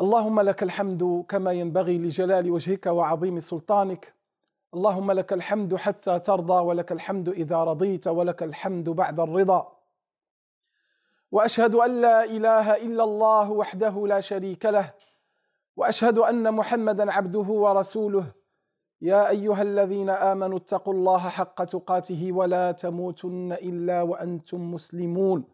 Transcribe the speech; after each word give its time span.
اللهم 0.00 0.40
لك 0.40 0.62
الحمد 0.62 1.24
كما 1.28 1.52
ينبغي 1.52 1.98
لجلال 1.98 2.50
وجهك 2.50 2.86
وعظيم 2.86 3.38
سلطانك. 3.38 4.14
اللهم 4.74 5.12
لك 5.12 5.32
الحمد 5.32 5.74
حتى 5.76 6.18
ترضى 6.18 6.52
ولك 6.52 6.92
الحمد 6.92 7.28
إذا 7.28 7.64
رضيت 7.64 8.06
ولك 8.08 8.42
الحمد 8.42 8.88
بعد 8.90 9.20
الرضا. 9.20 9.72
وأشهد 11.32 11.74
أن 11.74 12.00
لا 12.00 12.24
إله 12.24 12.76
إلا 12.76 13.04
الله 13.04 13.50
وحده 13.50 14.06
لا 14.06 14.20
شريك 14.20 14.66
له. 14.66 14.94
وأشهد 15.76 16.18
أن 16.18 16.54
محمدا 16.54 17.12
عبده 17.12 17.48
ورسوله. 17.64 18.26
يا 19.00 19.28
أيها 19.28 19.62
الذين 19.62 20.10
آمنوا 20.10 20.58
اتقوا 20.58 20.94
الله 20.94 21.18
حق 21.18 21.64
تقاته 21.64 22.32
ولا 22.32 22.72
تموتن 22.72 23.52
إلا 23.52 24.02
وأنتم 24.02 24.74
مسلمون. 24.74 25.53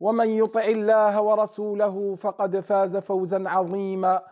ومن 0.00 0.30
يطع 0.30 0.64
الله 0.64 1.22
ورسوله 1.22 2.14
فقد 2.14 2.60
فاز 2.60 2.96
فوزا 2.96 3.48
عظيما. 3.48 4.22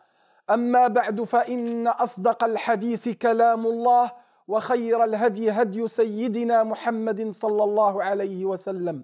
أما 0.50 0.88
بعد 0.88 1.22
فإن 1.22 1.88
أصدق 1.88 2.44
الحديث 2.44 3.08
كلام 3.08 3.66
الله 3.66 4.10
وخير 4.48 5.04
الهدي 5.04 5.50
هدي 5.50 5.88
سيدنا 5.88 6.64
محمد 6.64 7.30
صلى 7.30 7.64
الله 7.64 8.02
عليه 8.02 8.44
وسلم 8.44 9.02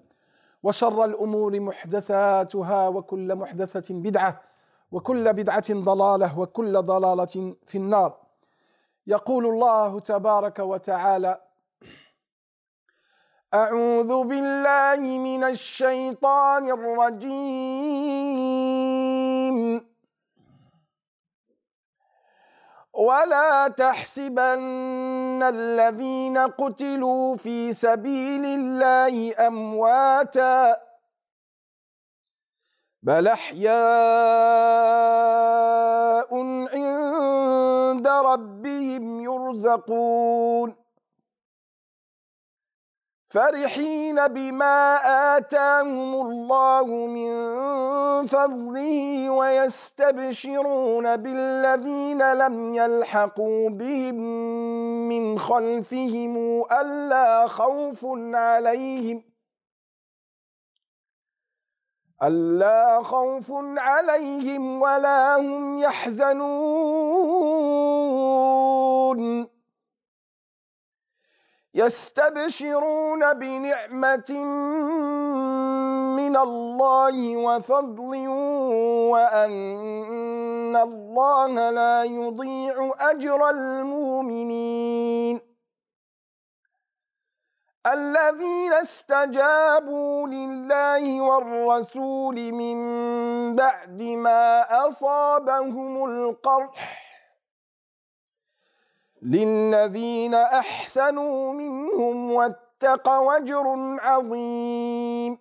وشر 0.63 1.05
الأمور 1.05 1.59
محدثاتها 1.59 2.87
وكل 2.87 3.35
محدثة 3.35 3.93
بدعة 3.95 4.41
وكل 4.91 5.33
بدعة 5.33 5.73
ضلالة 5.73 6.39
وكل 6.39 6.81
ضلالة 6.81 7.55
في 7.65 7.77
النار. 7.77 8.17
يقول 9.07 9.45
الله 9.45 9.99
تبارك 9.99 10.59
وتعالى 10.59 11.41
أعوذ 13.53 14.23
بالله 14.23 14.97
من 14.97 15.43
الشيطان 15.43 16.71
الرجيم. 16.71 17.93
ولا 22.93 23.67
تحسبن 23.67 25.43
الذين 25.43 26.37
قتلوا 26.37 27.35
في 27.35 27.73
سبيل 27.73 28.45
الله 28.45 29.47
أمواتا 29.47 30.77
بل 33.03 33.27
أحياء 33.27 33.73
عند 36.73 38.07
ربهم 38.07 39.21
يرزقون. 39.21 40.82
فرحين 43.33 44.27
بما 44.27 44.95
آتاهم 45.37 46.13
الله 46.21 46.85
من 46.85 47.33
فضله 48.25 49.29
ويستبشرون 49.29 51.17
بالذين 51.17 52.33
لم 52.33 52.75
يلحقوا 52.75 53.69
بهم 53.69 54.15
من 55.09 55.39
خلفهم 55.39 56.63
ألا 56.71 57.47
خوف 57.47 58.05
عليهم 58.33 59.23
ألا 62.23 63.03
خوف 63.03 63.51
عليهم 63.77 64.81
ولا 64.81 65.37
هم 65.37 65.77
يحزنون 65.77 66.43
يستبشرون 71.75 73.33
بنعمة 73.33 74.31
من 76.17 76.37
الله 76.37 77.37
وفضل 77.37 78.27
وأن 79.13 80.75
الله 80.75 81.69
لا 81.69 82.03
يضيع 82.03 82.91
أجر 82.99 83.49
المؤمنين. 83.49 85.39
الذين 87.87 88.73
استجابوا 88.73 90.27
لله 90.27 91.21
والرسول 91.21 92.35
من 92.51 92.77
بعد 93.55 94.01
ما 94.01 94.61
أصابهم 94.87 96.05
القرح 96.05 97.12
للذين 99.23 100.35
احسنوا 100.35 101.53
منهم 101.53 102.31
واتقوا 102.31 103.37
اجر 103.37 103.65
عظيم. 104.01 105.37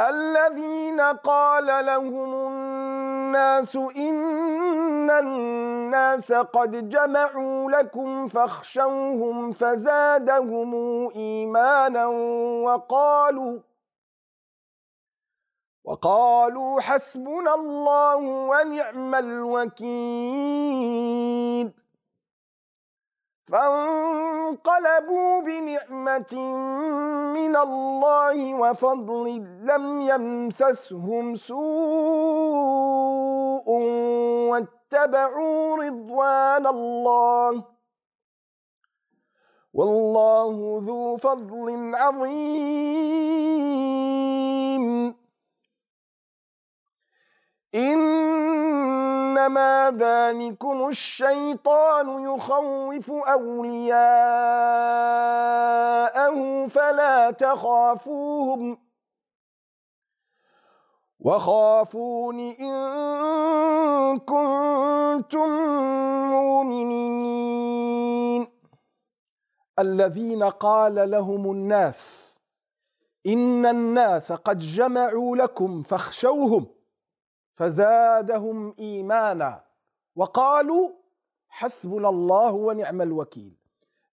الذين 0.00 1.00
قال 1.00 1.86
لهم 1.86 2.34
الناس 2.48 3.76
ان 3.76 5.10
الناس 5.10 6.32
قد 6.32 6.88
جمعوا 6.88 7.70
لكم 7.70 8.28
فاخشوهم 8.28 9.52
فزادهم 9.52 10.74
ايمانا 11.16 12.06
وقالوا 12.64 13.58
وقالوا 15.84 16.80
حسبنا 16.80 17.54
الله 17.54 18.16
ونعم 18.16 19.14
الوكيل. 19.14 20.62
فانقلبوا 23.46 25.40
بنعمة 25.40 26.34
من 27.34 27.56
الله 27.56 28.54
وفضل 28.54 29.26
لم 29.66 30.00
يمسسهم 30.00 31.36
سوء 31.36 31.58
واتبعوا 34.50 35.76
رضوان 35.76 36.66
الله. 36.66 37.64
والله 39.74 40.82
ذو 40.86 41.16
فضل 41.16 41.94
عظيم. 41.94 42.82
إنما 47.74 49.64
ذلكم 49.96 50.88
الشيطان 50.88 52.24
يخوف 52.24 53.10
أولياءه 53.10 53.96
فلا 56.66 57.30
تخافوهم 57.30 58.78
وخافون 61.20 62.38
إن 62.40 64.18
كنتم 64.18 65.48
مؤمنين. 66.30 67.82
الذين 69.78 70.42
قال 70.42 71.10
لهم 71.10 71.50
الناس 71.50 72.32
إن 73.26 73.66
الناس 73.66 74.32
قد 74.32 74.58
جمعوا 74.58 75.36
لكم 75.36 75.82
فاخشوهم 75.82 76.66
فزادهم 77.53 78.75
ايمانا 78.79 79.63
وقالوا 80.15 80.91
حسبنا 81.49 82.09
الله 82.09 82.51
ونعم 82.51 83.01
الوكيل 83.01 83.57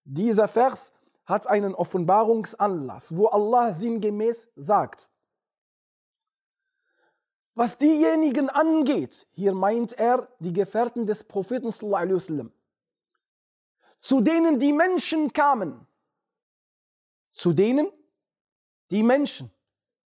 Dieser 0.07 0.47
Vers 0.47 0.91
hat 1.25 1.47
einen 1.47 1.73
Offenbarungsanlass, 1.73 3.15
wo 3.17 3.25
Allah 3.27 3.73
sinngemäß 3.73 4.47
sagt, 4.55 5.09
was 7.55 7.77
diejenigen 7.77 8.49
angeht, 8.49 9.27
hier 9.31 9.53
meint 9.53 9.93
er 9.93 10.27
die 10.39 10.53
Gefährten 10.53 11.07
des 11.07 11.23
Propheten 11.23 11.71
sallallahu 11.71 12.01
alaihi 12.01 12.15
wasallam, 12.15 12.51
zu 14.01 14.21
denen 14.21 14.59
die 14.59 14.73
Menschen 14.73 15.33
kamen, 15.33 15.87
zu 17.31 17.53
denen 17.53 17.87
die 18.91 19.03
Menschen 19.03 19.51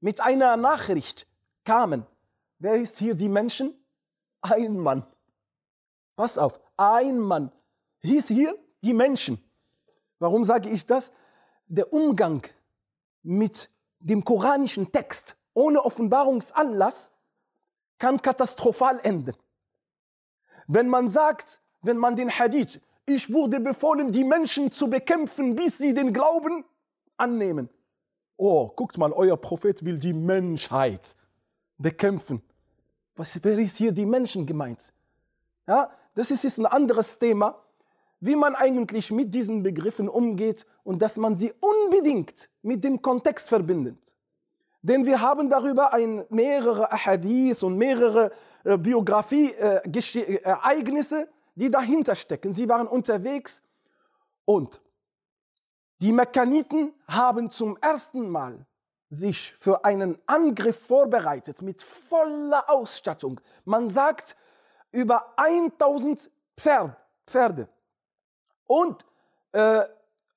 mit 0.01 0.21
einer 0.21 0.57
Nachricht 0.57 1.27
kamen, 1.65 2.07
Wer 2.64 2.76
ist 2.76 2.98
hier 2.98 3.14
die 3.14 3.28
Menschen? 3.28 3.76
Ein 4.40 4.78
Mann. 4.78 5.06
Pass 6.16 6.38
auf, 6.38 6.62
ein 6.78 7.20
Mann. 7.20 7.52
Hieß 8.04 8.30
hier 8.30 8.58
die 8.82 8.94
Menschen. 8.94 9.38
Warum 10.18 10.46
sage 10.46 10.70
ich 10.70 10.86
das? 10.86 11.12
Der 11.68 11.92
Umgang 11.92 12.48
mit 13.22 13.70
dem 14.00 14.24
koranischen 14.24 14.94
Text 14.94 15.36
ohne 15.54 15.84
Offenbarungsanlass 15.84 17.12
kann 17.98 18.22
katastrophal 18.22 18.98
enden. 19.04 19.36
Wenn 20.68 20.88
man 20.88 21.10
sagt, 21.10 21.62
wenn 21.82 21.98
man 21.98 22.16
den 22.16 22.30
Hadith, 22.30 22.80
ich 23.06 23.34
wurde 23.34 23.60
befohlen, 23.60 24.14
die 24.14 24.24
Menschen 24.24 24.72
zu 24.72 24.90
bekämpfen, 24.90 25.56
bis 25.56 25.80
sie 25.80 25.94
den 25.94 26.14
Glauben 26.14 26.64
annehmen. 27.18 27.70
Oh, 28.38 28.70
guckt 28.70 28.98
mal, 28.98 29.12
euer 29.12 29.36
Prophet 29.36 29.84
will 29.84 30.00
die 30.00 30.14
Menschheit 30.14 31.18
bekämpfen. 31.78 32.42
Was, 33.16 33.44
wer 33.44 33.58
ist 33.60 33.78
hier 33.78 33.92
die 33.92 34.06
Menschen 34.06 34.46
gemeint? 34.46 34.94
Ja, 35.68 35.90
das 36.16 36.32
ist 36.32 36.44
jetzt 36.44 36.60
ein 36.60 36.66
anderes 36.66 37.18
Thema, 37.18 37.64
wie 38.20 38.36
man 38.36 38.56
eigentlich 38.56 39.12
mit 39.12 39.34
diesen 39.34 39.64
Begriffen 39.64 40.10
umgeht 40.10 40.66
und 40.84 41.02
dass 41.02 41.18
man 41.18 41.36
sie 41.36 41.54
unbedingt 41.60 42.50
mit 42.62 42.84
dem 42.84 43.02
Kontext 43.02 43.50
verbindet. 43.50 44.16
Denn 44.82 45.06
wir 45.06 45.22
haben 45.22 45.50
darüber 45.50 45.94
ein, 45.94 46.26
mehrere 46.30 46.92
Ahadith 46.92 47.64
und 47.64 47.78
mehrere 47.78 48.32
äh, 48.64 48.78
Biografie-Ereignisse, 48.78 51.22
äh, 51.22 51.28
die 51.56 51.70
dahinter 51.70 52.16
stecken. 52.16 52.54
Sie 52.54 52.68
waren 52.68 52.88
unterwegs 52.88 53.62
und 54.46 54.82
die 56.02 56.12
Mekkaniten 56.12 56.94
haben 57.08 57.50
zum 57.50 57.78
ersten 57.78 58.28
Mal 58.28 58.66
sich 59.14 59.54
für 59.54 59.86
einen 59.86 60.18
Angriff 60.26 60.88
vorbereitet 60.88 61.62
mit 61.62 61.82
voller 61.82 62.70
Ausstattung. 62.70 63.40
Man 63.64 63.90
sagt 63.90 64.36
über 64.92 65.38
1000 65.38 66.32
Pferd, 66.58 66.96
Pferde 67.26 67.68
und 68.68 69.06
äh, 69.52 69.82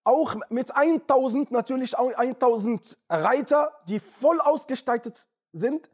auch 0.05 0.37
mit 0.51 0.75
1000 0.77 1.51
natürlich 1.51 1.99
auch 1.99 2.13
1000 2.13 2.99
Reiter, 3.09 3.73
die 3.89 3.99
voll 3.99 4.41
ausgestattet 4.41 5.27
sind 5.53 5.91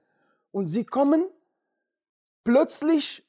und 0.50 0.66
sie 0.66 0.84
kommen 0.84 1.26
plötzlich 2.44 3.24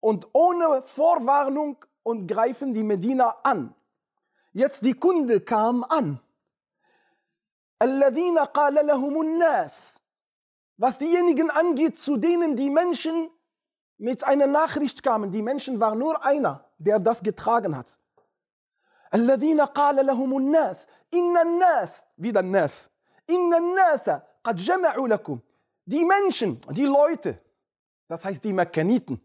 und 0.00 0.28
ohne 0.32 0.82
Vorwarnung 0.82 1.84
und 2.02 2.26
greifen 2.26 2.74
die 2.74 2.82
Medina 2.84 3.36
an. 3.42 3.74
Jetzt 4.52 4.84
die 4.84 4.94
Kunde 4.94 5.40
kam 5.40 5.84
an. 5.84 6.20
Was 10.77 10.97
diejenigen 10.97 11.49
angeht, 11.49 11.99
zu 11.99 12.17
denen 12.17 12.55
die 12.55 12.69
Menschen 12.69 13.29
mit 13.97 14.23
einer 14.23 14.47
Nachricht 14.47 15.03
kamen. 15.03 15.31
Die 15.31 15.41
Menschen 15.41 15.79
war 15.79 15.95
nur 15.95 16.25
einer, 16.25 16.65
der 16.77 16.99
das 16.99 17.23
getragen 17.23 17.75
hat. 17.77 17.99
الذين 19.13 19.61
قال 19.61 20.05
لهم 20.05 20.37
الناس 20.37 20.87
إن 21.13 21.37
الناس 21.37 22.07
wieder 22.17 22.39
الناس 22.39 22.89
إن 23.29 23.53
الناس 23.53 24.09
قد 24.43 24.55
جمعوا 24.55 25.07
لكم 25.07 25.39
die 25.85 26.05
Menschen, 26.05 26.61
die 26.71 26.85
Leute, 26.85 27.39
das 28.07 28.23
heißt 28.23 28.43
die 28.43 28.53
Mekkaniten, 28.53 29.19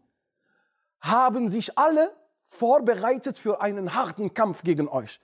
haben 0.99 1.49
sich 1.49 1.77
alle 1.77 2.13
vorbereitet 2.47 3.37
für 3.37 3.61
einen 3.61 3.93
harten 3.93 4.33
Kampf 4.33 4.63
gegen 4.63 4.89
euch. 4.89 5.21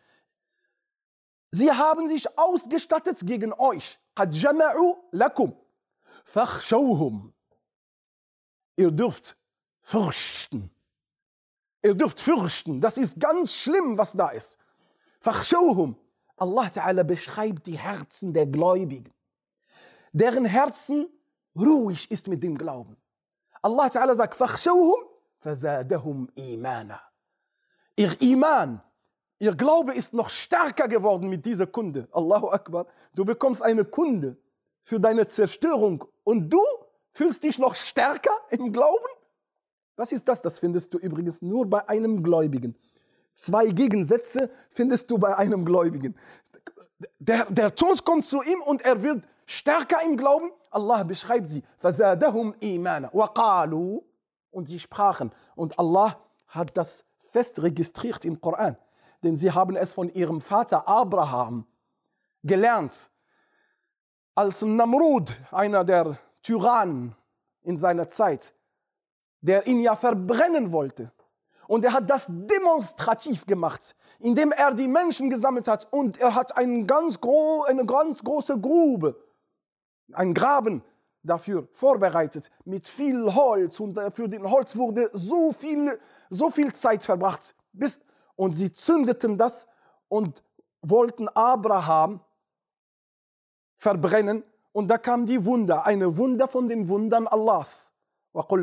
Sie 1.51 1.71
haben 1.71 2.07
sich 2.07 2.37
ausgestattet 2.37 3.25
gegen 3.25 3.53
euch. 3.53 3.97
قد 4.15 4.29
جمعوا 4.29 4.95
لكم 5.13 5.53
فاخشوهم. 6.25 7.33
Ihr 8.77 8.91
dürft 8.91 9.37
fürchten. 9.81 10.69
Ihr 11.83 11.95
dürft 11.95 12.19
fürchten. 12.19 12.81
Das 12.81 12.97
ist 12.97 13.19
ganz 13.19 13.53
schlimm, 13.53 13.97
was 13.97 14.13
da 14.13 14.29
ist. 14.29 14.57
فاخشوهم. 15.19 15.95
Allah 16.37 16.67
Ta'ala 16.67 17.03
beschreibt 17.03 17.65
die 17.67 17.77
Herzen 17.77 18.33
der 18.33 18.45
Gläubigen, 18.45 19.13
deren 20.11 20.43
Herzen 20.43 21.07
ruhig 21.57 22.11
ist 22.11 22.27
mit 22.27 22.43
dem 22.43 22.57
Glauben. 22.57 22.97
Allah 23.61 23.87
Ta'ala 23.87 24.15
sagt, 24.15 24.35
فاخشوهم 24.35 25.07
فزادهم 25.39 26.27
إيمانا. 26.37 26.99
Ihr 27.97 28.21
Iman, 28.21 28.81
ihr 29.39 29.55
Glaube 29.55 29.93
ist 29.93 30.13
noch 30.13 30.29
stärker 30.29 30.87
geworden 30.87 31.29
mit 31.29 31.45
dieser 31.45 31.67
Kunde. 31.67 32.07
Allahu 32.11 32.49
Akbar. 32.49 32.87
Du 33.13 33.25
bekommst 33.25 33.61
eine 33.61 33.85
Kunde 33.85 34.37
für 34.81 34.99
deine 34.99 35.27
Zerstörung 35.27 36.05
und 36.23 36.49
du 36.49 36.61
fühlst 37.11 37.43
dich 37.43 37.59
noch 37.59 37.75
stärker 37.75 38.35
im 38.49 38.71
Glauben? 38.71 39.05
Was 39.95 40.11
ist 40.11 40.27
das? 40.27 40.41
Das 40.41 40.59
findest 40.59 40.93
du 40.93 40.97
übrigens 40.97 41.41
nur 41.41 41.65
bei 41.69 41.87
einem 41.87 42.21
Gläubigen. 42.21 42.75
Zwei 43.33 43.67
Gegensätze 43.67 44.49
findest 44.69 45.09
du 45.09 45.17
bei 45.17 45.35
einem 45.35 45.65
Gläubigen. 45.65 46.15
Der, 47.19 47.45
der 47.45 47.73
Tod 47.75 48.03
kommt 48.03 48.25
zu 48.25 48.41
ihm 48.41 48.61
und 48.61 48.81
er 48.83 49.01
wird 49.01 49.27
stärker 49.45 49.97
im 50.05 50.17
Glauben. 50.17 50.51
Allah 50.69 51.03
beschreibt 51.03 51.49
sie. 51.49 51.63
فَزَادَهُمْ 51.81 52.55
إِيمَانًا 52.61 53.11
وَقَالُوا 53.11 54.01
Und 54.51 54.67
sie 54.67 54.79
sprachen. 54.79 55.31
Und 55.55 55.77
Allah 55.79 56.19
hat 56.47 56.75
das 56.77 57.03
fest 57.17 57.61
registriert 57.61 58.23
im 58.25 58.39
Koran. 58.39 58.77
Denn 59.22 59.36
sie 59.36 59.52
haben 59.52 59.76
es 59.76 59.92
von 59.92 60.08
ihrem 60.10 60.40
Vater 60.40 60.88
Abraham 60.88 61.66
gelernt. 62.42 63.10
Als 64.34 64.62
Namrud, 64.62 65.34
einer 65.50 65.84
der 65.84 66.18
Tyrannen 66.42 67.14
in 67.62 67.76
seiner 67.76 68.08
Zeit, 68.08 68.54
der 69.40 69.66
ihn 69.66 69.80
ja 69.80 69.96
verbrennen 69.96 70.72
wollte. 70.72 71.12
Und 71.66 71.84
er 71.84 71.92
hat 71.92 72.10
das 72.10 72.26
demonstrativ 72.28 73.46
gemacht, 73.46 73.94
indem 74.18 74.50
er 74.50 74.74
die 74.74 74.88
Menschen 74.88 75.30
gesammelt 75.30 75.68
hat 75.68 75.86
und 75.92 76.18
er 76.18 76.34
hat 76.34 76.56
einen 76.56 76.86
ganz 76.86 77.18
eine 77.68 77.86
ganz 77.86 78.24
große 78.24 78.58
Grube, 78.58 79.14
einen 80.12 80.34
Graben 80.34 80.82
dafür 81.22 81.68
vorbereitet 81.72 82.50
mit 82.64 82.88
viel 82.88 83.32
Holz 83.34 83.78
und 83.78 83.98
für 84.12 84.28
den 84.28 84.50
Holz 84.50 84.74
wurde 84.76 85.10
so 85.12 85.52
viel, 85.52 85.98
so 86.28 86.50
viel 86.50 86.72
Zeit 86.72 87.04
verbracht. 87.04 87.54
Bis, 87.72 88.00
und 88.39 88.51
sie 88.53 88.71
zündeten 88.71 89.37
das 89.37 89.67
und 90.07 90.43
wollten 90.81 91.27
Abraham 91.29 92.19
verbrennen 93.75 94.43
und 94.71 94.87
da 94.87 94.97
kam 94.97 95.25
die 95.25 95.43
Wunder, 95.45 95.85
eine 95.85 96.17
Wunder 96.17 96.47
von 96.47 96.67
den 96.67 96.87
Wundern 96.87 97.27
Allahs. 97.27 97.93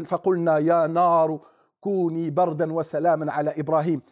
فقلنا 0.04 0.58
يا 0.58 0.86
نار 0.86 1.40
كوني 1.80 2.30
بردا 2.30 2.72
وسلاما 2.72 3.32
على 3.32 3.50
إبراهيم. 3.60 4.02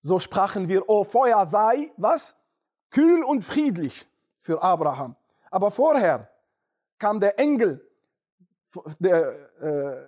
So 0.00 0.20
sprachen 0.20 0.68
wir, 0.68 0.88
oh 0.88 1.04
Feuer 1.04 1.44
sei, 1.46 1.90
was? 1.96 2.36
Kühl 2.90 3.24
und 3.24 3.42
friedlich 3.44 4.06
für 4.40 4.62
Abraham. 4.62 5.16
Aber 5.50 5.70
vorher 5.70 6.30
kam 6.98 7.18
der 7.18 7.38
Engel 7.38 7.84
der, 9.00 9.34
äh, 9.60 10.06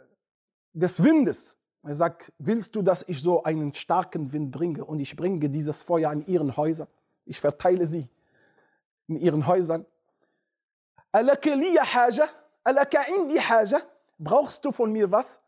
des 0.73 1.03
Windes. 1.03 1.57
er 1.86 1.94
sagt, 1.94 2.34
willst 2.40 2.76
du, 2.76 2.82
dass 2.82 3.04
ich 3.08 3.22
so 3.22 3.44
einen 3.44 3.74
starken 3.74 4.34
Wind 4.34 4.52
bringe 4.52 4.84
und 4.84 5.00
ich 5.00 5.16
bringe 5.16 5.50
dieses 5.50 5.84
Feuer 5.84 6.12
in 6.12 6.26
ihren 6.26 6.58
Häusern? 6.58 6.88
Ich 7.26 7.40
verteile 7.40 7.86
sie 7.86 8.10
in 9.08 9.18
ihren 9.18 9.46
Häusern. 9.46 9.86
Brauchst 14.18 14.66
du 14.66 14.72
von 14.72 14.92
mir 14.92 15.12
was? 15.12 15.40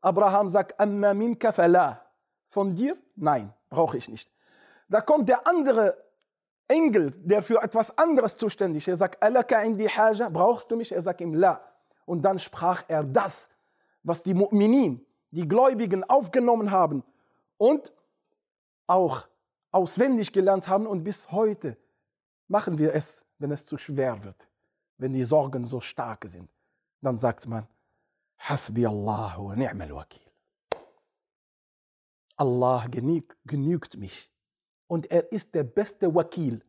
Abraham 0.00 0.48
sagt. 0.48 0.74
Von 2.48 2.74
dir? 2.74 2.96
Nein, 3.14 3.54
brauche 3.70 3.96
ich 3.96 4.08
nicht. 4.08 4.30
Da 4.88 5.00
kommt 5.00 5.28
der 5.28 5.46
andere 5.46 5.96
Engel, 6.66 7.12
der 7.16 7.42
für 7.42 7.62
etwas 7.62 7.96
anderes 7.96 8.36
zuständig 8.36 8.88
ist. 8.88 9.00
Er 9.00 9.08
sagt, 9.08 9.20
brauchst 10.32 10.70
du 10.70 10.76
mich? 10.76 10.90
Er 10.92 11.02
sagt 11.02 11.20
ihm, 11.20 11.34
la. 11.34 11.60
Und 12.06 12.22
dann 12.22 12.38
sprach 12.38 12.82
er 12.88 13.04
das, 13.04 13.48
was 14.02 14.22
die 14.22 14.34
Mu'minin, 14.34 15.00
die 15.34 15.48
Gläubigen 15.48 16.04
aufgenommen 16.04 16.70
haben 16.70 17.02
und 17.58 17.92
auch 18.86 19.26
auswendig 19.72 20.32
gelernt 20.32 20.68
haben 20.68 20.86
und 20.86 21.02
bis 21.02 21.30
heute 21.32 21.76
machen 22.46 22.78
wir 22.78 22.94
es, 22.94 23.26
wenn 23.38 23.50
es 23.50 23.66
zu 23.66 23.76
schwer 23.76 24.22
wird, 24.22 24.48
wenn 24.98 25.12
die 25.12 25.24
Sorgen 25.24 25.64
so 25.64 25.80
stark 25.80 26.24
sind. 26.28 26.48
Dann 27.00 27.16
sagt 27.16 27.48
man, 27.48 27.66
Hasbi 28.38 28.86
Allah 28.86 29.34
wa 29.38 29.56
ni'mal 29.56 29.92
wakil. 29.94 30.22
Allah 32.36 32.86
genügt 32.88 33.96
mich 33.96 34.30
und 34.86 35.10
er 35.10 35.32
ist 35.32 35.52
der 35.54 35.64
beste 35.64 36.14
Wakil. 36.14 36.62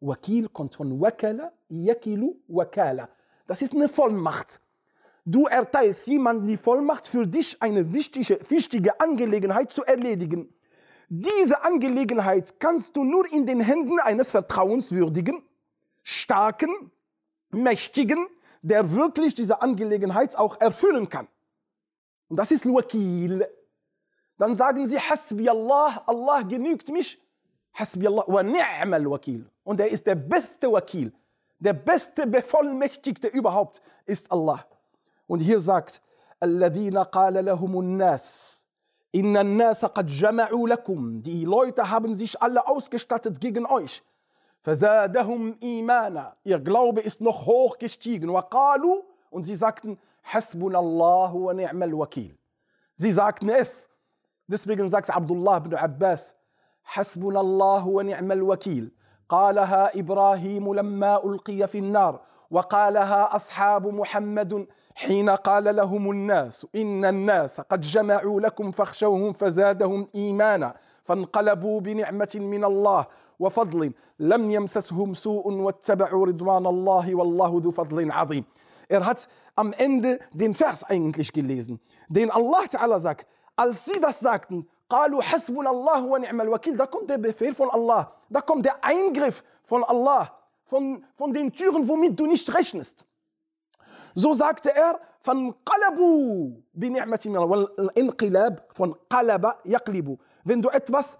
Wakil 0.00 0.48
kommt 0.48 0.74
von 0.74 0.98
Wakala, 0.98 1.52
Yakilu, 1.68 2.36
Wakala. 2.46 3.08
Das 3.46 3.60
ist 3.60 3.74
eine 3.74 3.88
Vollmacht. 3.88 4.62
Du 5.30 5.44
erteilst 5.44 6.06
jemandem 6.06 6.46
die 6.46 6.56
Vollmacht, 6.56 7.06
für 7.06 7.26
dich 7.26 7.60
eine 7.60 7.92
wichtige, 7.92 8.38
wichtige 8.48 8.98
Angelegenheit 8.98 9.70
zu 9.70 9.84
erledigen. 9.84 10.48
Diese 11.10 11.62
Angelegenheit 11.64 12.58
kannst 12.58 12.96
du 12.96 13.04
nur 13.04 13.30
in 13.30 13.44
den 13.44 13.60
Händen 13.60 14.00
eines 14.00 14.30
vertrauenswürdigen, 14.30 15.42
starken, 16.02 16.90
mächtigen, 17.50 18.26
der 18.62 18.90
wirklich 18.94 19.34
diese 19.34 19.60
Angelegenheit 19.60 20.34
auch 20.34 20.58
erfüllen 20.62 21.10
kann. 21.10 21.28
Und 22.28 22.38
das 22.38 22.50
ist 22.50 22.64
Wakil. 22.64 23.46
Dann 24.38 24.54
sagen 24.54 24.86
sie, 24.86 24.98
Hasbi 24.98 25.46
Allah, 25.50 26.04
Allah 26.06 26.40
genügt 26.40 26.88
mich. 26.88 27.22
Hasbi 27.74 28.06
Allah 28.06 28.24
wa 28.26 28.42
ni'mal 28.42 29.04
Wakil. 29.10 29.44
Und 29.62 29.78
er 29.78 29.90
ist 29.90 30.06
der 30.06 30.14
beste 30.14 30.72
Wakil. 30.72 31.12
Der 31.58 31.74
beste 31.74 32.26
Bevollmächtigte 32.26 33.28
überhaupt 33.28 33.82
ist 34.06 34.32
Allah. 34.32 34.66
Und 35.28 35.38
hier 35.40 35.60
sagt, 35.60 36.02
الذين 36.42 36.98
قال 36.98 37.44
لهم 37.44 37.80
الناس 37.80 38.58
إن 39.14 39.36
الناس 39.36 39.84
قد 39.84 40.06
جمعوا 40.06 40.68
لكم 40.68 41.22
die 41.22 41.44
Leute 41.44 41.90
haben 41.90 42.14
sich 42.16 42.40
alle 42.42 42.66
ausgestattet 42.68 43.40
gegen 43.40 43.66
euch 43.66 44.02
فزادهم 44.60 45.58
إيمانا 45.62 46.32
ihr 46.44 46.58
Glaube 46.60 47.00
ist 47.00 47.20
noch 47.20 47.46
hoch 47.46 47.78
gestiegen 47.78 48.28
وقالوا 48.30 49.02
und 49.30 49.44
sie 49.44 49.54
sagten 49.54 49.98
حسبنا 50.22 50.78
الله 50.78 51.34
ونعم 51.34 51.82
الوكيل 51.82 52.36
sie 52.94 53.10
sagten 53.10 53.48
es 53.48 53.90
deswegen 54.46 54.88
sagt 54.90 55.10
Abdullah 55.10 55.56
ibn 55.56 55.74
Abbas 55.74 56.34
حسبنا 56.84 57.40
الله 57.40 57.86
ونعم 57.86 58.32
الوكيل 58.32 58.92
قالها 59.28 59.98
إبراهيم 60.00 60.74
لما 60.74 61.24
القي 61.24 61.68
في 61.68 61.78
النار 61.78 62.20
وقالها 62.50 63.36
أصحاب 63.36 63.86
محمد 63.86 64.66
حين 64.94 65.30
قال 65.30 65.76
لهم 65.76 66.10
الناس 66.10 66.66
إن 66.74 67.04
الناس 67.04 67.60
قد 67.60 67.80
جمعوا 67.80 68.40
لكم 68.40 68.70
فاخشوهم 68.70 69.32
فزادهم 69.32 70.08
إيمانا 70.14 70.74
فانقلبوا 71.04 71.80
بنعمة 71.80 72.32
من 72.34 72.64
الله 72.64 73.06
وفضل 73.38 73.92
لم 74.18 74.50
يمسسهم 74.50 75.14
سوء 75.14 75.52
واتبعوا 75.52 76.26
رضوان 76.26 76.66
الله 76.66 77.14
والله 77.14 77.60
ذو 77.64 77.70
فضل 77.70 78.12
عظيم. 78.12 78.44
Er 78.90 79.04
hat 79.04 79.28
am 79.54 79.72
Ende 79.74 80.18
den 80.32 80.54
Vers 80.54 80.82
eigentlich 80.84 81.32
gelesen, 81.32 81.78
den 82.08 82.30
Allah 82.30 82.66
Ta'ala 82.70 82.98
sagt, 82.98 83.26
als 83.56 83.84
sie 83.84 84.00
das 84.00 84.20
sagten, 84.20 84.66
قالوا 84.90 85.22
حسبنا 85.22 85.70
الله 85.70 86.04
ونعم 86.04 86.40
الوكيل. 86.40 86.76
Da 86.76 86.86
kommt 86.86 87.10
der 87.10 87.18
Befehl 87.18 87.54
von 87.54 87.70
Allah. 87.70 88.12
Da 88.30 88.40
kommt 88.40 88.64
der 88.64 88.82
Eingriff 88.82 89.44
von 89.62 89.84
Allah. 89.84 90.37
von, 90.67 91.05
von 91.15 91.33
den 91.33 91.51
Türen 91.51 91.87
womit 91.87 92.19
du 92.19 92.25
nicht 92.25 92.53
rechnest 92.53 93.05
so 94.15 94.33
sagte 94.33 94.69
er 94.75 94.99
فانقلبوا 95.23 96.51
بنعمة 96.73 97.19
من 97.25 97.37
الله 97.37 97.45
والانقلاب 97.45 98.59
von 98.73 98.95
قلب 99.09 99.53
يقلب 99.65 100.17
wenn 100.45 100.61
du 100.61 100.69
etwas 100.69 101.17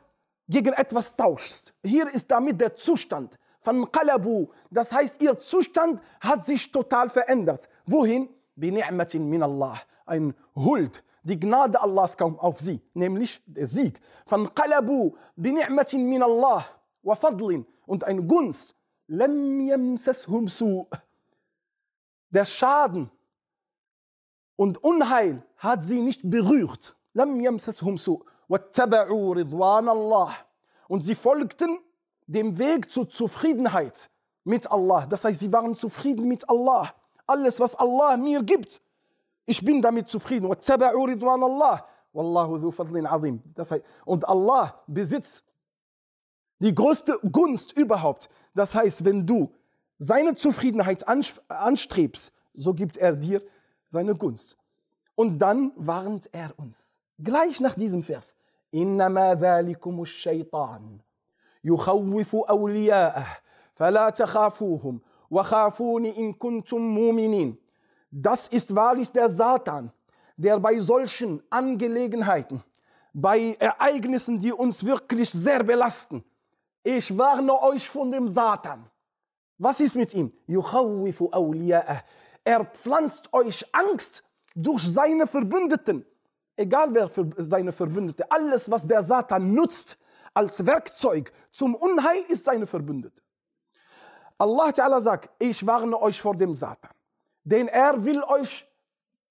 gegen 0.50 0.74
etwas 0.74 1.16
tauschst 1.16 1.74
hier 1.86 2.08
ist 2.14 2.30
damit 2.30 2.60
der 2.60 2.76
Zustand 2.76 3.40
فانقلبوا 3.62 4.48
das 4.72 4.92
heißt 4.92 5.22
ihr 5.22 5.40
Zustand 5.40 6.02
hat 6.20 6.46
sich 6.46 6.72
total 6.72 7.10
verändert 7.10 7.70
wohin 7.86 8.30
بنعمة 8.58 9.12
من 9.16 9.44
الله 9.44 9.80
ein 10.06 10.34
Huld 10.56 11.04
die 11.24 11.40
Gnade 11.40 11.82
Allahs 11.82 12.18
kam 12.18 12.38
auf 12.38 12.60
sie, 12.60 12.82
nämlich 12.94 13.42
der 13.46 13.66
Sieg. 13.68 14.02
Von 14.26 14.54
Qalabu 14.54 15.16
bini'matin 15.38 16.00
min 16.00 16.22
Allah 16.22 16.66
wa 17.02 17.16
fadlin 17.16 17.66
und 17.86 18.04
ein 18.04 18.28
Gunst. 18.28 18.76
der 22.31 22.45
Schaden 22.45 23.11
und 24.57 24.83
Unheil 24.85 25.43
hat 25.57 25.85
sie 25.85 26.01
nicht 26.01 26.29
berührt. 26.29 26.97
Wattaba'u 28.49 29.89
Allah. 29.89 30.35
Und 30.89 31.03
sie 31.03 31.15
folgten 31.15 31.79
dem 32.27 32.59
Weg 32.59 32.91
zur 32.91 33.09
Zufriedenheit 33.09 34.11
mit 34.45 34.71
Allah. 34.71 35.07
Das 35.07 35.25
heißt, 35.25 35.41
sie 35.41 35.53
waren 35.53 35.75
zufrieden 35.75 36.29
mit 36.29 36.49
Allah. 36.49 36.95
Alles, 37.27 37.61
was 37.61 37.75
Allah 37.75 38.17
mir 38.17 38.43
gibt, 38.43 38.81
ich 39.47 39.65
bin 39.65 39.81
damit 39.81 40.09
zufrieden. 40.09 40.49
Das 40.49 40.69
heißt, 43.71 43.85
und 44.05 44.29
Allah 44.29 44.83
besitzt 44.87 45.45
die 46.60 46.74
größte 46.74 47.20
Gunst 47.32 47.74
überhaupt. 47.78 48.30
Das 48.54 48.74
heißt, 48.76 49.06
wenn 49.06 49.26
du 49.26 49.52
seine 49.98 50.36
Zufriedenheit 50.36 51.06
anstrebst, 51.50 52.34
so 52.54 52.74
gibt 52.74 52.98
er 52.98 53.16
dir 53.16 53.42
seine 53.86 54.16
Gunst. 54.16 54.58
Und 55.16 55.40
dann 55.40 55.72
warnt 55.76 56.30
er 56.32 56.58
uns, 56.58 57.00
gleich 57.20 57.60
nach 57.60 57.76
diesem 57.76 58.04
Vers, 58.04 58.36
إنما 58.74 59.34
ذلكم 59.34 60.02
الشيطان 60.02 60.98
يخوف 61.64 62.36
أولياءه 62.36 63.28
فلا 63.76 64.10
تخافوهم 64.10 65.02
وخافون 65.32 66.06
إن 66.06 66.34
كنتم 66.34 66.82
مؤمنين 66.82 67.58
das 68.16 68.48
ist 68.48 68.76
wahrlich 68.76 69.10
der 69.10 69.28
Satan, 69.28 69.92
der 70.38 70.60
bei 70.60 70.80
solchen 70.80 71.42
Angelegenheiten, 71.50 72.64
bei 73.12 73.58
Ereignissen, 73.60 74.40
die 74.40 74.54
uns 74.54 74.86
wirklich 74.86 75.32
sehr 75.32 75.64
belasten, 75.64 76.24
ich 76.83 77.17
warne 77.17 77.61
euch 77.63 77.89
von 77.89 78.11
dem 78.11 78.29
Satan. 78.29 78.89
Was 79.59 79.81
ist 79.81 79.97
mit 79.97 80.15
ihm? 80.15 80.33
Er 82.45 82.65
pflanzt 82.65 83.33
euch 83.33 83.65
Angst 83.75 84.25
durch 84.55 84.83
seine 84.83 85.27
Verbündeten. 85.27 86.07
Egal 86.57 86.89
wer 86.93 87.11
seine 87.39 87.73
Verbündete. 87.73 88.31
Alles, 88.31 88.71
was 88.71 88.87
der 88.87 89.03
Satan 89.03 89.55
nutzt 89.55 89.99
als 90.35 90.65
Werkzeug 90.65 91.33
zum 91.51 91.75
Unheil, 91.75 92.23
ist 92.29 92.45
seine 92.45 92.67
Verbündete. 92.67 93.23
Allah 94.39 94.71
Ta'ala 94.71 95.01
sagt, 95.01 95.31
ich 95.39 95.67
warne 95.67 96.01
euch 96.01 96.21
vor 96.21 96.37
dem 96.37 96.55
Satan 96.55 96.91
denn 97.49 97.69
er 97.69 98.05
will 98.05 98.23
euch 98.25 98.67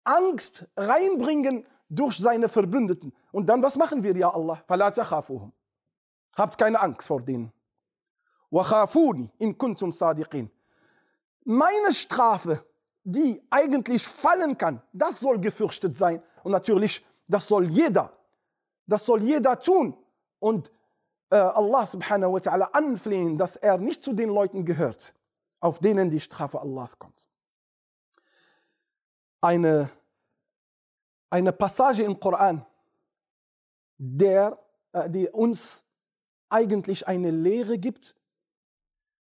Angst 0.04 0.66
reinbringen 0.76 1.66
durch 1.88 2.18
seine 2.18 2.50
Verbündeten. 2.50 3.14
Und 3.32 3.48
dann, 3.48 3.62
was 3.62 3.78
machen 3.78 4.02
wir, 4.02 4.16
ja 4.16 4.34
Allah? 4.34 4.64
Habt 6.38 6.58
keine 6.58 6.80
Angst 6.80 7.08
vor 7.08 7.22
denen. 7.22 7.52
in 9.40 9.58
kuntum 9.58 9.92
sadiqin. 9.92 10.50
Meine 11.44 11.94
Strafe, 11.94 12.64
die 13.04 13.42
eigentlich 13.50 14.06
fallen 14.08 14.58
kann, 14.58 14.82
das 14.94 15.20
soll 15.20 15.40
gefürchtet 15.40 15.96
sein. 15.96 16.22
Und 16.44 16.52
natürlich, 16.52 17.06
das 17.28 17.48
soll 17.48 17.66
jeder, 17.66 18.12
das 18.86 19.06
soll 19.06 19.24
jeder 19.24 19.60
tun. 19.60 19.98
Und 20.40 20.72
äh, 21.30 21.36
Allah 21.36 21.86
subhanahu 21.86 22.34
wa 22.34 22.38
ta'ala 22.38 22.72
anflehen, 22.72 23.38
dass 23.38 23.56
er 23.56 23.78
nicht 23.78 24.04
zu 24.04 24.14
den 24.14 24.30
Leuten 24.30 24.64
gehört, 24.64 25.14
auf 25.60 25.80
denen 25.80 26.10
die 26.10 26.20
Strafe 26.20 26.62
Allahs 26.62 26.98
kommt 26.98 27.28
eine, 29.42 29.90
eine 31.30 31.52
Passage 31.52 32.04
im 32.04 32.20
Koran, 32.20 32.66
der, 33.98 34.58
äh, 34.92 35.10
die 35.10 35.28
uns 35.30 35.86
eigentlich 36.50 37.08
eine 37.08 37.32
Lehre 37.32 37.78
gibt 37.78 38.16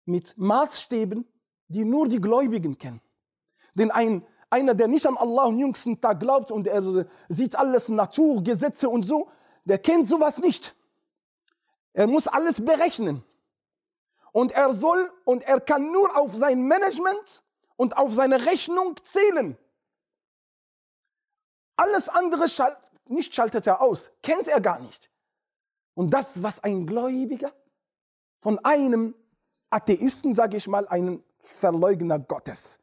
mit 0.04 0.37
Maßstäben, 0.38 1.26
die 1.68 1.85
nur 1.85 2.08
die 2.08 2.20
Gläubigen 2.20 2.78
kennen. 2.78 3.00
Denn 3.75 3.90
ein, 3.90 4.26
einer, 4.50 4.75
der 4.75 4.88
nicht 4.88 5.06
an 5.06 5.16
Allah 5.16 5.44
am 5.44 5.58
jüngsten 5.58 6.00
Tag 6.00 6.20
glaubt 6.20 6.50
und 6.50 6.66
er 6.66 7.06
sieht 7.28 7.56
alles 7.56 7.88
Naturgesetze 7.88 8.88
und 8.88 9.02
so, 9.02 9.30
der 9.64 9.78
kennt 9.78 10.06
sowas 10.06 10.38
nicht. 10.38 10.76
Er 11.92 12.06
muss 12.06 12.28
alles 12.28 12.64
berechnen. 12.64 13.25
Und 14.32 14.52
er 14.52 14.73
soll 14.73 15.11
und 15.25 15.44
er 15.44 15.61
kann 15.61 15.90
nur 15.90 16.16
auf 16.16 16.35
sein 16.35 16.62
Management 16.62 17.42
und 17.76 17.96
auf 17.96 18.12
seine 18.12 18.44
Rechnung 18.46 18.94
zählen. 19.02 19.56
Alles 21.76 22.08
andere 22.08 22.49
schalt, 22.49 22.90
nicht 23.06 23.35
schaltet 23.35 23.66
er 23.66 23.82
aus, 23.82 24.11
kennt 24.23 24.49
er 24.49 24.61
gar 24.61 24.78
nicht. 24.78 25.11
Und 25.97 26.11
das, 26.11 26.43
was 26.43 26.62
ein 26.62 26.87
Gläubiger 26.87 27.55
von 28.43 28.59
einem 28.61 29.15
Atheisten, 29.71 30.35
sage 30.35 30.59
ich 30.59 30.69
mal, 30.69 30.87
einem 30.88 31.25
Verleugner 31.38 32.19
Gottes 32.19 32.79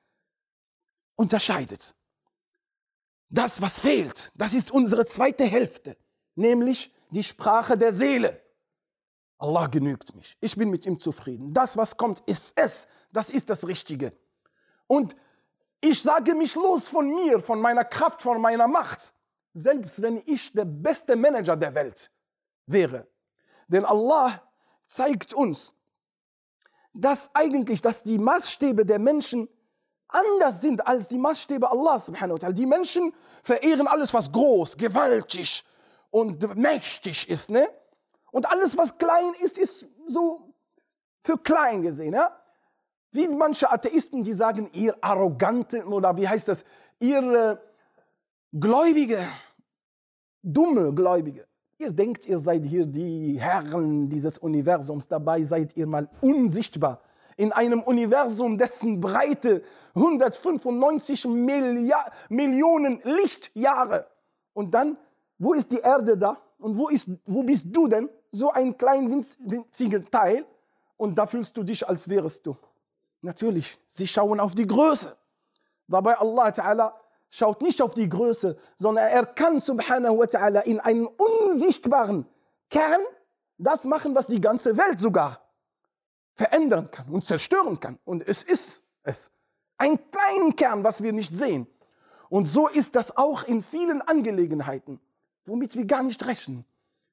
unterscheidet. 1.15 1.95
Das, 3.29 3.61
was 3.61 3.79
fehlt, 3.79 4.31
das 4.35 4.55
ist 4.55 4.71
unsere 4.71 5.05
zweite 5.05 5.45
Hälfte, 5.45 5.95
nämlich 6.33 6.91
die 7.11 7.23
Sprache 7.23 7.77
der 7.77 7.93
Seele. 7.93 8.41
Allah 9.37 9.67
genügt 9.67 10.15
mich. 10.15 10.35
Ich 10.41 10.55
bin 10.55 10.71
mit 10.71 10.85
ihm 10.87 10.99
zufrieden. 10.99 11.53
Das, 11.53 11.77
was 11.77 11.95
kommt, 11.95 12.21
ist 12.21 12.53
es. 12.55 12.87
Das 13.11 13.29
ist 13.29 13.47
das 13.49 13.67
Richtige. 13.67 14.11
Und 14.87 15.15
ich 15.81 16.01
sage 16.01 16.33
mich 16.33 16.55
los 16.55 16.89
von 16.89 17.07
mir, 17.07 17.39
von 17.39 17.61
meiner 17.61 17.85
Kraft, 17.85 18.23
von 18.23 18.41
meiner 18.41 18.67
Macht, 18.67 19.13
selbst 19.53 20.01
wenn 20.01 20.17
ich 20.25 20.51
der 20.51 20.65
beste 20.65 21.15
Manager 21.15 21.55
der 21.55 21.75
Welt 21.75 22.09
wäre. 22.65 23.07
Denn 23.67 23.85
Allah 23.85 24.41
zeigt 24.87 25.33
uns, 25.33 25.73
dass 26.93 27.31
eigentlich, 27.33 27.81
dass 27.81 28.03
die 28.03 28.19
Maßstäbe 28.19 28.85
der 28.85 28.99
Menschen 28.99 29.49
anders 30.07 30.61
sind 30.61 30.85
als 30.85 31.07
die 31.07 31.17
Maßstäbe 31.17 31.69
Allah 31.69 31.97
subhanahu 31.97 32.35
wa 32.35 32.47
ta'ala. 32.47 32.53
Die 32.53 32.65
Menschen 32.65 33.13
verehren 33.41 33.87
alles, 33.87 34.13
was 34.13 34.31
groß, 34.31 34.77
gewaltig 34.77 35.65
und 36.11 36.55
mächtig 36.55 37.27
ist. 37.29 37.49
Ne? 37.49 37.67
Und 38.31 38.49
alles, 38.49 38.77
was 38.77 38.97
klein 38.97 39.33
ist, 39.41 39.57
ist 39.57 39.85
so 40.05 40.53
für 41.19 41.37
klein 41.37 41.81
gesehen. 41.81 42.13
Ja? 42.13 42.39
Wie 43.11 43.27
manche 43.27 43.71
Atheisten, 43.71 44.23
die 44.23 44.33
sagen, 44.33 44.69
ihr 44.73 44.95
arrogante, 45.01 45.83
oder 45.85 46.15
wie 46.15 46.27
heißt 46.27 46.47
das, 46.47 46.63
ihr 46.99 47.21
äh, 47.21 47.57
Gläubige, 48.51 49.27
dumme 50.43 50.93
Gläubige. 50.93 51.47
Ihr 51.77 51.91
denkt, 51.91 52.25
ihr 52.27 52.39
seid 52.39 52.63
hier 52.65 52.85
die 52.85 53.39
Herren 53.39 54.07
dieses 54.07 54.37
Universums, 54.37 55.07
dabei 55.07 55.43
seid 55.43 55.75
ihr 55.75 55.87
mal 55.87 56.07
unsichtbar. 56.21 57.01
in 57.37 57.51
einem 57.51 57.81
Universum, 57.81 58.57
dessen 58.57 58.99
Breite 58.99 59.63
195 59.95 61.25
Milliard 61.25 62.11
Millionen 62.29 63.01
Lichtjahre. 63.03 64.07
Und 64.53 64.73
dann, 64.73 64.97
wo 65.37 65.53
ist 65.53 65.71
die 65.71 65.79
Erde 65.79 66.17
da? 66.17 66.37
Und 66.59 66.77
wo, 66.77 66.89
ist, 66.89 67.09
wo 67.25 67.43
bist 67.43 67.65
du 67.67 67.87
denn? 67.87 68.09
So 68.31 68.51
ein 68.51 68.77
klein 68.77 69.09
winziger 69.09 70.03
Teil. 70.09 70.45
Und 70.97 71.17
da 71.17 71.25
fühlst 71.25 71.55
du 71.57 71.63
dich, 71.63 71.87
als 71.87 72.07
wärst 72.07 72.45
du. 72.45 72.55
Natürlich, 73.21 73.79
sie 73.87 74.07
schauen 74.07 74.39
auf 74.39 74.53
die 74.53 74.67
Größe. 74.67 75.15
Dabei 75.87 76.17
Allah 76.17 76.49
Ta'ala 76.49 76.93
schaut 77.33 77.63
nicht 77.63 77.81
auf 77.81 77.95
die 77.95 78.07
Größe, 78.07 78.55
sondern 78.77 79.07
er 79.07 79.25
kann 79.25 79.59
subhanahu 79.59 80.19
wa 80.19 80.25
ta'ala 80.25 80.61
in 80.65 80.79
einem 80.79 81.07
unsichtbaren 81.07 82.27
Kern 82.69 83.01
das 83.57 83.85
machen, 83.85 84.13
was 84.13 84.27
die 84.27 84.39
ganze 84.39 84.77
Welt 84.77 84.99
sogar 84.99 85.41
verändern 86.35 86.91
kann 86.91 87.09
und 87.09 87.25
zerstören 87.25 87.79
kann. 87.79 87.97
Und 88.05 88.27
es 88.27 88.43
ist 88.43 88.83
es. 89.01 89.31
Ein 89.77 89.99
kleinen 90.11 90.55
Kern, 90.55 90.83
was 90.83 91.01
wir 91.01 91.11
nicht 91.11 91.33
sehen. 91.33 91.65
Und 92.29 92.45
so 92.45 92.67
ist 92.67 92.95
das 92.95 93.17
auch 93.17 93.43
in 93.43 93.63
vielen 93.63 94.03
Angelegenheiten, 94.03 94.99
womit 95.45 95.75
wir 95.75 95.85
gar 95.85 96.03
nicht 96.03 96.23
rechnen. 96.27 96.65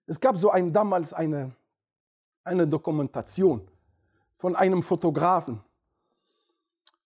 Es 0.07 0.21
gab 0.21 0.37
so 0.37 0.51
ein, 0.51 0.71
damals 0.71 1.15
eine, 1.15 1.55
eine 2.45 2.69
Dokumentation 2.69 3.67
von 4.37 4.55
einem 4.55 4.83
Fotografen 4.83 5.63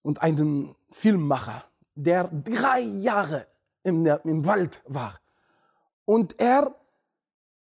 und 0.03 0.21
einem 0.21 0.75
Filmmacher, 0.91 1.65
der 1.95 2.25
drei 2.29 2.81
Jahre 2.81 3.47
im, 3.83 4.07
im 4.07 4.47
Wald 4.47 4.83
war. 4.87 5.21
Und 6.05 6.39
er 6.39 6.75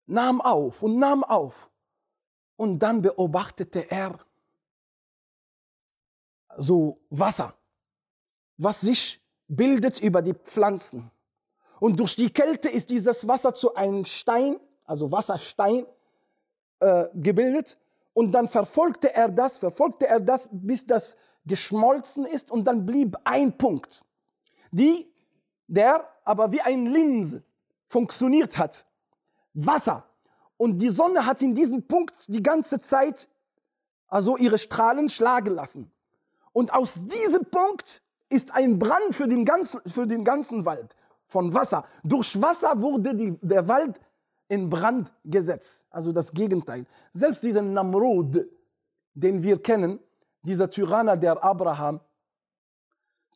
nahm 0.06 0.42
auf 0.42 0.82
und 0.84 0.98
nahm 0.98 1.24
auf. 1.24 1.70
Und 2.56 2.80
dann 2.80 3.02
beobachtete 3.02 3.90
er 3.90 4.20
so 6.58 7.00
Wasser, 7.10 7.56
was 8.58 8.82
sich 8.82 9.22
bildet 9.48 10.00
über 10.00 10.22
die 10.22 10.34
Pflanzen. 10.34 11.10
Und 11.80 12.00
durch 12.00 12.16
die 12.16 12.32
Kälte 12.32 12.70
ist 12.70 12.90
dieses 12.90 13.28
Wasser 13.28 13.54
zu 13.54 13.74
einem 13.74 14.06
Stein, 14.06 14.60
also 14.86 15.12
Wasserstein, 15.12 15.86
äh, 16.80 17.08
gebildet. 17.16 17.78
Und 18.14 18.34
dann 18.34 18.48
verfolgte 18.48 19.14
er 19.14 19.30
das, 19.30 19.58
verfolgte 19.58 20.08
er 20.08 20.20
das, 20.20 20.48
bis 20.52 20.86
das 20.86 21.18
geschmolzen 21.46 22.26
ist. 22.26 22.52
Und 22.52 22.66
dann 22.66 22.86
blieb 22.86 23.18
ein 23.24 23.58
Punkt, 23.58 24.04
die, 24.72 25.12
der 25.68 26.08
aber 26.24 26.52
wie 26.52 26.62
ein 26.62 26.86
Linse 26.86 27.44
funktioniert 27.88 28.58
hat. 28.58 28.86
Wasser. 29.54 30.06
Und 30.58 30.78
die 30.78 30.90
Sonne 30.90 31.26
hat 31.26 31.42
in 31.42 31.56
diesem 31.56 31.88
Punkt 31.88 32.16
die 32.28 32.44
ganze 32.44 32.80
Zeit 32.80 33.30
also 34.08 34.38
ihre 34.38 34.58
Strahlen 34.58 35.10
schlagen 35.10 35.56
lassen. 35.56 35.92
Und 36.54 36.74
aus 36.74 36.96
diesem 37.08 37.46
Punkt 37.46 38.02
ist 38.30 38.54
ein 38.54 38.78
Brand 38.78 39.16
für 39.16 39.28
den 39.28 39.46
ganzen, 39.46 39.82
für 39.90 40.06
den 40.06 40.24
ganzen 40.24 40.66
Wald 40.66 40.96
von 41.28 41.54
Wasser. 41.54 41.86
Durch 42.04 42.40
Wasser 42.42 42.82
wurde 42.82 43.16
die, 43.16 43.32
der 43.42 43.68
Wald 43.68 44.00
in 44.50 44.70
Brand 44.70 45.12
gesetzt. 45.24 45.86
Also 45.90 46.12
das 46.12 46.34
Gegenteil. 46.34 46.86
Selbst 47.14 47.42
diesen 47.44 47.74
Namrud, 47.74 48.46
den 49.14 49.42
wir 49.42 49.62
kennen, 49.62 50.00
dieser 50.44 50.70
Tyranner, 50.70 51.16
der 51.16 51.42
Abraham 51.44 52.02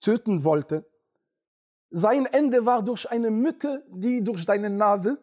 töten 0.02 0.44
wollte, 0.44 0.86
sein 1.90 2.26
Ende 2.26 2.66
war 2.66 2.84
durch 2.84 3.10
eine 3.10 3.32
Mücke, 3.32 3.84
die 3.90 4.24
durch 4.24 4.44
seine 4.44 4.70
Nase 4.70 5.20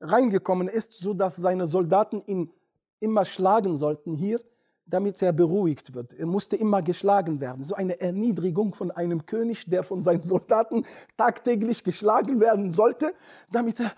reingekommen 0.00 0.68
ist, 0.68 0.94
sodass 0.94 1.36
seine 1.36 1.66
Soldaten 1.66 2.22
ihn 2.26 2.52
immer 3.00 3.24
schlagen 3.24 3.76
sollten 3.76 4.12
hier 4.12 4.40
damit 4.86 5.22
er 5.22 5.32
beruhigt 5.32 5.94
wird. 5.94 6.12
Er 6.12 6.26
musste 6.26 6.56
immer 6.56 6.82
geschlagen 6.82 7.40
werden. 7.40 7.64
So 7.64 7.74
eine 7.74 8.00
Erniedrigung 8.00 8.74
von 8.74 8.90
einem 8.90 9.24
König, 9.26 9.64
der 9.66 9.84
von 9.84 10.02
seinen 10.02 10.22
Soldaten 10.22 10.84
tagtäglich 11.16 11.84
geschlagen 11.84 12.40
werden 12.40 12.72
sollte, 12.72 13.14
damit 13.50 13.80
er 13.80 13.92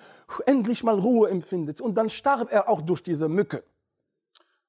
endlich 0.46 0.84
mal 0.84 0.98
Ruhe 0.98 1.28
empfindet. 1.30 1.80
Und 1.80 1.96
dann 1.96 2.10
starb 2.10 2.52
er 2.52 2.68
auch 2.68 2.82
durch 2.82 3.02
diese 3.02 3.28
Mücke. 3.28 3.64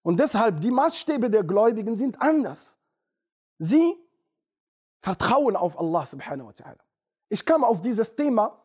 Und 0.02 0.20
deshalb, 0.20 0.62
die 0.62 0.72
Maßstäbe 0.72 1.30
der 1.30 1.44
Gläubigen 1.44 1.96
sind 1.96 2.22
anders. 2.22 2.78
Sie 3.58 3.96
vertrauen 5.02 5.56
auf 5.56 5.80
Allah 5.80 6.06
subhanahu 6.06 6.48
wa 6.48 6.52
ta'ala. 6.52 6.85
Ich 7.30 7.46
kam 7.46 7.64
auf 7.64 7.82
dieses 7.82 8.16
Thema, 8.16 8.62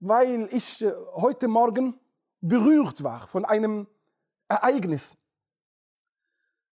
weil 0.00 0.48
ich 0.52 0.82
äh, 0.82 0.92
heute 1.14 1.48
Morgen 1.48 1.98
berührt 2.40 3.02
war 3.02 3.26
von 3.26 3.44
einem 3.44 3.86
Ereignis 4.48 5.16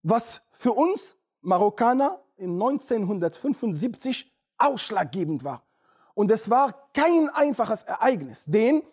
was 0.04 0.41
für 0.52 0.74
uns 0.74 1.17
Marokkaner 1.41 2.22
im 2.38 2.54
1975 2.54 4.32
ausschlaggebend 4.58 5.43
war. 5.43 5.63
Und 6.13 6.30
es 6.30 6.50
war 6.50 6.91
kein 6.93 7.30
einfaches 7.30 7.84
Ereignis, 7.84 8.43
denn 8.46 8.84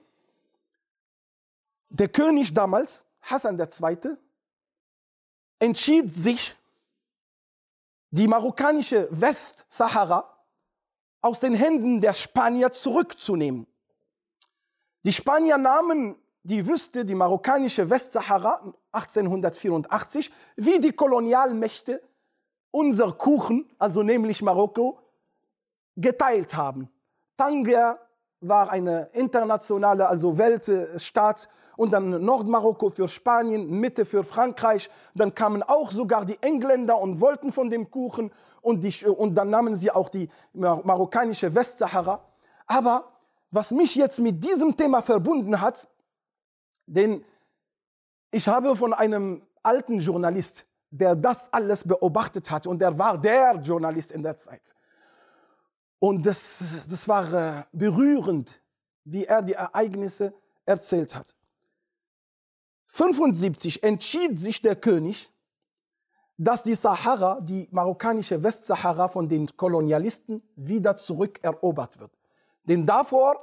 der 1.91 2.09
König 2.09 2.55
damals, 2.55 3.05
Hassan 3.21 3.59
II., 3.59 4.17
entschied 5.59 6.11
sich, 6.11 6.57
die 8.13 8.27
marokkanische 8.27 9.09
Westsahara 9.11 10.40
aus 11.21 11.41
den 11.41 11.55
Händen 11.55 12.01
der 12.01 12.13
Spanier 12.13 12.73
zurückzunehmen. 12.73 13.67
Die 15.05 15.13
Spanier 15.13 15.59
nahmen 15.59 16.17
die 16.43 16.67
Wüste, 16.67 17.05
die 17.05 17.15
marokkanische 17.15 17.89
Westsahara 17.91 18.75
1884, 18.93 20.31
wie 20.57 20.79
die 20.79 20.93
Kolonialmächte 20.93 22.03
unser 22.71 23.13
Kuchen, 23.13 23.71
also 23.79 24.03
nämlich 24.03 24.43
Marokko, 24.43 24.99
geteilt 25.97 26.55
haben. 26.55 26.89
Tanger 27.37 27.99
war 28.41 28.71
eine 28.71 29.11
internationale, 29.13 30.09
also 30.09 30.39
Weltstaat 30.39 31.49
und 31.77 31.93
dann 31.93 32.25
Nordmarokko 32.25 32.89
für 32.91 33.09
Spanien, 33.09 33.69
Mitte 33.69 34.05
für 34.05 34.25
Frankreich. 34.25 34.91
Dann 35.15 35.35
kamen 35.35 35.63
auch 35.63 35.91
sogar 35.91 36.25
die 36.25 36.39
Engländer 36.43 36.99
und 36.99 37.21
wollten 37.21 37.53
von 37.53 37.69
dem 37.69 37.91
Kuchen 37.91 38.33
und, 38.63 38.83
die, 38.83 39.07
und 39.07 39.35
dann 39.35 39.51
nahmen 39.51 39.75
sie 39.77 39.91
auch 39.91 40.09
die 40.09 40.29
marokkanische 40.53 41.55
Westsahara. 41.55 42.25
Aber 42.67 43.05
was 43.51 43.73
mich 43.73 43.95
jetzt 43.95 44.21
mit 44.21 44.43
diesem 44.43 44.77
Thema 44.77 45.03
verbunden 45.03 45.61
hat, 45.61 45.89
denn 46.87 47.25
ich 48.31 48.47
habe 48.49 48.75
von 48.77 48.95
einem 48.95 49.43
alten 49.63 49.99
Journalist, 49.99 50.67
der 50.91 51.15
das 51.15 51.53
alles 51.53 51.87
beobachtet 51.87 52.51
hat, 52.51 52.67
und 52.67 52.81
er 52.81 52.97
war 52.97 53.19
der 53.19 53.57
Journalist 53.57 54.13
in 54.13 54.23
der 54.23 54.37
Zeit. 54.37 54.75
Und 56.01 56.27
das, 56.27 56.89
das 56.89 57.07
war 57.07 57.33
äh, 57.33 57.65
berührend, 57.73 58.61
wie 59.05 59.25
er 59.25 59.43
die 59.43 59.53
Ereignisse 59.53 60.35
erzählt 60.67 61.15
hat. 61.15 61.37
75 62.87 63.85
entschied 63.85 64.37
sich 64.37 64.61
der 64.61 64.75
König, 64.75 65.31
dass 66.37 66.65
die 66.65 66.75
Sahara, 66.75 67.41
die 67.41 67.69
marokkanische 67.71 68.43
Westsahara 68.43 69.07
von 69.07 69.29
den 69.29 69.57
Kolonialisten 69.57 70.43
wieder 70.57 70.97
zurückerobert 70.97 72.01
wird. 72.01 72.11
Denn 72.65 72.85
davor 72.85 73.37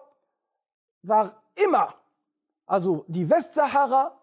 war 1.04 1.42
immer 1.56 1.96
also 2.68 3.06
die 3.08 3.28
Westsahara 3.28 4.22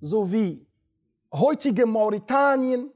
sowie 0.00 0.64
heutige 1.32 1.84
Mauretanien 1.84 2.92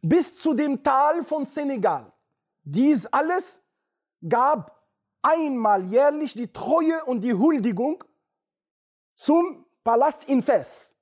bis 0.00 0.38
zu 0.38 0.54
dem 0.54 0.80
Tal 0.82 1.24
von 1.24 1.44
Senegal. 1.44 2.12
Dies 2.70 3.06
alles 3.06 3.62
gab 4.28 4.84
einmal 5.22 5.86
jährlich 5.86 6.34
die 6.34 6.52
Treue 6.52 7.02
und 7.06 7.22
die 7.22 7.32
Huldigung 7.32 8.04
zum 9.14 9.64
Palast 9.82 10.28
in 10.28 10.42
Fes. 10.42 10.94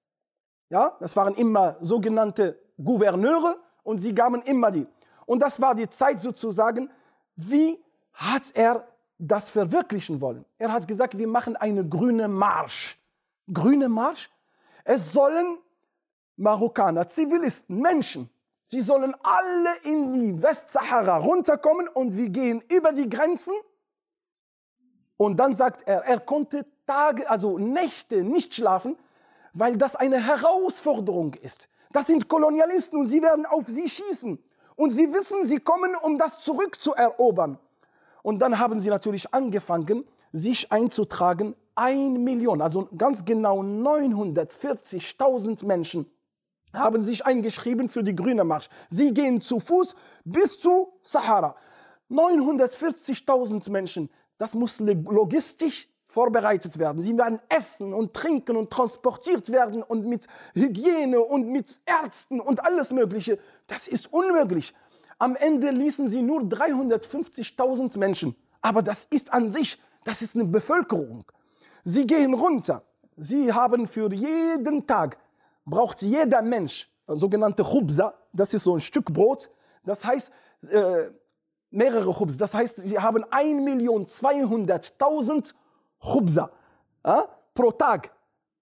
Ja, 0.68 0.96
das 1.00 1.16
waren 1.16 1.34
immer 1.34 1.76
sogenannte 1.80 2.56
Gouverneure 2.76 3.56
und 3.82 3.98
sie 3.98 4.14
gaben 4.14 4.42
immer 4.42 4.70
die. 4.70 4.86
Und 5.26 5.40
das 5.40 5.60
war 5.60 5.74
die 5.74 5.88
Zeit 5.88 6.20
sozusagen, 6.20 6.88
wie 7.34 7.82
hat 8.12 8.52
er 8.54 8.86
das 9.18 9.48
verwirklichen 9.48 10.20
wollen. 10.20 10.44
Er 10.58 10.72
hat 10.72 10.86
gesagt, 10.86 11.18
wir 11.18 11.26
machen 11.26 11.56
eine 11.56 11.88
grüne 11.88 12.28
Marsch. 12.28 12.96
Grüne 13.52 13.88
Marsch? 13.88 14.30
Es 14.84 15.12
sollen 15.12 15.58
Marokkaner, 16.36 17.08
Zivilisten, 17.08 17.80
Menschen, 17.80 18.30
sie 18.66 18.80
sollen 18.80 19.14
alle 19.22 19.70
in 19.84 20.12
die 20.12 20.42
Westsahara 20.42 21.18
runterkommen 21.18 21.88
und 21.88 22.16
wir 22.16 22.30
gehen 22.30 22.62
über 22.70 22.92
die 22.92 23.08
Grenzen. 23.08 23.54
Und 25.16 25.38
dann 25.38 25.54
sagt 25.54 25.86
er, 25.86 26.04
er 26.04 26.20
konnte 26.20 26.66
Tage, 26.86 27.28
also 27.28 27.58
Nächte 27.58 28.22
nicht 28.22 28.54
schlafen, 28.54 28.96
weil 29.54 29.76
das 29.76 29.96
eine 29.96 30.24
Herausforderung 30.24 31.34
ist. 31.34 31.68
Das 31.92 32.06
sind 32.06 32.28
Kolonialisten 32.28 32.98
und 32.98 33.06
sie 33.06 33.22
werden 33.22 33.46
auf 33.46 33.66
sie 33.66 33.88
schießen. 33.88 34.42
Und 34.76 34.90
sie 34.90 35.12
wissen, 35.12 35.44
sie 35.44 35.58
kommen, 35.58 35.96
um 35.96 36.18
das 36.18 36.40
zurückzuerobern. 36.40 37.58
Und 38.22 38.40
dann 38.40 38.58
haben 38.58 38.80
sie 38.80 38.90
natürlich 38.90 39.32
angefangen, 39.32 40.04
sich 40.32 40.70
einzutragen. 40.70 41.54
Ein 41.74 42.24
Million, 42.24 42.60
also 42.60 42.88
ganz 42.96 43.24
genau 43.24 43.60
940.000 43.60 45.64
Menschen 45.64 46.10
haben 46.76 47.04
sich 47.04 47.24
eingeschrieben 47.26 47.88
für 47.88 48.02
die 48.02 48.14
Grüne 48.14 48.44
Marsch. 48.44 48.68
Sie 48.90 49.12
gehen 49.12 49.40
zu 49.40 49.60
Fuß 49.60 49.94
bis 50.24 50.58
zu 50.58 50.92
Sahara. 51.02 51.56
940.000 52.10 53.70
Menschen. 53.70 54.10
Das 54.38 54.54
muss 54.54 54.78
logistisch 54.80 55.88
vorbereitet 56.06 56.78
werden. 56.78 57.02
Sie 57.02 57.18
werden 57.18 57.40
essen 57.48 57.92
und 57.92 58.14
trinken 58.14 58.56
und 58.56 58.70
transportiert 58.70 59.50
werden 59.50 59.82
und 59.82 60.06
mit 60.06 60.26
Hygiene 60.54 61.20
und 61.20 61.48
mit 61.48 61.80
Ärzten 61.84 62.40
und 62.40 62.64
alles 62.64 62.92
Mögliche. 62.92 63.38
Das 63.66 63.88
ist 63.88 64.12
unmöglich. 64.12 64.72
Am 65.18 65.34
Ende 65.36 65.70
ließen 65.70 66.08
sie 66.08 66.22
nur 66.22 66.42
350.000 66.42 67.98
Menschen. 67.98 68.36
Aber 68.60 68.82
das 68.82 69.06
ist 69.10 69.32
an 69.32 69.48
sich, 69.48 69.80
das 70.04 70.22
ist 70.22 70.36
eine 70.36 70.44
Bevölkerung. 70.44 71.24
Sie 71.84 72.06
gehen 72.06 72.34
runter. 72.34 72.82
Sie 73.16 73.52
haben 73.52 73.88
für 73.88 74.12
jeden 74.12 74.86
Tag, 74.86 75.18
braucht 75.66 76.00
jeder 76.00 76.40
Mensch, 76.40 76.90
sogenannte 77.06 77.62
Chubza, 77.62 78.14
das 78.32 78.54
ist 78.54 78.64
so 78.64 78.74
ein 78.74 78.80
Stück 78.80 79.12
Brot. 79.12 79.50
Das 79.84 80.04
heißt, 80.04 80.32
äh, 80.70 81.10
mehrere 81.70 82.12
Chubs. 82.14 82.36
Das 82.36 82.52
heißt, 82.54 82.76
sie 82.76 82.96
haben 82.98 83.24
1.200.000 83.24 85.54
Chubza 86.00 86.50
äh, 87.02 87.22
pro 87.54 87.72
Tag 87.72 88.12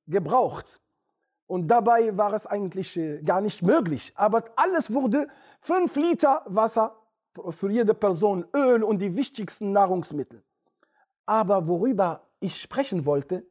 gebraucht. 0.07 0.81
Und 1.47 1.69
dabei 1.69 2.17
war 2.17 2.33
es 2.33 2.47
eigentlich 2.47 2.97
äh, 2.97 3.21
gar 3.23 3.41
nicht 3.41 3.63
möglich. 3.63 4.13
Aber 4.17 4.43
alles 4.57 4.93
wurde 4.93 5.29
5 5.61 5.95
Liter 5.97 6.43
Wasser 6.47 6.97
für 7.51 7.71
jede 7.71 7.95
Person, 7.95 8.45
Öl 8.55 8.83
und 8.83 9.01
die 9.01 9.17
wichtigsten 9.17 9.73
Nahrungsmittel. 9.73 10.43
Aber 11.27 11.67
worüber 11.67 12.21
ich 12.41 12.61
sprechen 12.61 13.07
wollte, 13.07 13.47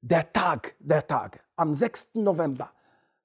der 0.00 0.32
Tag 0.32 0.76
der 0.78 1.04
Tage, 1.06 1.40
am 1.56 1.74
6. 1.74 2.10
November. 2.14 2.70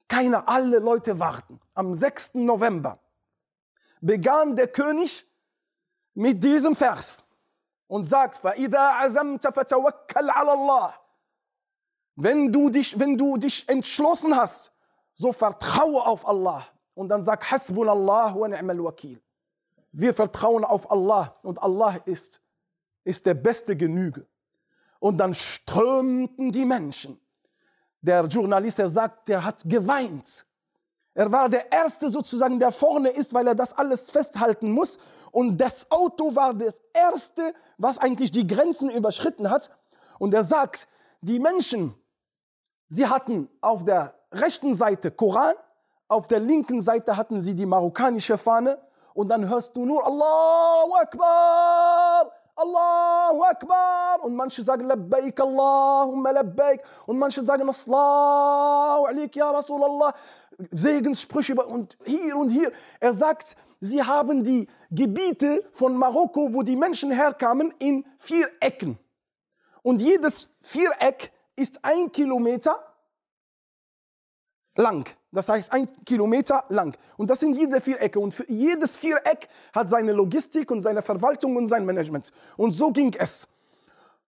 Keiner, 0.08 0.48
alle 0.48 0.80
Leute 0.80 1.20
warten. 1.20 1.60
Am 1.74 1.94
6. 1.94 2.36
November 2.36 3.00
begann 4.02 4.56
der 4.56 4.68
König 4.68 5.26
mit 6.14 6.44
diesem 6.44 6.76
Vers 6.76 7.24
und 7.88 8.04
sagt, 8.04 8.44
wenn 12.16 12.52
du 12.52 12.70
dich, 12.70 13.00
wenn 13.00 13.18
du 13.18 13.38
dich 13.38 13.68
entschlossen 13.70 14.36
hast, 14.36 14.72
so 15.16 15.32
vertraue 15.32 16.06
auf 16.06 16.28
Allah. 16.28 16.68
Und 16.96 17.10
dann 17.10 17.24
sag, 17.24 17.50
Hasbunallah 17.50 18.36
wa 18.36 18.48
ni'mal 18.48 18.84
wakil. 18.84 19.22
Wir 19.92 20.14
vertrauen 20.14 20.64
auf 20.64 20.92
Allah 20.92 21.36
und 21.44 21.62
Allah 21.62 21.98
ist, 22.06 22.42
ist 23.04 23.26
der 23.26 23.34
beste 23.36 23.76
Genüge. 23.76 24.28
Und 25.00 25.18
dann 25.18 25.34
strömten 25.34 26.52
die 26.52 26.66
Menschen. 26.66 27.20
Der 28.04 28.26
Journalist, 28.26 28.78
der 28.78 28.90
sagt, 28.90 29.30
der 29.30 29.44
hat 29.44 29.64
geweint. 29.66 30.46
Er 31.16 31.32
war 31.32 31.48
der 31.48 31.72
Erste 31.72 32.10
sozusagen, 32.10 32.60
der 32.60 32.72
vorne 32.72 33.10
ist, 33.10 33.34
weil 33.34 33.48
er 33.48 33.56
das 33.56 33.72
alles 33.74 34.12
festhalten 34.12 34.72
muss. 34.72 35.00
Und 35.32 35.58
das 35.58 35.90
Auto 35.90 36.36
war 36.36 36.54
das 36.54 36.82
Erste, 36.94 37.54
was 37.78 37.98
eigentlich 37.98 38.32
die 38.32 38.46
Grenzen 38.46 38.90
überschritten 38.90 39.50
hat. 39.50 39.72
Und 40.20 40.34
er 40.34 40.44
sagt, 40.44 40.88
die 41.22 41.40
Menschen, 41.40 41.96
sie 42.90 43.08
hatten 43.08 43.50
auf 43.62 43.86
der 43.86 44.14
rechten 44.34 44.76
Seite 44.76 45.12
Koran, 45.12 45.54
auf 46.10 46.28
der 46.28 46.40
linken 46.40 46.82
Seite 46.82 47.16
hatten 47.16 47.42
sie 47.42 47.56
die 47.56 47.66
marokkanische 47.66 48.38
Fahne. 48.38 48.78
Und 49.14 49.30
dann 49.30 49.48
hörst 49.48 49.76
du 49.78 49.86
nur 49.86 50.06
Allahu 50.06 50.94
Akbar, 50.96 52.32
Allahu 52.56 53.44
Akbar. 53.44 54.24
Und 54.24 54.36
manche 54.36 54.64
sagen 54.64 54.86
Labbaik 54.86 55.40
Allahumma 55.40 56.32
Labbaik. 56.32 56.82
Und 57.06 57.18
manche 57.18 57.44
sagen 57.44 57.68
Aslahu 57.68 59.06
alaik 59.06 59.36
ya 59.36 59.52
Rasulallah. 59.52 60.14
Segenssprüche 60.72 61.56
und 61.56 61.98
hier 62.06 62.38
und 62.38 62.50
hier. 62.50 62.72
Er 63.00 63.14
sagt, 63.14 63.56
sie 63.80 64.04
haben 64.04 64.44
die 64.44 64.68
Gebiete 64.92 65.64
von 65.74 65.98
Marokko, 65.98 66.54
wo 66.54 66.62
die 66.62 66.76
Menschen 66.76 67.12
herkamen, 67.12 67.74
in 67.80 68.06
vier 68.20 68.50
Ecken. 68.60 69.00
Und 69.82 70.02
jedes 70.02 70.50
Viereck 70.62 71.32
ist 71.56 71.84
ein 71.84 72.12
Kilometer 72.12 72.78
lang. 74.76 75.08
Das 75.34 75.50
heißt, 75.50 75.74
ein 75.74 75.90
Kilometer 76.06 76.64
lang. 76.70 76.96
Und 77.18 77.30
das 77.30 77.40
sind 77.40 77.56
jede 77.56 77.82
Vierecke. 77.82 78.20
Und 78.20 78.34
für 78.34 78.50
jedes 78.50 78.96
Viereck 78.96 79.50
hat 79.74 79.90
seine 79.90 80.14
Logistik 80.14 80.70
und 80.70 80.82
seine 80.82 81.02
Verwaltung 81.02 81.56
und 81.56 81.68
sein 81.68 81.86
Management. 81.86 82.32
Und 82.56 82.72
so 82.72 82.92
ging 82.92 83.16
es. 83.18 83.48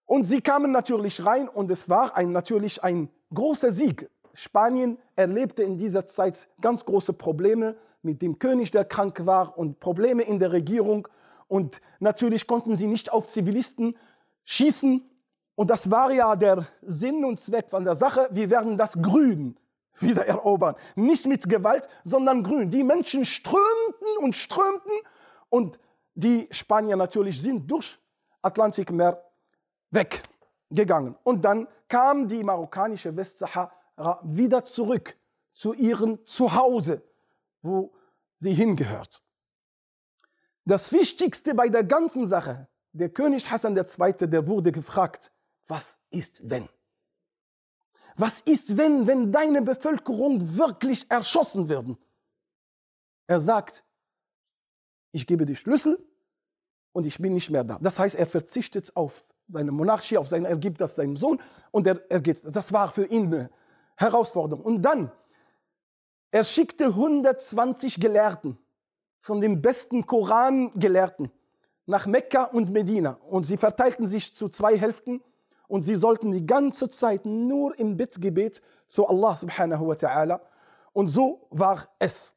Und 0.05 0.23
sie 0.23 0.41
kamen 0.41 0.71
natürlich 0.71 1.23
rein 1.23 1.47
und 1.47 1.69
es 1.69 1.89
war 1.89 2.17
ein, 2.17 2.31
natürlich 2.31 2.83
ein 2.83 3.09
großer 3.33 3.71
Sieg. 3.71 4.09
Spanien 4.33 4.97
erlebte 5.15 5.63
in 5.63 5.77
dieser 5.77 6.07
Zeit 6.07 6.47
ganz 6.59 6.83
große 6.83 7.13
Probleme 7.13 7.75
mit 8.01 8.21
dem 8.21 8.39
König, 8.39 8.71
der 8.71 8.85
krank 8.85 9.25
war 9.25 9.57
und 9.57 9.79
Probleme 9.79 10.23
in 10.23 10.39
der 10.39 10.51
Regierung. 10.51 11.07
Und 11.47 11.81
natürlich 11.99 12.47
konnten 12.47 12.77
sie 12.77 12.87
nicht 12.87 13.11
auf 13.13 13.27
Zivilisten 13.27 13.95
schießen. 14.43 15.07
Und 15.53 15.69
das 15.69 15.91
war 15.91 16.11
ja 16.11 16.35
der 16.35 16.67
Sinn 16.81 17.23
und 17.23 17.39
Zweck 17.39 17.69
von 17.69 17.85
der 17.85 17.95
Sache. 17.95 18.27
Wir 18.31 18.49
werden 18.49 18.77
das 18.77 18.93
Grün 18.99 19.55
wieder 19.99 20.25
erobern. 20.25 20.75
Nicht 20.95 21.25
mit 21.25 21.47
Gewalt, 21.47 21.88
sondern 22.03 22.43
grün. 22.43 22.69
Die 22.69 22.84
Menschen 22.84 23.25
strömten 23.25 24.17
und 24.19 24.36
strömten 24.36 24.93
und 25.49 25.79
die 26.13 26.47
Spanier 26.51 26.95
natürlich 26.95 27.41
sind 27.41 27.69
durch 27.69 27.97
Atlantikmeer 28.41 29.23
weggegangen. 29.91 31.15
Und 31.23 31.43
dann 31.43 31.67
kam 31.88 32.27
die 32.27 32.43
marokkanische 32.43 33.15
Westsahara 33.15 34.19
wieder 34.23 34.63
zurück 34.63 35.17
zu 35.51 35.73
ihrem 35.73 36.25
Zuhause, 36.25 37.01
wo 37.62 37.93
sie 38.36 38.53
hingehört. 38.53 39.21
Das 40.65 40.91
Wichtigste 40.91 41.53
bei 41.53 41.69
der 41.69 41.84
ganzen 41.84 42.27
Sache, 42.27 42.67
der 42.91 43.10
König 43.10 43.49
Hassan 43.49 43.77
II., 43.77 44.27
der 44.27 44.47
wurde 44.47 44.71
gefragt, 44.71 45.31
was 45.67 45.99
ist 46.10 46.49
wenn? 46.49 46.67
Was 48.15 48.41
ist, 48.41 48.78
wenn, 48.78 49.08
wenn 49.08 49.32
deine 49.32 49.62
Bevölkerung 49.62 50.58
wirklich 50.58 51.10
erschossen 51.10 51.67
werden? 51.67 51.97
Er 53.28 53.39
sagt, 53.39 53.84
ich 55.12 55.28
gebe 55.28 55.45
die 55.45 55.56
Schlüssel 55.56 55.97
und 56.93 57.06
ich 57.06 57.17
bin 57.17 57.34
nicht 57.34 57.49
mehr 57.49 57.63
da. 57.63 57.78
Das 57.82 57.99
heißt, 57.99 58.15
er 58.15 58.25
verzichtet 58.25 58.95
auf 58.95 59.23
seine 59.47 59.71
Monarchie, 59.71 60.17
auf 60.17 60.28
sein, 60.28 60.45
er 60.45 60.58
gibt 60.58 60.80
das 60.80 60.95
seinem 60.95 61.17
Sohn 61.17 61.41
und 61.71 61.88
er, 61.88 61.99
er 62.10 62.21
geht. 62.21 62.41
Das 62.45 62.71
war 62.71 62.89
für 62.91 63.06
ihn 63.06 63.25
eine 63.25 63.49
Herausforderung. 63.97 64.63
Und 64.63 64.82
dann, 64.82 65.12
er 66.32 66.43
schickte 66.43 66.86
120 66.86 67.99
Gelehrten 67.99 68.58
von 69.19 69.41
den 69.41 69.62
besten 69.62 70.06
Korangelehrten 70.06 71.32
nach 71.86 72.06
Mekka 72.06 72.43
und 72.43 72.71
Medina 72.71 73.19
und 73.30 73.45
sie 73.45 73.58
verteilten 73.58 74.08
sich 74.08 74.34
zu 74.34 74.49
zwei 74.49 74.78
Hälften 74.78 75.21
und 75.67 75.82
sie 75.82 75.95
sollten 75.95 76.32
die 76.32 76.45
ganze 76.45 76.89
Zeit 76.89 77.25
nur 77.25 77.78
im 77.80 77.97
Bittgebet 77.97 78.62
zu 78.88 79.08
Allah 79.08 79.36
subhanahu 79.36 79.88
wa 79.88 79.93
ta'ala. 79.93 80.41
Und 80.93 81.08
so 81.08 81.47
war 81.49 81.88
es. 81.99 82.36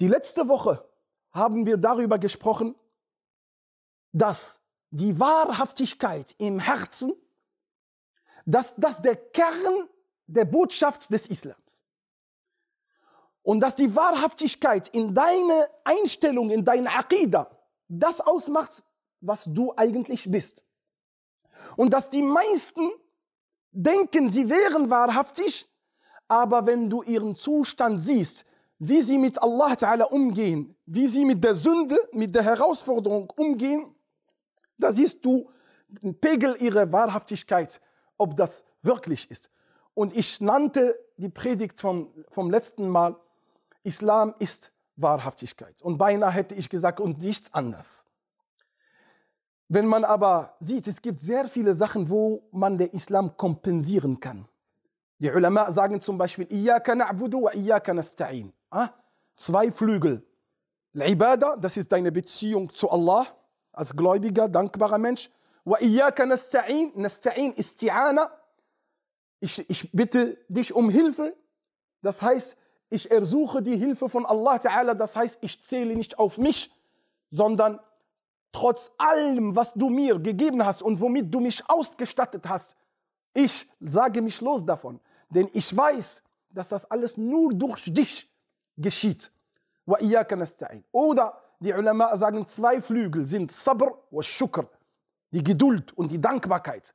Die 0.00 0.08
letzte 0.08 0.46
Woche 0.48 0.84
haben 1.32 1.66
wir 1.66 1.76
darüber 1.76 2.18
gesprochen, 2.18 2.74
dass 4.12 4.60
die 4.90 5.18
Wahrhaftigkeit 5.18 6.34
im 6.38 6.58
Herzen, 6.58 7.12
dass 8.46 8.74
das 8.76 9.02
der 9.02 9.16
Kern 9.16 9.88
der 10.26 10.44
Botschaft 10.44 11.10
des 11.10 11.26
Islams. 11.26 11.82
Und 13.42 13.60
dass 13.60 13.74
die 13.74 13.94
Wahrhaftigkeit 13.94 14.88
in 14.88 15.14
deiner 15.14 15.68
Einstellung, 15.84 16.50
in 16.50 16.64
deiner 16.64 16.98
Aqidah, 16.98 17.50
das 17.88 18.20
ausmacht, 18.20 18.82
was 19.20 19.44
du 19.46 19.74
eigentlich 19.76 20.30
bist. 20.30 20.62
Und 21.76 21.92
dass 21.94 22.08
die 22.08 22.22
meisten 22.22 22.90
denken, 23.72 24.30
sie 24.30 24.48
wären 24.48 24.90
wahrhaftig, 24.90 25.68
aber 26.26 26.66
wenn 26.66 26.90
du 26.90 27.02
ihren 27.02 27.36
Zustand 27.36 28.00
siehst, 28.00 28.44
wie 28.78 29.02
sie 29.02 29.18
mit 29.18 29.42
Allah 29.42 29.72
Ta'ala 29.72 30.04
umgehen, 30.04 30.76
wie 30.86 31.08
sie 31.08 31.24
mit 31.24 31.42
der 31.42 31.54
Sünde, 31.54 31.98
mit 32.12 32.34
der 32.34 32.44
Herausforderung 32.44 33.30
umgehen, 33.36 33.94
da 34.78 34.92
siehst 34.92 35.24
du 35.24 35.50
den 35.88 36.18
Pegel 36.18 36.56
ihrer 36.60 36.92
Wahrhaftigkeit, 36.92 37.80
ob 38.16 38.36
das 38.36 38.64
wirklich 38.82 39.30
ist. 39.30 39.50
Und 39.94 40.16
ich 40.16 40.40
nannte 40.40 40.96
die 41.16 41.28
Predigt 41.28 41.80
vom, 41.80 42.12
vom 42.30 42.50
letzten 42.50 42.88
Mal, 42.88 43.16
Islam 43.82 44.34
ist 44.38 44.70
Wahrhaftigkeit. 44.96 45.80
Und 45.82 45.98
beinahe 45.98 46.30
hätte 46.30 46.54
ich 46.54 46.68
gesagt, 46.68 47.00
und 47.00 47.18
nichts 47.18 47.52
anderes. 47.52 48.04
Wenn 49.68 49.86
man 49.86 50.04
aber 50.04 50.56
sieht, 50.60 50.86
es 50.86 51.02
gibt 51.02 51.20
sehr 51.20 51.46
viele 51.46 51.74
Sachen, 51.74 52.08
wo 52.08 52.42
man 52.52 52.78
den 52.78 52.88
Islam 52.88 53.36
kompensieren 53.36 54.18
kann. 54.18 54.48
Die 55.18 55.30
Ulama 55.30 55.70
sagen 55.70 56.00
zum 56.00 56.16
Beispiel, 56.16 56.48
wa. 56.50 57.50
Ah? 58.70 58.88
Zwei 59.36 59.70
Flügel. 59.70 60.24
Al-Ibadah, 60.94 61.56
das 61.56 61.76
ist 61.76 61.92
deine 61.92 62.10
Beziehung 62.10 62.72
zu 62.72 62.90
Allah, 62.90 63.26
als 63.72 63.94
gläubiger, 63.94 64.48
dankbarer 64.48 64.98
Mensch. 64.98 65.30
Nasta'in, 65.64 66.92
nasta'in 66.96 67.52
isti'ana. 67.54 68.30
Ich, 69.40 69.68
ich 69.68 69.92
bitte 69.92 70.38
dich 70.48 70.72
um 70.72 70.88
Hilfe. 70.88 71.36
Das 72.00 72.22
heißt, 72.22 72.56
ich 72.90 73.10
ersuche 73.10 73.62
die 73.62 73.76
Hilfe 73.76 74.08
von 74.08 74.24
Allah 74.24 74.56
Ta'ala, 74.56 74.94
das 74.94 75.14
heißt, 75.14 75.38
ich 75.42 75.62
zähle 75.62 75.94
nicht 75.94 76.18
auf 76.18 76.38
mich, 76.38 76.72
sondern 77.28 77.78
trotz 78.52 78.90
allem, 78.98 79.54
was 79.54 79.74
du 79.74 79.88
mir 79.88 80.18
gegeben 80.18 80.64
hast 80.64 80.82
und 80.82 81.00
womit 81.00 81.32
du 81.32 81.40
mich 81.40 81.62
ausgestattet 81.68 82.48
hast, 82.48 82.76
ich 83.34 83.68
sage 83.80 84.22
mich 84.22 84.40
los 84.40 84.64
davon. 84.64 85.00
Denn 85.28 85.48
ich 85.52 85.76
weiß, 85.76 86.22
dass 86.50 86.70
das 86.70 86.90
alles 86.90 87.16
nur 87.16 87.52
durch 87.54 87.84
dich 87.92 88.30
geschieht. 88.76 89.30
Oder 90.92 91.40
die 91.60 91.72
Ulama 91.72 92.16
sagen, 92.16 92.46
zwei 92.46 92.80
Flügel 92.80 93.26
sind 93.26 93.50
Sabr 93.52 93.92
und 94.10 94.24
Shukr, 94.24 94.68
die 95.30 95.42
Geduld 95.42 95.96
und 95.96 96.10
die 96.10 96.20
Dankbarkeit. 96.20 96.94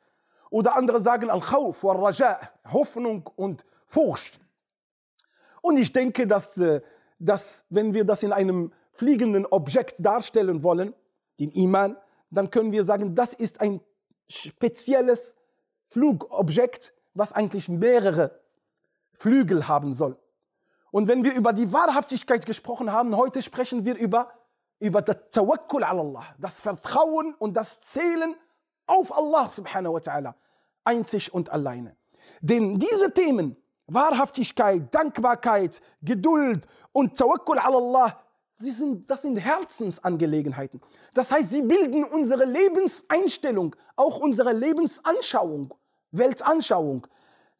Oder 0.49 0.75
andere 0.75 1.01
sagen 1.01 1.29
Al-Khawf 1.29 1.83
wa 1.83 1.93
Raja, 1.93 2.39
Hoffnung 2.71 3.29
und 3.35 3.65
Furcht. 3.87 4.39
Und 5.61 5.77
ich 5.77 5.91
denke, 5.91 6.27
dass, 6.27 6.57
äh, 6.57 6.81
dass 7.19 7.65
wenn 7.69 7.93
wir 7.93 8.03
das 8.03 8.21
in 8.21 8.33
einem 8.33 8.71
fliegenden 8.91 9.45
Objekt 9.45 9.95
darstellen 10.05 10.61
wollen, 10.61 10.93
den 11.39 11.51
Iman, 11.51 11.97
dann 12.29 12.49
können 12.49 12.71
wir 12.71 12.83
sagen, 12.83 13.15
das 13.15 13.33
ist 13.33 13.61
ein 13.61 13.79
spezielles 14.27 15.35
Flugobjekt, 15.85 16.93
was 17.13 17.33
eigentlich 17.33 17.69
mehrere 17.69 18.39
Flügel 19.13 19.67
haben 19.67 19.93
soll. 19.93 20.17
Und 20.91 21.07
wenn 21.07 21.23
wir 21.23 21.33
über 21.33 21.53
die 21.53 21.71
Wahrhaftigkeit 21.71 22.45
gesprochen 22.45 22.91
haben, 22.91 23.15
heute 23.15 23.41
sprechen 23.41 23.85
wir 23.85 23.95
über, 23.95 24.31
über 24.79 25.01
das 25.01 25.17
Tawakkul 25.31 25.83
ala 25.83 26.01
Allah, 26.01 26.25
das 26.39 26.61
Vertrauen 26.61 27.33
und 27.35 27.55
das 27.55 27.79
Zählen 27.79 28.35
auf 28.85 29.15
Allah 29.15 29.49
subhanahu 29.49 29.95
wa 29.95 29.99
ta'ala, 29.99 30.33
einzig 30.83 31.33
und 31.33 31.49
alleine. 31.51 31.95
Denn 32.41 32.77
diese 32.77 33.13
Themen, 33.13 33.57
Wahrhaftigkeit, 33.87 34.93
Dankbarkeit, 34.93 35.81
Geduld 36.01 36.67
und 36.91 37.17
Tawakkul 37.17 37.59
ala 37.59 37.77
Allah, 37.77 38.22
sie 38.53 38.71
sind, 38.71 39.09
das 39.09 39.23
sind 39.23 39.37
Herzensangelegenheiten. 39.37 40.81
Das 41.13 41.31
heißt, 41.31 41.49
sie 41.49 41.61
bilden 41.61 42.03
unsere 42.05 42.45
Lebenseinstellung, 42.45 43.75
auch 43.95 44.19
unsere 44.19 44.53
Lebensanschauung, 44.53 45.73
Weltanschauung. 46.11 47.07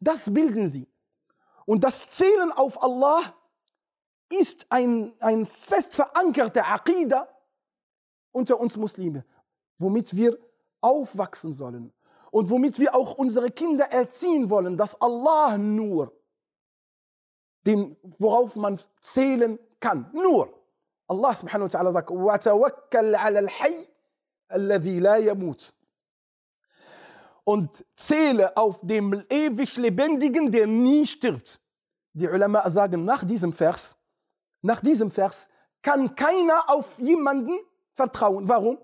Das 0.00 0.32
bilden 0.32 0.68
sie. 0.68 0.88
Und 1.66 1.84
das 1.84 2.08
Zählen 2.10 2.52
auf 2.52 2.82
Allah 2.82 3.34
ist 4.30 4.66
ein, 4.70 5.14
ein 5.20 5.46
fest 5.46 5.96
verankerter 5.96 6.66
Aqidah 6.66 7.28
unter 8.32 8.58
uns 8.58 8.76
Muslime, 8.76 9.24
womit 9.78 10.14
wir 10.14 10.38
aufwachsen 10.80 11.52
sollen 11.52 11.92
und 12.30 12.50
womit 12.50 12.78
wir 12.78 12.94
auch 12.94 13.14
unsere 13.14 13.50
Kinder 13.50 13.86
erziehen 13.86 14.50
wollen, 14.50 14.76
dass 14.76 15.00
Allah 15.00 15.56
nur, 15.56 16.12
dem, 17.66 17.96
worauf 18.18 18.56
man 18.56 18.78
zählen 19.00 19.58
kann, 19.80 20.10
nur. 20.12 20.63
Allah 21.07 21.35
subhanahu 21.35 21.63
wa 21.63 21.67
ta'ala 21.67 21.91
sagt, 21.91 22.09
وَتَوَكَّلْ 22.09 23.15
عَلَى 23.15 23.39
الْحَيِّ 23.39 23.87
الَّذِي 24.51 24.99
لَا 24.99 25.17
يَمُوتُ 25.17 25.73
und 27.49 27.83
zähle 27.95 28.55
auf 28.55 28.79
dem 28.83 29.23
ewig 29.27 29.75
Lebendigen, 29.77 30.51
der 30.51 30.67
nie 30.67 31.07
stirbt. 31.07 31.59
Die 32.13 32.27
Ulama 32.27 32.69
sagen 32.69 33.05
nach 33.05 33.23
diesem 33.23 33.51
Vers, 33.53 33.97
nach 34.61 34.81
diesem 34.81 35.09
Vers 35.09 35.47
kann 35.81 36.13
keiner 36.15 36.69
auf 36.69 36.99
jemanden 36.99 37.57
vertrauen. 37.91 38.47
Warum? 38.47 38.77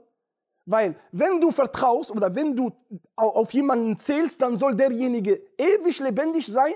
Weil 0.66 0.96
wenn 1.12 1.40
du 1.40 1.52
vertraust 1.52 2.10
oder 2.10 2.34
wenn 2.34 2.56
du 2.56 2.72
auf 3.16 3.54
jemanden 3.54 4.00
zählst, 4.00 4.42
dann 4.42 4.58
soll 4.58 4.74
derjenige 4.76 5.44
ewig 5.60 6.00
lebendig 6.00 6.48
sein 6.48 6.74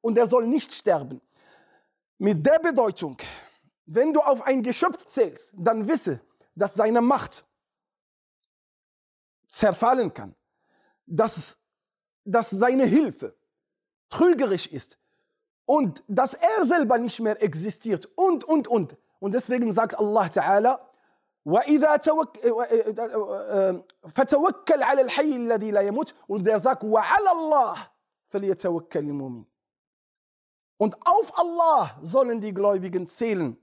und 0.00 0.16
er 0.16 0.28
soll 0.28 0.46
nicht 0.46 0.72
sterben. 0.72 1.20
Mit 2.18 2.46
der 2.46 2.60
Bedeutung, 2.60 3.16
wenn 3.86 4.12
du 4.12 4.20
auf 4.20 4.42
ein 4.42 4.62
Geschöpf 4.62 5.04
zählst, 5.06 5.54
dann 5.56 5.88
wisse, 5.88 6.20
dass 6.54 6.74
seine 6.74 7.00
Macht 7.00 7.44
zerfallen 9.48 10.12
kann 10.14 10.34
dass, 11.06 11.58
dass 12.24 12.50
seine 12.50 12.84
Hilfe 12.84 13.34
trügerisch 14.08 14.66
ist 14.66 14.98
und 15.64 16.02
dass 16.08 16.34
er 16.34 16.64
selber 16.64 16.98
nicht 16.98 17.20
mehr 17.20 17.42
existiert 17.42 18.08
und, 18.14 18.44
und, 18.44 18.68
und. 18.68 18.96
Und 19.20 19.34
deswegen 19.34 19.72
sagt 19.72 19.98
Allah 19.98 20.26
Ta'ala, 20.26 20.88
وإذا 21.44 21.96
فتوكل 24.08 24.82
على 24.82 25.00
الحي 25.00 25.36
الذي 25.36 25.70
لا 25.70 25.80
يموت 25.80 26.14
und 26.28 26.46
der 26.46 26.60
sagt 26.60 26.84
وعلى 26.84 27.32
الله 27.32 27.88
فليتوكل 28.28 28.98
المؤمن 29.00 29.44
und 30.78 30.96
auf 31.04 31.36
Allah 31.36 31.98
sollen 32.02 32.40
die 32.40 32.54
Gläubigen 32.54 33.08
zählen 33.08 33.56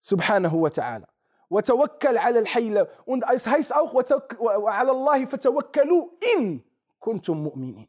subhanahu 0.00 0.62
wa 0.62 0.68
ta'ala 0.68 1.06
وتوكل 1.50 2.18
على 2.18 2.38
الحي 2.38 2.86
und 3.06 3.24
es 3.34 3.46
heißt 3.46 3.74
auch 3.74 3.94
وعلى 4.38 4.90
الله 4.90 5.24
فتوكلوا 5.24 6.08
إن 6.36 6.60
كنتم 7.00 7.36
مؤمنين 7.44 7.88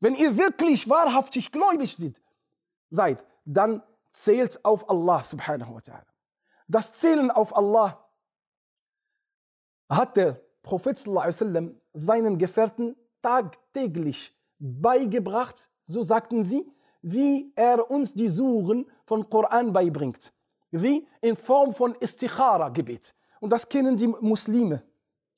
wenn 0.00 0.14
ihr 0.14 0.36
wirklich 0.36 0.88
wahrhaftig 0.88 1.52
gläubig 1.52 1.96
seid, 1.96 2.20
seid 2.90 3.24
dann 3.44 3.82
zählt 4.10 4.64
auf 4.64 4.90
Allah 4.90 5.22
subhanahu 5.24 5.74
wa 5.74 5.78
ta'ala 5.78 6.12
das 6.68 6.92
Zählen 6.92 7.30
auf 7.30 7.56
Allah 7.56 8.02
hat 9.88 10.16
der 10.16 10.40
Prophet 10.62 10.96
sallam, 10.96 11.80
seinen 11.92 12.38
Gefährten 12.38 12.96
tagtäglich 13.20 14.34
beigebracht, 14.58 15.68
so 15.84 16.02
sagten 16.02 16.44
sie, 16.44 16.70
wie 17.02 17.52
er 17.56 17.90
uns 17.90 18.14
die 18.14 18.28
Suren 18.28 18.86
von 19.04 19.28
Koran 19.28 19.72
beibringt. 19.72 20.32
Wie? 20.71 21.07
In 21.21 21.35
Form 21.35 21.73
von 21.73 21.95
Istikhara-Gebet. 21.95 23.15
Und 23.39 23.51
das 23.51 23.67
kennen 23.67 23.97
die 23.97 24.07
Muslime. 24.07 24.83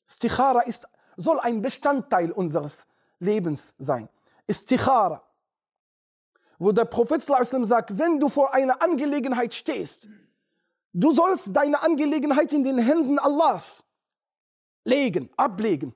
Istikhara 0.06 0.62
ist, 0.62 0.88
soll 1.18 1.40
ein 1.40 1.62
Bestandteil 1.62 2.32
unseres 2.32 2.88
Lebens 3.20 3.74
sein. 3.78 4.10
Istikhara. 4.48 5.24
Wo 6.58 6.72
der 6.72 6.86
Prophet 6.86 7.22
sagt, 7.22 7.98
wenn 7.98 8.20
du 8.20 8.28
vor 8.28 8.54
einer 8.54 8.82
Angelegenheit 8.82 9.54
stehst, 9.54 10.10
du 10.94 11.12
sollst 11.12 11.56
deine 11.56 11.82
Angelegenheit 11.82 12.52
in 12.54 12.64
den 12.64 12.80
Händen 12.80 13.20
Allahs 13.20 13.84
legen, 14.84 15.30
ablegen. 15.38 15.94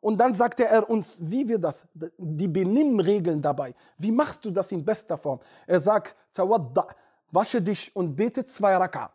Und 0.00 0.18
dann 0.18 0.34
sagte 0.34 0.64
er 0.64 0.88
uns, 0.88 1.18
wie 1.20 1.48
wir 1.48 1.58
das, 1.58 1.86
die 1.94 2.48
Benimmregeln 2.48 3.40
dabei, 3.40 3.74
wie 3.96 4.12
machst 4.12 4.44
du 4.44 4.50
das 4.50 4.70
in 4.70 4.84
bester 4.84 5.16
Form? 5.16 5.40
Er 5.66 5.80
sagt, 5.80 6.14
tawadda, 6.32 6.86
wasche 7.30 7.60
dich 7.60 7.94
und 7.94 8.16
bete 8.16 8.44
zwei 8.44 8.76
Raka. 8.76 9.12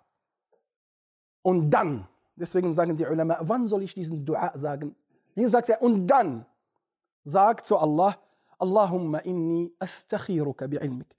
Und 1.41 1.69
dann, 1.69 2.07
deswegen 2.35 2.73
sagen 2.73 2.95
die 2.95 3.05
Ulama, 3.05 3.37
wann 3.41 3.67
soll 3.67 3.83
ich 3.83 3.93
diesen 3.93 4.25
Dua 4.25 4.51
sagen? 4.55 4.95
Hier 5.33 5.49
sagt 5.49 5.69
er, 5.69 5.81
und 5.81 6.07
dann 6.07 6.45
sag 7.23 7.65
zu 7.65 7.77
Allah, 7.77 8.17
Allahumma 8.59 9.19
inni 9.19 9.73
astakhiruka 9.79 10.65
bi'ilmik 10.65 11.15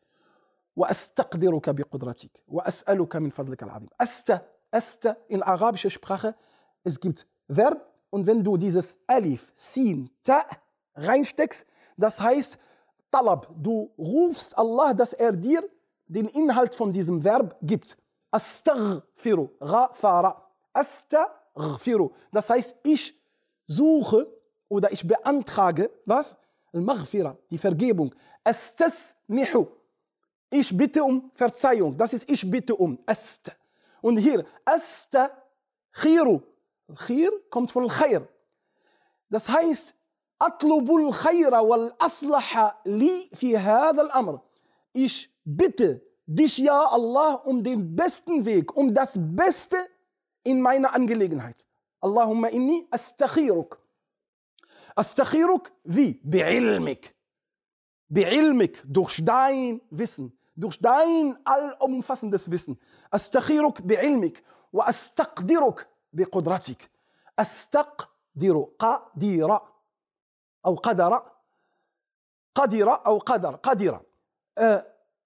wa 0.75 0.87
astaqdiruka 0.87 1.73
biqudratik 1.73 2.45
wa 2.47 2.63
as'aluka 2.63 3.21
min 3.21 3.31
fadlika 3.31 3.67
al-azim. 3.67 3.91
Asta, 3.99 4.45
asta 4.71 5.17
in 5.29 5.43
arabischer 5.43 5.91
Sprache, 5.91 6.35
es 6.85 7.01
gibt 7.01 7.27
Verb 7.49 7.85
und 8.11 8.27
wenn 8.27 8.45
du 8.45 8.57
dieses 8.57 8.99
Alif, 9.07 9.53
Sin, 9.57 10.09
Ta 10.23 10.45
reinsteckst, 10.95 11.67
das 11.97 12.21
heißt 12.21 12.59
Talab, 13.11 13.49
du 13.57 13.91
rufst 13.99 14.57
Allah, 14.57 14.95
dass 14.95 15.13
er 15.13 15.33
dir 15.33 15.69
den 16.13 16.29
Inhalt 16.29 16.75
von 16.75 16.93
diesem 16.93 17.23
Verb 17.25 17.57
gibt. 17.63 17.97
Astaghfiru, 18.31 19.51
ghafara. 19.59 20.49
Astaghfiru. 20.73 22.13
Das 22.31 22.51
heißt, 22.51 22.77
ich 22.83 23.19
suche 23.67 24.27
oder 24.69 24.93
ich 24.93 25.07
beantrage, 25.07 25.91
was? 26.05 26.37
Al-Maghfira, 26.73 27.37
die 27.51 27.59
Vergebung. 27.59 28.15
Astasmihu. 28.45 29.67
Ich 30.51 30.77
bitte 30.77 31.03
um 31.03 31.31
Verzeihung. 31.35 31.97
Das 31.97 32.13
ist 32.13 32.29
ich 32.31 32.49
bitte 32.51 32.75
um. 32.75 32.99
Ast. 33.07 33.53
Und 34.01 34.17
hier, 34.19 34.45
astakhiru. 34.65 36.43
Khir 37.07 37.31
kommt 37.49 37.71
von 37.71 37.89
Khair. 37.89 38.29
Das 39.31 39.49
heißt, 39.49 39.95
khayra 40.39 41.61
wal 41.67 41.95
aslaha 41.99 42.75
li 42.85 43.31
fi 43.33 43.55
hadha 43.57 44.03
al-amr. 44.03 44.43
Ich 44.93 45.32
bitte 45.44 45.90
dich, 46.26 46.58
ja 46.58 46.80
Allah, 46.98 47.32
um 47.50 47.64
den 47.64 47.96
besten 47.96 48.46
Weg, 48.46 48.76
um 48.76 48.94
das 48.94 49.12
Beste 49.16 49.78
in 50.44 50.62
meiner 50.62 50.94
Angelegenheit. 50.94 51.66
Allahumma 52.02 52.48
inni 52.48 52.88
astakhiruk. 52.92 53.80
Astakhiruk 54.96 55.72
wie? 55.84 56.20
Bi'ilmik. 56.24 57.16
Bi'ilmik, 58.10 58.84
durch 58.86 59.22
dein 59.24 59.82
Wissen, 59.90 60.38
durch 60.56 60.80
dein 60.80 61.38
allumfassendes 61.46 62.50
Wissen. 62.52 62.80
Astakhiruk 63.12 63.82
bi'ilmik 63.90 64.44
wa 64.72 64.86
astaqdiruk 64.86 65.88
biqudratik. 66.12 66.90
Astaqdiru, 67.36 68.64
qadira, 68.78 69.60
أو 70.66 70.76
قدر 70.76 71.32
قدر 72.56 73.06
أو 73.06 73.18
قدر 73.18 73.56
قدر 73.56 74.02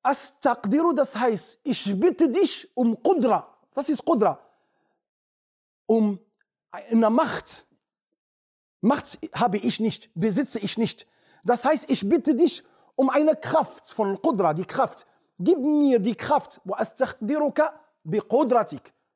Astaqdiru, 0.07 0.93
das 0.93 1.17
heißt, 1.17 1.61
ich 1.65 1.99
bitte 1.99 2.29
dich 2.29 2.71
um 2.75 3.03
Qudra. 3.03 3.57
Was 3.75 3.89
ist 3.89 4.05
Qudra? 4.05 4.39
Um 5.87 6.19
eine 6.71 7.11
Macht. 7.11 7.67
Macht 8.81 9.19
habe 9.33 9.59
ich 9.59 9.81
nicht, 9.81 10.11
besitze 10.15 10.61
ich 10.61 10.79
nicht. 10.79 11.07
Das 11.45 11.65
heißt, 11.65 11.87
ich 11.89 12.09
bitte 12.09 12.35
dich 12.35 12.63
um 12.95 13.11
eine 13.11 13.37
Kraft 13.37 13.91
von 13.91 14.21
Qudra, 14.23 14.55
die 14.55 14.65
Kraft. 14.65 15.07
Gib 15.39 15.59
mir 15.59 15.99
die 15.99 16.15
Kraft. 16.15 16.61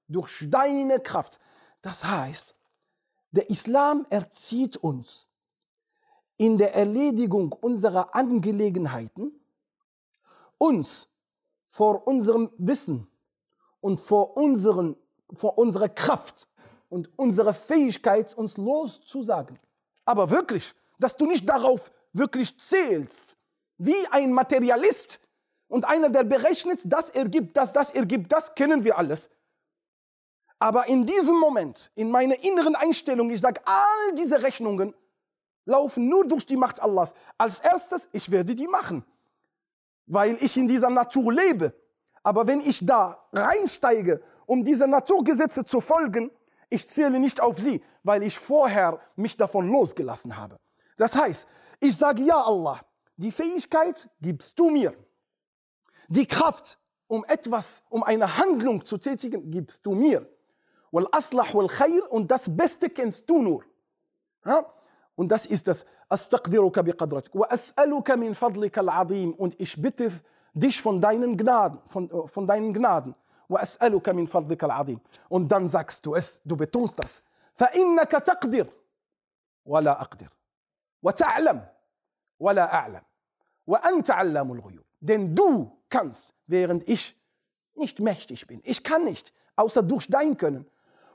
Durch 0.09 0.45
deine 0.49 1.01
Kraft. 1.01 1.41
Das 1.83 2.05
heißt, 2.05 2.55
der 3.31 3.49
Islam 3.49 4.07
erzieht 4.11 4.77
uns 4.77 5.29
in 6.37 6.59
der 6.59 6.75
Erledigung 6.75 7.53
unserer 7.53 8.15
Angelegenheiten, 8.15 9.40
uns 10.61 11.09
vor 11.69 12.07
unserem 12.07 12.51
Wissen 12.59 13.09
und 13.81 13.99
vor, 13.99 14.37
unseren, 14.37 14.97
vor 15.33 15.57
unserer 15.59 15.89
Kraft 15.89 16.49
und 16.89 17.11
unserer 17.19 17.55
Fähigkeit, 17.55 18.37
uns 18.37 18.57
loszusagen. 18.57 19.59
Aber 20.05 20.31
wirklich, 20.31 20.75
dass 20.99 21.17
du 21.17 21.27
nicht 21.27 21.49
darauf 21.49 21.91
wirklich 22.13 22.59
zählst, 22.59 23.39
wie 23.79 24.07
ein 24.11 24.33
Materialist 24.33 25.21
und 25.69 25.85
einer, 25.87 26.11
der 26.11 26.25
berechnet, 26.25 26.81
das 26.85 27.11
ergibt 27.11 27.57
das, 27.57 27.73
das 27.73 27.93
ergibt 27.93 28.31
das, 28.31 28.55
kennen 28.55 28.85
wir 28.85 28.99
alles. 28.99 29.31
Aber 30.59 30.89
in 30.89 31.07
diesem 31.07 31.39
Moment, 31.39 31.91
in 31.95 32.11
meiner 32.11 32.39
inneren 32.45 32.77
Einstellung, 32.77 33.31
ich 33.31 33.41
sage, 33.41 33.63
all 33.65 34.15
diese 34.15 34.43
Rechnungen 34.43 34.95
laufen 35.65 36.09
nur 36.09 36.27
durch 36.27 36.45
die 36.45 36.57
Macht 36.57 36.83
Allahs. 36.83 37.15
Als 37.39 37.61
erstes, 37.61 38.09
ich 38.13 38.31
werde 38.31 38.55
die 38.55 38.67
machen, 38.67 39.05
weil 40.11 40.37
ich 40.41 40.57
in 40.57 40.67
dieser 40.67 40.91
Natur 40.91 41.33
lebe. 41.33 41.73
Aber 42.23 42.47
wenn 42.47 42.61
ich 42.61 42.85
da 42.85 43.25
reinsteige, 43.33 44.21
um 44.45 44.65
diese 44.65 44.87
Naturgesetze 44.87 45.65
zu 45.65 45.81
folgen, 45.81 46.31
ich 46.69 46.87
zähle 46.87 47.19
nicht 47.19 47.41
auf 47.41 47.59
sie, 47.59 47.83
weil 48.03 48.23
ich 48.25 48.39
vorher 48.39 49.01
mich 49.17 49.37
davon 49.37 49.71
losgelassen 49.71 50.37
habe. 50.37 50.59
Das 50.99 51.15
heißt, 51.15 51.47
ich 51.79 51.97
sage, 51.97 52.23
ja 52.23 52.43
Allah, 52.43 52.81
die 53.17 53.31
Fähigkeit 53.31 54.11
gibst 54.21 54.59
du 54.59 54.69
mir. 54.69 54.93
Die 56.09 56.27
Kraft, 56.27 56.79
um 57.07 57.25
etwas, 57.27 57.83
um 57.89 58.03
eine 58.03 58.37
Handlung 58.37 58.85
zu 58.85 58.99
tätigen, 58.99 59.51
gibst 59.51 59.87
du 59.87 59.93
mir. 59.93 60.29
Und 60.91 61.09
das 62.31 62.57
Beste 62.57 62.91
kennst 62.91 63.31
du 63.31 63.43
nur. 63.43 63.65
Ja? 64.45 64.67
Und 65.20 65.30
das 65.30 65.46
ist 65.46 65.68
das. 65.68 65.86
Astaqdiruka 66.10 66.82
biqadratik. 66.82 67.34
Wa 67.34 67.48
as'aluka 67.48 68.18
min 68.18 68.36
fadlika 68.36 68.82
al-azim. 68.82 69.34
Und 69.34 69.60
ich 69.60 69.82
bitte 69.82 70.12
dich 70.54 70.82
von 70.82 71.00
deinen 71.00 71.38
Gnaden, 71.38 71.80
von, 71.86 72.10
von 72.28 72.46
deinen 72.46 72.74
Gnaden. 72.74 73.16
Wa 73.48 73.60
as'aluka 73.60 74.14
min 74.14 74.28
fadlika 74.28 74.68
al-azim. 74.68 75.00
Und 75.30 75.50
dann 75.52 75.68
sagst 75.68 76.06
du 76.06 76.16
es, 76.16 76.42
du 76.44 76.56
betonst 76.56 77.00
das. 77.00 77.22
فإنك 77.56 78.12
تقدر 78.12 78.68
ولا 79.66 80.02
أقدر 80.02 80.30
وتعلم 81.04 81.68
ولا 82.40 82.74
أعلم 82.74 83.02
وأنت 83.68 84.12
علام 84.12 84.52
الغيوب 84.52 84.86
denn 85.02 85.36
du 85.36 85.72
kannst 85.90 86.34
während 86.48 86.88
ich 86.88 87.16
nicht 87.76 88.00
mächtig 88.00 88.48
bin 88.48 88.62
ich 88.64 88.84
kann 88.84 89.06
nicht 89.06 89.34
außer 89.56 89.84
durch 89.84 90.08
dein 90.10 90.38
Können 90.38 90.66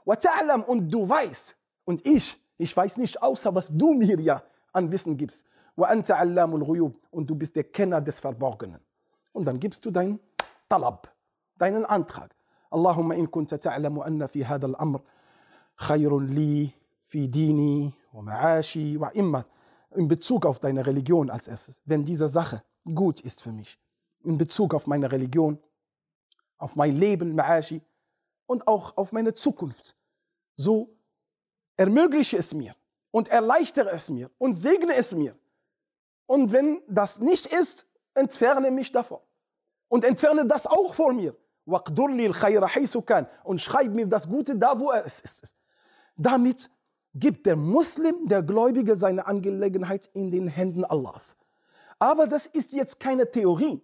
وتعلم 0.07 0.63
und 0.63 0.91
du 0.91 1.09
weißt 1.09 1.57
und 1.85 2.07
ich 2.07 2.41
ich 2.59 2.77
weiß 2.77 2.97
nicht 2.99 3.23
außer 3.23 3.55
was 3.55 3.69
du 3.71 3.95
mir 3.95 4.21
ja 4.21 4.43
an 4.73 4.91
Wissen 4.93 5.17
gibst 5.17 5.47
وأنت 5.77 6.11
علام 6.11 6.57
الغيوب 6.57 6.97
und 7.11 7.31
du 7.31 7.35
bist 7.35 7.57
der 7.57 7.65
Kenner 7.65 8.01
des 8.01 8.21
Verborgenen 8.21 8.81
und 9.33 9.45
dann 9.47 9.59
gibst 9.59 9.85
du 9.85 9.91
dein 9.91 10.19
Talab 10.69 11.13
deinen 11.57 11.85
Antrag 11.85 12.35
اللهم 12.75 13.13
إن 13.13 13.27
كنت 13.27 13.55
تعلم 13.55 13.99
أن 14.01 14.27
في 14.27 14.45
هذا 14.45 14.67
الأمر 14.67 15.01
خير 15.77 16.21
لي 16.21 16.71
في 17.07 17.27
ديني 17.27 17.91
ومعاشي 18.13 18.97
وإما 18.97 19.45
in 19.97 20.09
Bezug 20.09 20.47
auf 20.47 20.61
deine 20.61 20.87
Religion 20.87 21.31
als 21.31 21.49
erstes, 21.49 21.81
wenn 21.85 22.05
diese 22.05 22.29
Sache 22.29 22.63
gut 22.95 23.21
ist 23.21 23.43
für 23.43 23.53
mich, 23.53 23.79
in 24.23 24.39
Bezug 24.39 24.73
auf 24.75 24.87
meine 24.87 25.11
Religion, 25.11 25.59
auf 26.59 26.77
mein 26.77 26.95
Leben, 26.97 27.35
Ma'ashi 27.39 27.81
und 28.47 28.69
auch 28.69 28.97
auf 28.97 29.13
meine 29.13 29.35
Zukunft, 29.35 29.97
so 30.57 30.91
ermögliche 31.78 32.38
es 32.38 32.54
mir 32.54 32.76
und 33.12 33.30
erleichtere 33.30 33.92
es 33.92 34.10
mir 34.10 34.30
und 34.38 34.54
segne 34.54 34.96
es 34.96 35.14
mir. 35.14 35.36
Und 36.26 36.52
wenn 36.52 36.82
das 36.88 37.20
nicht 37.20 37.46
ist, 37.48 37.86
entferne 38.14 38.72
mich 38.72 38.92
davon. 38.92 39.20
Und 39.88 40.04
entferne 40.04 40.46
das 40.46 40.66
auch 40.66 40.94
vor 40.94 41.14
mir. 41.14 41.36
Und 43.44 43.62
schreib 43.62 43.92
mir 43.92 44.08
das 44.08 44.28
Gute 44.28 44.56
da, 44.56 44.80
wo 44.80 44.92
es 44.92 45.22
ist. 45.22 45.56
Damit 46.16 46.70
gibt 47.14 47.46
der 47.46 47.56
Muslim, 47.56 48.28
der 48.28 48.44
Gläubige, 48.44 48.96
seine 48.96 49.26
Angelegenheit 49.26 50.10
in 50.14 50.32
den 50.32 50.48
Händen 50.48 50.84
Allahs. 50.84 51.38
Aber 51.98 52.28
das 52.28 52.46
ist 52.48 52.74
jetzt 52.74 53.00
keine 53.00 53.30
Theorie, 53.32 53.82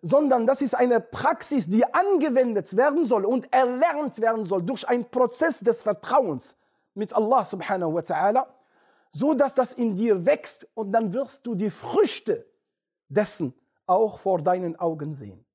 sondern 0.00 0.46
das 0.46 0.62
ist 0.62 0.74
eine 0.74 1.00
Praxis, 1.00 1.68
die 1.68 1.84
angewendet 1.94 2.76
werden 2.76 3.04
soll 3.04 3.24
und 3.24 3.52
erlernt 3.52 4.20
werden 4.20 4.44
soll 4.44 4.62
durch 4.62 4.88
einen 4.88 5.08
Prozess 5.10 5.60
des 5.60 5.82
Vertrauens 5.82 6.56
mit 6.93 7.13
Allah 7.13 7.43
subhanahu 7.45 7.93
wa 7.93 8.01
ta'ala, 8.01 8.47
so 9.11 9.33
dass 9.33 9.55
das 9.55 9.73
in 9.73 9.95
dir 9.95 10.25
wächst 10.25 10.67
und 10.73 10.91
dann 10.91 11.13
wirst 11.13 11.45
du 11.45 11.55
die 11.55 11.69
Früchte 11.69 12.45
dessen 13.09 13.53
auch 13.85 14.17
vor 14.19 14.41
deinen 14.41 14.75
Augen 14.75 15.13
sehen. 15.13 15.45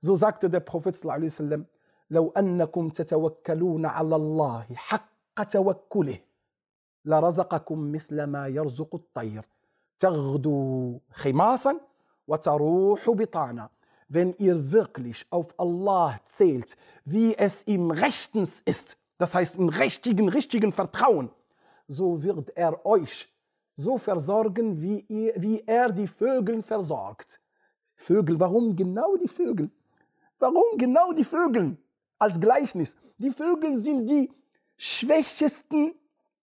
So 0.00 0.16
sagte 0.16 0.50
der 0.50 0.60
Prophet 0.60 0.96
sallallahu 0.96 1.16
alaihi 1.16 1.32
wasallam, 1.32 1.66
لو 2.10 2.30
أنكم 2.30 2.88
تتوكلون 2.88 3.86
على 3.86 4.16
الله 4.16 4.66
حق 4.74 5.42
توكله 5.42 6.18
لرزقكم 7.04 7.92
مثل 7.92 8.24
ما 8.24 8.48
يرزق 8.48 8.94
الطير 8.94 9.44
تغدو 9.98 11.00
خماصا 11.12 11.80
وتروح 12.28 13.10
بطانا 13.10 13.70
wenn 14.08 14.32
ihr 14.38 14.70
wirklich 14.70 15.26
auf 15.30 15.58
Allah 15.58 16.14
zählt, 16.24 16.76
wie 17.04 17.36
es 17.36 17.66
ihm 17.66 17.90
rechtens 17.90 18.62
ist, 18.64 18.98
das 19.21 19.35
heißt 19.35 19.57
im 19.57 19.69
richtigen, 19.69 20.29
richtigen 20.29 20.73
Vertrauen, 20.73 21.29
so 21.87 22.23
wird 22.23 22.49
er 22.57 22.83
euch 22.85 23.31
so 23.75 23.99
versorgen, 23.99 24.81
wie, 24.81 25.05
ihr, 25.09 25.33
wie 25.37 25.63
er 25.67 25.91
die 25.91 26.07
Vögel 26.07 26.63
versorgt. 26.63 27.39
Vögel, 27.95 28.39
warum 28.39 28.75
genau 28.75 29.15
die 29.17 29.27
Vögel? 29.27 29.69
Warum 30.39 30.75
genau 30.75 31.13
die 31.13 31.23
Vögel 31.23 31.77
als 32.17 32.39
Gleichnis? 32.39 32.95
Die 33.19 33.29
Vögel 33.29 33.77
sind 33.77 34.07
die 34.07 34.31
schwächesten 34.75 35.93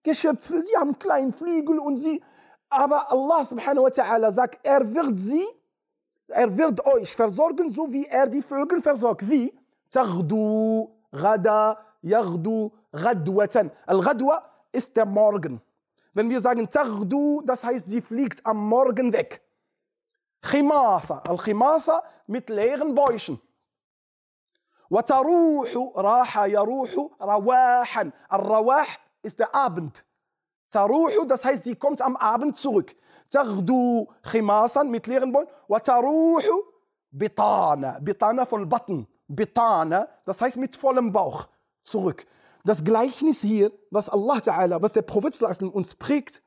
Geschöpfe, 0.05 0.62
sie 0.62 0.77
haben 0.77 0.97
kleinen 0.97 1.33
Flügel 1.33 1.81
und 1.81 1.97
sie, 1.97 2.23
aber 2.69 3.11
Allah 3.11 3.45
subhanahu 3.45 3.87
wa 3.87 3.88
ta'ala 3.88 4.31
sagt, 4.31 4.64
er 4.64 4.95
wird 4.95 5.19
sie, 5.19 5.45
er 6.29 6.57
wird 6.57 6.85
euch 6.87 7.12
versorgen, 7.12 7.71
so 7.71 7.93
wie 7.93 8.05
er 8.05 8.29
die 8.29 8.43
Vögel 8.43 8.81
versorgt. 8.81 9.29
Wie? 9.29 9.53
Taghdu, 9.91 10.93
Gada, 11.11 11.88
Yaghdu, 12.02 12.72
Ghadwatan. 12.91 13.72
Al-Ghadwa 13.86 14.43
ist 14.72 14.96
der 14.96 15.06
Morgen. 15.06 15.62
Wenn 16.13 16.30
wir 16.30 16.41
sagen 16.41 16.69
Taghdu, 16.69 17.41
das 17.46 17.63
heißt, 17.63 17.88
sie 17.88 18.02
fliegt 18.02 18.46
am 18.46 18.58
Morgen 18.58 19.12
weg. 19.13 19.41
Khimasa, 20.41 21.19
Al-Khimasa 21.19 22.04
mit 22.28 22.50
leeren 22.50 22.93
Bäuchen. 22.93 23.39
وتروح 24.89 25.78
راح 25.96 26.38
يروح 26.38 27.10
رواحا 27.22 28.12
الرواح 28.34 29.00
ist 29.24 29.39
der 29.39 29.56
Abend. 29.56 30.06
Taruhu, 30.69 31.26
das 31.26 31.46
heißt, 31.46 31.63
sie 31.63 31.76
kommt 31.76 32.02
am 32.02 32.15
Abend 32.15 32.58
zurück. 32.58 32.96
Taghdu 33.32 34.08
khimasan 34.24 34.91
mit 34.91 35.08
leeren 35.08 35.32
Bäumen. 35.32 35.48
Wa 35.67 35.80
taruhu 35.80 36.63
bitana. 37.10 38.00
Bitana 38.00 38.46
von 38.46 38.67
Button. 38.67 39.08
Bitana, 39.27 40.08
das 40.25 40.42
heißt 40.42 40.58
mit 40.58 40.75
vollem 40.75 41.12
Bauch 41.12 41.48
zurück. 41.89 42.27
Das 42.65 42.85
Gleichnis 42.85 43.41
hier, 43.41 43.73
was 43.91 44.09
Allah 44.09 44.39
Ta'ala, 44.39 44.83
was 44.83 44.93
der 44.93 45.03
Prophet 45.03 45.35
uns 45.73 45.95
prägt, 45.95 46.43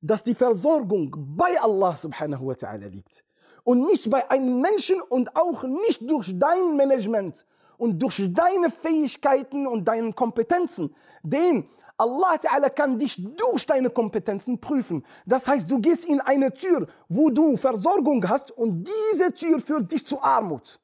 dass 0.00 0.22
die 0.22 0.34
Versorgung 0.34 1.14
bei 1.36 1.60
Allah 1.60 1.96
subhanahu 1.96 2.46
wa 2.46 2.52
ta'ala 2.52 2.88
liegt. 2.88 3.24
Und 3.64 3.82
nicht 3.82 4.08
bei 4.08 4.30
einem 4.30 4.60
Menschen 4.60 5.00
und 5.00 5.36
auch 5.36 5.64
nicht 5.64 6.08
durch 6.08 6.32
dein 6.34 6.76
Management 6.76 7.44
und 7.76 7.98
durch 7.98 8.22
deine 8.32 8.70
Fähigkeiten 8.70 9.66
und 9.66 9.86
deine 9.86 10.12
Kompetenzen. 10.12 10.94
Denn 11.22 11.68
Allah 11.98 12.36
Ta'ala 12.36 12.70
kann 12.70 12.98
dich 12.98 13.22
durch 13.36 13.66
deine 13.66 13.90
Kompetenzen 13.90 14.58
prüfen. 14.58 15.04
Das 15.26 15.46
heißt, 15.46 15.70
du 15.70 15.80
gehst 15.80 16.06
in 16.06 16.20
eine 16.20 16.52
Tür, 16.52 16.86
wo 17.08 17.28
du 17.28 17.56
Versorgung 17.58 18.26
hast 18.26 18.52
und 18.52 18.88
diese 18.88 19.32
Tür 19.32 19.60
führt 19.60 19.92
dich 19.92 20.06
zur 20.06 20.24
Armut. 20.24 20.80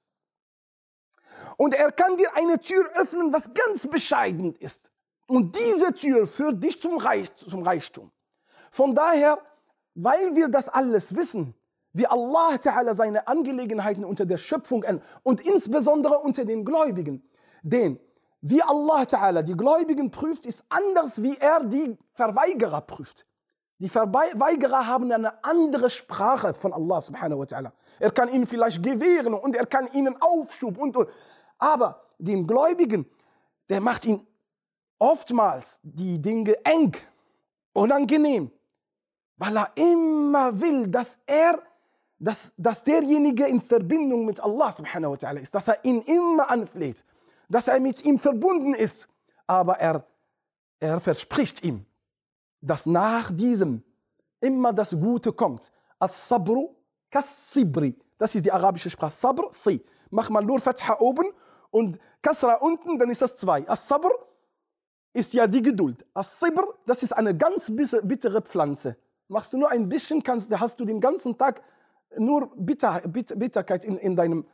Und 1.56 1.74
er 1.74 1.90
kann 1.90 2.16
dir 2.16 2.34
eine 2.36 2.58
Tür 2.60 2.84
öffnen, 2.94 3.32
was 3.32 3.52
ganz 3.54 3.86
bescheiden 3.86 4.54
ist. 4.56 4.90
Und 5.26 5.56
diese 5.56 5.92
Tür 5.92 6.26
führt 6.26 6.62
dich 6.62 6.80
zum, 6.80 6.98
Reich, 6.98 7.32
zum 7.34 7.62
Reichtum. 7.62 8.10
Von 8.70 8.94
daher, 8.94 9.38
weil 9.94 10.36
wir 10.36 10.48
das 10.48 10.68
alles 10.68 11.16
wissen, 11.16 11.54
wie 11.92 12.06
Allah 12.06 12.56
Ta'ala 12.56 12.94
seine 12.94 13.26
Angelegenheiten 13.26 14.04
unter 14.04 14.26
der 14.26 14.36
Schöpfung 14.36 14.84
und 15.22 15.40
insbesondere 15.40 16.18
unter 16.18 16.44
den 16.44 16.64
Gläubigen. 16.64 17.26
Denn 17.62 17.98
wie 18.42 18.62
Allah 18.62 19.02
Ta'ala 19.02 19.42
die 19.42 19.56
Gläubigen 19.56 20.10
prüft, 20.10 20.44
ist 20.44 20.64
anders, 20.68 21.22
wie 21.22 21.36
er 21.38 21.64
die 21.64 21.96
Verweigerer 22.12 22.82
prüft. 22.82 23.26
Die 23.78 23.88
Verweigerer 23.88 24.86
haben 24.86 25.10
eine 25.10 25.42
andere 25.44 25.90
Sprache 25.90 26.54
von 26.54 26.72
Allah 26.72 27.00
subhanahu 27.00 27.40
wa 27.40 27.44
ta'ala. 27.44 27.72
Er 27.98 28.10
kann 28.10 28.28
ihnen 28.28 28.46
vielleicht 28.46 28.82
gewähren 28.82 29.34
und 29.34 29.56
er 29.56 29.66
kann 29.66 29.86
ihnen 29.92 30.16
Aufschub 30.20 30.78
und, 30.78 30.96
und. 30.96 31.08
Aber 31.58 32.02
den 32.18 32.46
Gläubigen, 32.46 33.06
der 33.68 33.80
macht 33.80 34.04
ihnen 34.04 34.26
oftmals 34.98 35.80
die 35.82 36.20
Dinge 36.20 36.54
eng, 36.64 36.96
unangenehm, 37.72 38.50
weil 39.36 39.56
er 39.56 39.70
immer 39.76 40.58
will, 40.60 40.88
dass 40.88 41.18
er, 41.26 41.62
dass, 42.18 42.54
dass 42.56 42.82
derjenige 42.82 43.46
in 43.46 43.60
Verbindung 43.60 44.24
mit 44.24 44.40
Allah 44.40 44.72
subhanahu 44.72 45.12
wa 45.12 45.16
ta'ala 45.16 45.40
ist, 45.40 45.54
dass 45.54 45.68
er 45.68 45.84
ihn 45.84 46.00
immer 46.02 46.48
anfleht, 46.50 47.04
dass 47.48 47.68
er 47.68 47.80
mit 47.80 48.04
ihm 48.04 48.18
verbunden 48.18 48.74
ist. 48.74 49.08
Aber 49.46 49.78
er, 49.78 50.04
er 50.80 50.98
verspricht 51.00 51.62
ihm, 51.62 51.84
dass 52.60 52.86
nach 52.86 53.30
diesem 53.30 53.82
immer 54.40 54.72
das 54.72 54.98
Gute 54.98 55.32
kommt. 55.32 55.70
As-sabru 55.98 56.74
kas-sibri. 57.10 57.96
Das 58.18 58.34
ist 58.34 58.44
die 58.44 58.52
arabische 58.52 58.90
Sprache. 58.90 59.12
Sabr, 59.12 59.48
si. 59.50 59.84
Mach 60.10 60.30
mal 60.30 60.44
nur 60.44 60.60
Fatha 60.60 60.98
oben 61.00 61.26
und 61.70 61.98
Kasra 62.22 62.54
unten, 62.54 62.98
dann 62.98 63.10
ist 63.10 63.22
das 63.22 63.36
zwei. 63.36 63.68
As-Sabr 63.68 64.10
ist 65.12 65.32
ja 65.32 65.46
die 65.46 65.62
Geduld. 65.62 66.04
As-Sibr, 66.14 66.62
das 66.86 67.02
ist 67.02 67.12
eine 67.12 67.36
ganz 67.36 67.72
bittere 67.74 68.42
Pflanze. 68.42 68.96
Machst 69.28 69.52
du 69.52 69.58
nur 69.58 69.70
ein 69.70 69.88
bisschen, 69.88 70.22
kannst, 70.22 70.50
hast 70.58 70.78
du 70.78 70.84
den 70.84 71.00
ganzen 71.00 71.36
Tag 71.36 71.62
nur 72.16 72.50
Bitter, 72.56 73.00
Bitter, 73.00 73.34
Bitterkeit 73.34 73.84
in, 73.84 73.96
in, 73.98 74.14
deinem, 74.14 74.46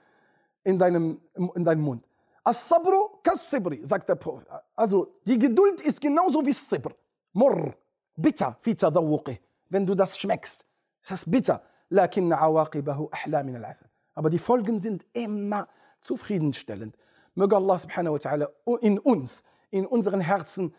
in, 0.65 0.79
deinem, 0.79 1.21
in 1.55 1.65
deinem 1.65 1.83
Mund. 1.83 2.05
As-Sabr, 2.45 3.21
kas-Sibri, 3.23 3.85
sagt 3.85 4.09
der 4.09 4.17
Prophet. 4.17 4.49
Also 4.75 5.15
die 5.27 5.39
Geduld 5.39 5.81
ist 5.81 6.01
genauso 6.01 6.45
wie 6.45 6.53
Sibr. 6.53 6.93
Murr, 7.33 7.75
bitter, 8.17 8.57
fi 8.61 8.75
tadawuqih, 8.75 9.39
wenn 9.69 9.87
du 9.87 9.95
das 9.95 10.19
schmeckst. 10.19 10.67
ist 11.01 11.11
Das 11.11 11.25
bitter. 11.25 11.63
لكن 11.92 12.34
عواقبه 12.34 13.10
أحلى 13.14 13.44
من 13.44 13.56
العسل 13.56 13.86
aber 14.16 14.30
die 14.32 14.40
Folgen 14.40 14.80
sind 14.80 15.06
immer 15.14 15.68
zufriedenstellend 16.00 16.98
möge 17.36 17.56
Allah 17.56 17.78
subhanahu 17.78 18.14
wa 18.16 18.18
ta'ala 18.18 18.48
in 18.82 19.00
uns 19.00 19.44
in 19.70 19.86
unseren 19.86 20.22
Herzen 20.22 20.74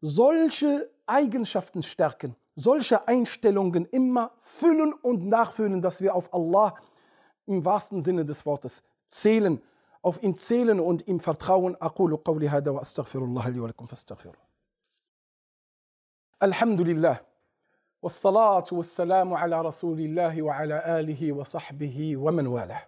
solche 0.00 0.90
Eigenschaften 1.06 1.82
stärken 1.82 2.36
solche 2.56 3.08
Einstellungen 3.08 3.84
immer 3.86 4.32
füllen 4.40 4.92
und 4.92 5.26
nachfüllen 5.26 5.82
dass 5.82 6.00
wir 6.00 6.14
auf 6.14 6.32
Allah 6.32 6.74
im 7.46 7.64
wahrsten 7.64 8.02
Sinne 8.02 8.24
des 8.24 8.46
Wortes 8.46 8.82
zählen 9.08 9.60
auf 10.02 10.22
ihn 10.22 10.36
zählen 10.36 10.80
und 10.80 11.08
ihm 11.08 11.18
vertrauen 11.20 11.76
أقول 11.76 12.16
قولي 12.16 12.48
هذا 12.48 12.70
وأستغفر 12.70 13.18
الله 13.18 13.48
لي 13.48 13.60
ولكم 13.60 13.84
فاستغفروه 13.84 14.44
الحمد 16.42 16.80
لله 16.80 17.20
والصلاة 18.01 18.65
والسلام 18.71 19.33
على 19.33 19.61
رسول 19.61 19.99
الله 19.99 20.41
وعلى 20.41 20.99
آله 20.99 21.33
وصحبه 21.33 22.17
ومن 22.17 22.47
والاه. 22.47 22.83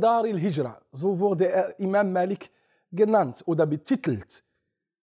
Dar 0.00 0.24
al-Hijra, 0.24 0.80
so 0.92 1.18
wurde 1.18 1.46
er 1.48 1.80
Imam 1.80 2.12
Malik 2.12 2.50
genannt 2.92 3.42
oder 3.46 3.66
betitelt. 3.66 4.44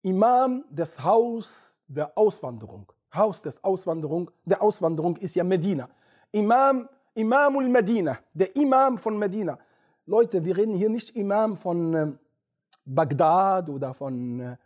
Imam 0.01 0.63
des 0.69 1.03
Haus 1.03 1.79
der 1.87 2.17
Auswanderung. 2.17 2.91
Haus 3.13 3.41
des 3.41 3.63
Auswanderung, 3.63 4.31
der 4.45 4.61
Auswanderung 4.61 5.17
ist 5.17 5.35
ja 5.35 5.43
Medina. 5.43 5.87
Imam, 6.31 6.89
Imam 7.13 7.57
al-Medina, 7.57 8.17
der 8.33 8.55
Imam 8.55 8.97
von 8.97 9.17
Medina. 9.19 9.59
Leute, 10.05 10.43
wir 10.43 10.57
reden 10.57 10.73
hier 10.73 10.89
nicht 10.89 11.15
Imam 11.15 11.55
von 11.55 11.93
äh, 11.93 12.11
Bagdad 12.85 13.69
oder 13.69 13.93
von 13.93 14.39
äh, 14.39 14.57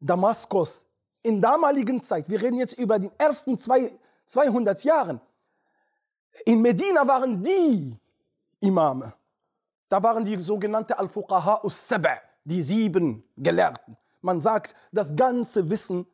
Damaskus 0.00 0.85
in 1.26 1.40
damaligen 1.40 2.00
Zeit, 2.02 2.28
wir 2.28 2.40
reden 2.40 2.56
jetzt 2.56 2.78
über 2.78 3.00
die 3.00 3.10
ersten 3.18 3.58
zwei, 3.58 3.92
200 4.26 4.84
Jahre, 4.84 5.20
in 6.44 6.62
Medina 6.62 7.06
waren 7.06 7.42
die 7.42 7.98
Imame. 8.60 9.12
Da 9.88 10.00
waren 10.02 10.24
die 10.24 10.36
sogenannten 10.36 10.92
Al-Fuqaha 10.92 11.64
us-Sab', 11.64 12.22
die 12.44 12.62
sieben 12.62 13.24
Gelehrten. 13.36 13.96
Man 14.20 14.40
sagt, 14.40 14.74
das 14.92 15.14
ganze 15.16 15.68
Wissen 15.68 16.06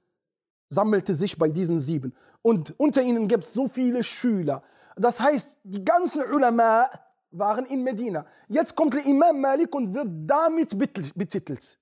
sammelte 0.70 1.14
sich 1.14 1.36
bei 1.36 1.50
diesen 1.50 1.78
sieben. 1.78 2.14
Und 2.40 2.78
unter 2.78 3.02
ihnen 3.02 3.28
gibt 3.28 3.44
es 3.44 3.52
so 3.52 3.68
viele 3.68 4.02
Schüler. 4.02 4.62
Das 4.96 5.20
heißt, 5.20 5.58
die 5.64 5.84
ganzen 5.84 6.22
Ulama 6.32 6.88
waren 7.30 7.66
in 7.66 7.82
Medina. 7.82 8.24
Jetzt 8.48 8.74
kommt 8.74 8.94
der 8.94 9.04
Imam 9.04 9.40
Malik 9.40 9.74
und 9.74 9.92
wird 9.92 10.08
damit 10.26 10.76
betitelt. 11.14 11.78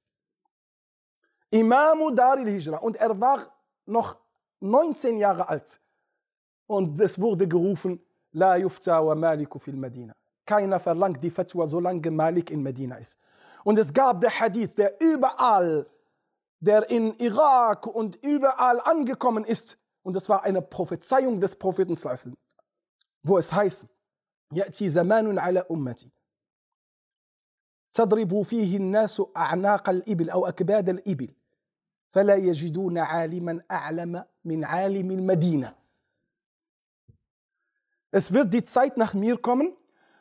Imamu 1.49 2.11
Daril 2.11 2.47
Hijra. 2.47 2.77
Und 2.77 2.95
er 2.97 3.19
war 3.19 3.39
noch 3.85 4.17
19 4.59 5.17
Jahre 5.17 5.47
alt. 5.47 5.79
Und 6.67 6.99
es 6.99 7.19
wurde 7.19 7.47
gerufen, 7.47 7.99
La 8.31 8.57
yufta 8.57 9.05
wa 9.05 9.15
maliku 9.15 9.59
fil 9.59 9.75
Medina. 9.75 10.13
Keiner 10.45 10.79
verlangt 10.79 11.23
die 11.23 11.29
Fatwa, 11.29 11.65
solange 11.67 12.11
Malik 12.11 12.51
in 12.51 12.61
Medina 12.61 12.97
ist. 12.97 13.17
Und 13.63 13.79
es 13.79 13.93
gab 13.93 14.21
der 14.21 14.39
Hadith, 14.39 14.75
der 14.75 14.99
überall, 14.99 15.87
der 16.59 16.89
in 16.89 17.13
Irak 17.15 17.87
und 17.87 18.17
überall 18.17 18.79
angekommen 18.81 19.43
ist. 19.43 19.77
Und 20.03 20.15
es 20.15 20.27
war 20.27 20.43
eine 20.43 20.61
Prophezeiung 20.61 21.39
des 21.39 21.55
Propheten, 21.55 21.95
wo 23.23 23.37
es 23.37 23.51
heißt, 23.51 23.85
يأتي 24.53 24.89
زمان 24.89 25.39
على 25.39 25.65
أمتي 25.71 26.09
تضرب 27.93 28.41
فيه 28.41 28.77
الناس 28.77 29.21
أعناق 29.37 29.89
الإبل 29.89 30.29
أو 30.29 30.47
أكباد 30.47 30.89
الإبل 30.89 31.33
فلا 32.09 32.35
يجدون 32.35 32.97
عالما 32.97 33.61
أعلم 33.71 34.23
من 34.45 34.63
عالم 34.63 35.11
المدينة. 35.11 35.73
Es 38.11 38.31
wird 38.31 38.53
die 38.53 38.63
Zeit 38.63 38.95
nach 38.95 39.13
mir 39.13 39.37
kommen, 39.37 39.73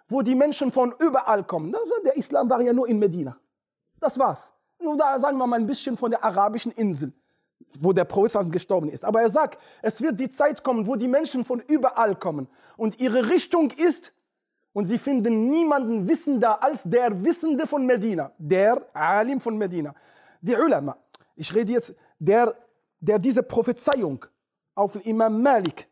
wo 0.09 0.23
die 0.23 0.35
Menschen 0.35 0.73
von 0.73 0.93
überall 0.99 1.45
kommen. 1.45 1.75
Der 2.05 2.17
Islam 2.17 2.51
war 2.51 2.61
ja 2.61 2.73
nur 2.73 2.89
in 2.89 2.99
Medina. 2.99 3.37
Das 4.01 4.19
war's. 4.19 4.53
Nur 4.81 4.97
da 4.97 5.19
sagen 5.19 5.39
wir 5.39 5.47
mal 5.47 5.61
ein 5.61 5.67
bisschen 5.67 5.97
von 5.97 6.11
der 6.11 6.23
arabischen 6.25 6.73
Insel, 6.73 7.13
wo 7.81 7.93
der 7.93 8.05
Prophet 8.05 8.51
gestorben 8.51 8.89
ist. 8.89 9.05
Aber 9.05 9.23
er 9.23 9.29
sagt, 9.29 9.61
es 9.81 10.01
wird 10.01 10.19
die 10.19 10.29
Zeit 10.29 10.65
kommen, 10.65 10.87
wo 10.87 10.97
die 10.97 11.09
Menschen 11.09 11.45
von 11.45 11.61
überall 11.61 12.17
kommen. 12.17 12.49
Und 12.77 12.99
ihre 13.01 13.31
Richtung 13.31 13.71
ist, 13.71 14.13
und 14.73 14.87
sie 14.87 14.99
finden 14.99 15.49
niemanden 15.49 16.09
wissender 16.09 16.61
als 16.63 16.83
der 16.83 17.25
Wissende 17.25 17.65
von 17.67 17.87
Medina, 17.87 18.33
der 18.39 18.85
Alim 18.93 19.41
von 19.41 19.57
Medina, 19.57 19.95
die 20.41 20.57
Ulama. 20.57 20.97
Ich 21.40 21.56
rede 21.56 21.72
jetzt, 21.72 21.96
der, 22.20 22.54
der 23.00 23.18
diese 23.18 23.42
Prophezeiung 23.42 24.26
auf 24.76 25.06
Imam 25.06 25.42
Malik 25.42 25.88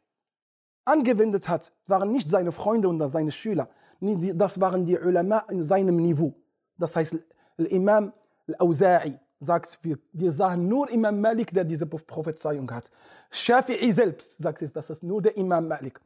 angewendet 0.83 1.47
hat, 1.47 1.71
waren 1.85 2.11
nicht 2.11 2.29
seine 2.29 2.51
Freunde 2.51 2.89
und 2.89 2.99
seine 3.09 3.31
Schüler. 3.31 3.69
Das 4.01 4.59
waren 4.59 4.85
die 4.85 4.97
Ulama 4.97 5.39
in 5.49 5.63
seinem 5.63 5.95
Niveau. 5.95 6.35
Das 6.77 6.97
heißt, 6.97 7.15
Imam 7.57 8.11
al-Awza'i 8.45 9.17
sagt, 9.39 9.79
wir, 9.83 9.97
wir 10.11 10.31
sahen 10.31 10.67
nur 10.67 10.89
Imam 10.89 11.21
Malik, 11.21 11.53
der 11.53 11.63
diese 11.63 11.85
Prophezeiung 11.85 12.69
hat. 12.69 12.91
Shafi'i 13.31 13.93
selbst 13.93 14.39
sagt 14.39 14.75
das 14.75 14.89
ist 14.89 15.01
nur 15.01 15.21
der 15.21 15.37
Imam 15.37 15.65
Malik. 15.65 16.01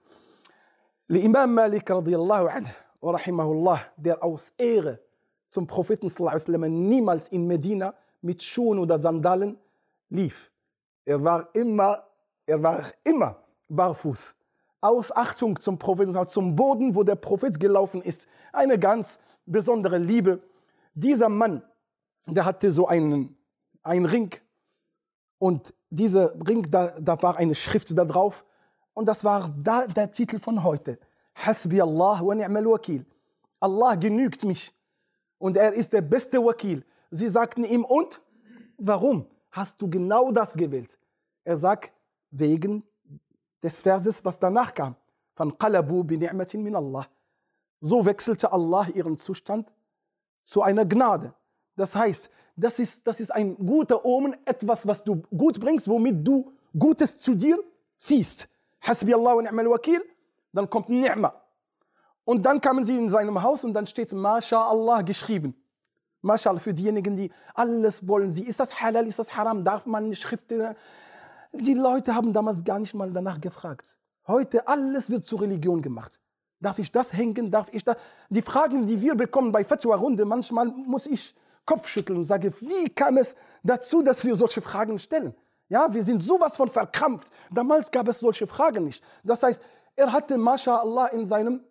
Imam 1.07 1.51
Malik 1.51 1.89
radiallahu 1.89 2.47
anhu, 2.47 2.71
rahimahullah, 3.01 3.81
der 3.97 4.23
aus 4.23 4.53
Ehre 4.55 4.99
zum 5.47 5.65
Propheten 5.65 6.11
niemals 6.87 7.27
in 7.29 7.47
Medina 7.47 7.95
mit 8.22 8.41
Schuhen 8.41 8.80
oder 8.80 8.97
Sandalen 8.97 9.57
lief. 10.09 10.51
Er 11.05 11.24
war 11.24 11.49
immer, 11.53 12.03
er 12.45 12.61
war 12.61 12.86
immer 13.03 13.43
barfuß. 13.69 14.36
Aus 14.82 15.11
Achtung 15.15 15.59
zum 15.59 15.78
Propheten, 15.78 16.28
zum 16.28 16.55
Boden, 16.55 16.95
wo 16.95 17.03
der 17.03 17.15
Prophet 17.15 17.59
gelaufen 17.59 18.01
ist. 18.01 18.28
Eine 18.51 18.80
ganz 18.80 19.19
besondere 19.45 19.97
Liebe. 19.97 20.41
Dieser 20.93 21.30
Mann, 21.30 21.61
der 22.26 22.45
hatte 22.45 22.72
so 22.72 22.88
einen, 22.88 23.38
einen 23.84 24.05
Ring. 24.05 24.34
Und 25.38 25.74
dieser 25.89 26.34
Ring, 26.47 26.65
da, 26.69 26.99
da 26.99 27.22
war 27.22 27.38
eine 27.38 27.55
Schrift 27.55 27.95
da 27.97 28.05
drauf. 28.05 28.45
Und 28.93 29.05
das 29.05 29.24
war 29.24 29.49
da 29.61 29.86
der 29.88 30.11
Titel 30.11 30.39
von 30.39 30.63
heute. 30.63 30.99
Hasbi 31.36 31.82
Allah 31.82 32.22
wa 32.24 32.34
ni'mal 32.34 32.65
wakil. 32.65 33.05
Allah 33.59 33.95
genügt 33.95 34.43
mich. 34.43 34.74
Und 35.38 35.57
er 35.57 35.74
ist 35.74 35.93
der 35.93 36.01
beste 36.01 36.43
Wakil. 36.43 36.84
Sie 37.12 37.28
sagten 37.28 37.64
ihm, 37.64 37.84
und 37.84 38.22
warum 38.78 39.28
hast 39.51 39.82
du 39.82 39.89
genau 39.89 40.32
das 40.32 40.53
gewählt? 40.53 40.97
Er 41.43 41.55
sagt, 41.55 41.93
wegen 42.32 42.84
des 43.62 43.82
Verses, 43.82 44.24
was 44.24 44.39
danach 44.39 44.74
kam. 44.74 44.95
Von 45.34 45.57
Qalabu 45.57 46.03
bi 46.03 46.18
min 46.18 46.76
Allah. 46.76 47.07
So 47.80 48.05
wechselte 48.05 48.51
Allah 48.51 48.88
ihren 48.93 49.18
Zustand 49.18 49.74
zu 50.43 50.62
einer 50.62 50.86
Gnade. 50.86 51.34
Das 51.76 51.95
heißt, 51.95 52.30
das 52.55 52.80
ist, 52.80 53.05
das 53.07 53.20
ist 53.20 53.32
ein 53.32 53.55
guter 53.57 54.05
Omen, 54.05 54.36
etwas, 54.45 54.86
was 54.88 55.03
du 55.03 55.22
gut 55.36 55.59
bringst, 55.59 55.88
womit 55.88 56.26
du 56.26 56.51
Gutes 56.78 57.18
zu 57.18 57.36
dir 57.36 57.62
ziehst. 57.97 58.47
Hasbi 58.82 59.14
Allah 59.14 59.36
wa 59.36 59.41
ni'mal 59.41 59.70
wakil. 59.70 60.01
dann 60.53 60.70
kommt 60.70 60.89
Ni'ma. 60.89 61.34
Und 62.24 62.45
dann 62.45 62.62
kamen 62.62 62.86
sie 62.86 62.97
in 62.97 63.09
seinem 63.09 63.41
Haus 63.41 63.64
und 63.64 63.74
dann 63.74 63.88
steht 63.88 64.12
MashaAllah 64.14 65.01
geschrieben. 65.01 65.55
MashaAllah 66.22 66.59
für 66.59 66.74
diejenigen, 66.74 67.15
die 67.15 67.32
alles 67.53 68.07
wollen. 68.07 68.32
Sie, 68.32 68.43
ist 68.43 68.59
das 68.59 68.82
halal, 68.82 69.07
ist 69.07 69.19
das 69.19 69.36
haram, 69.36 69.63
darf 69.63 69.86
man 69.86 70.05
eine 70.05 70.15
Schrift. 70.15 70.45
Die 71.53 71.74
Leute 71.74 72.15
haben 72.15 72.34
damals 72.34 72.63
gar 72.63 72.80
nicht 72.80 72.93
mal 72.93 73.11
danach 73.11 73.41
gefragt. 73.41 73.97
Heute 74.28 74.67
alles 74.67 75.09
wird 75.09 75.26
zur 75.26 75.41
Religion 75.41 75.82
gemacht. 75.82 76.19
Darf 76.59 76.78
ich 76.78 76.91
das 76.91 77.11
hängen? 77.11 77.49
Darf 77.49 77.69
ich 77.74 77.84
das? 77.84 77.97
Die 78.30 78.41
Fragen, 78.41 78.86
die 78.86 79.01
wir 79.01 79.15
bekommen 79.15 79.51
bei 79.51 79.63
Fatwa-Runde, 79.63 80.26
manchmal 80.26 80.67
muss 80.67 81.07
ich 81.07 81.34
Kopfschütteln 81.65 82.19
und 82.19 82.24
sage, 82.24 82.53
wie 82.61 82.89
kam 82.89 83.17
es 83.17 83.36
dazu, 83.63 84.03
dass 84.03 84.24
wir 84.24 84.36
solche 84.36 84.61
Fragen 84.61 84.99
stellen? 84.99 85.34
Ja, 85.69 85.91
wir 85.91 86.03
sind 86.03 86.22
sowas 86.22 86.57
von 86.57 86.69
verkrampft. 86.69 87.32
Damals 87.49 87.89
gab 87.89 88.07
es 88.07 88.19
solche 88.19 88.45
Fragen 88.45 88.84
nicht. 88.84 89.03
Das 89.24 89.41
heißt, 89.41 89.61
er 89.95 90.11
hatte 90.11 90.38
MashaAllah 90.38 91.07
in, 91.07 91.26
seinem, 91.26 91.63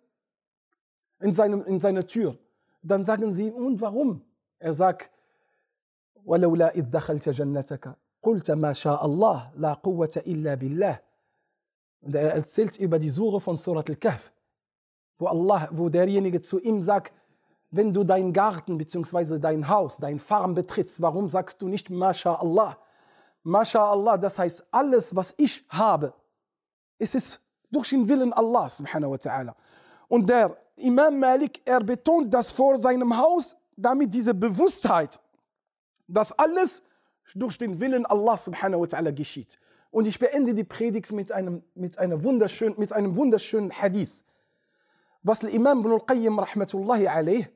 in, 1.19 1.31
seinem, 1.31 1.63
in 1.65 1.79
seiner 1.79 2.05
Tür. 2.05 2.37
Dann 2.81 3.03
sagen 3.03 3.33
sie, 3.33 3.49
und 3.51 3.79
warum? 3.79 4.21
Er 4.60 4.72
sagt, 4.72 5.10
ولولا 6.24 6.74
إذ 6.74 6.90
دخلت 6.90 7.28
جنتك 7.28 7.96
قلت 8.22 8.50
ما 8.50 8.72
شاء 8.72 9.06
الله 9.06 9.52
لا 9.56 9.72
قوة 9.74 10.22
إلا 10.26 10.54
بالله. 10.54 10.98
Und 12.02 12.14
er 12.14 12.34
erzählt 12.34 12.76
über 12.76 12.98
die 12.98 13.08
Sure 13.08 13.40
von 13.40 13.56
Surat 13.56 13.88
al-Kahf 13.90 14.32
wo 15.18 15.26
Allah, 15.26 15.68
wo 15.72 15.88
derjenige 15.88 16.40
zu 16.40 16.60
ihm 16.60 16.82
sagt, 16.82 17.12
wenn 17.70 17.92
du 17.92 18.04
deinen 18.04 18.32
Garten 18.32 18.78
bzw. 18.78 19.38
dein 19.38 19.68
Haus, 19.68 19.96
dein 19.98 20.18
Farm 20.18 20.54
betrittst, 20.54 21.00
warum 21.00 21.28
sagst 21.28 21.60
du 21.60 21.68
nicht 21.68 21.90
MashaAllah? 21.90 22.78
MashaAllah, 23.42 24.18
das 24.18 24.38
heißt, 24.38 24.66
alles, 24.70 25.14
was 25.14 25.34
ich 25.36 25.64
habe, 25.68 26.12
es 26.98 27.14
ist 27.14 27.40
durch 27.70 27.90
den 27.90 28.08
Willen 28.08 28.32
Allah 28.32 28.68
subhanahu 28.68 29.12
wa 29.12 29.16
ta'ala. 29.16 29.54
Und 30.08 30.28
der 30.28 30.56
Imam 30.76 31.18
Malik, 31.18 31.60
er 31.64 31.80
betont 31.80 32.32
das 32.32 32.52
vor 32.52 32.78
seinem 32.78 33.16
Haus, 33.16 33.56
damit 33.80 34.14
diese 34.14 34.34
Bewusstheit, 34.34 35.20
dass 36.06 36.32
alles 36.32 36.82
durch 37.34 37.58
den 37.58 37.80
Willen 37.80 38.06
Allah 38.06 38.36
subhanahu 38.36 38.82
wa 38.82 38.86
ta'ala 38.86 39.12
geschieht. 39.12 39.58
Und 39.90 40.06
ich 40.06 40.18
beende 40.18 40.54
die 40.54 40.64
Predigt 40.64 41.12
mit 41.12 41.32
einem, 41.32 41.62
mit, 41.74 41.98
einer 41.98 42.22
wunderschönen, 42.22 42.78
mit 42.78 42.92
einem 42.92 43.16
wunderschönen 43.16 43.72
Hadith 43.72 44.24
was 45.26 45.42
Imam 45.42 45.80
Ibn 45.80 45.92
al-Qayyim 45.92 46.38
rahmatullahi 46.38 47.08
alayh 47.08 47.48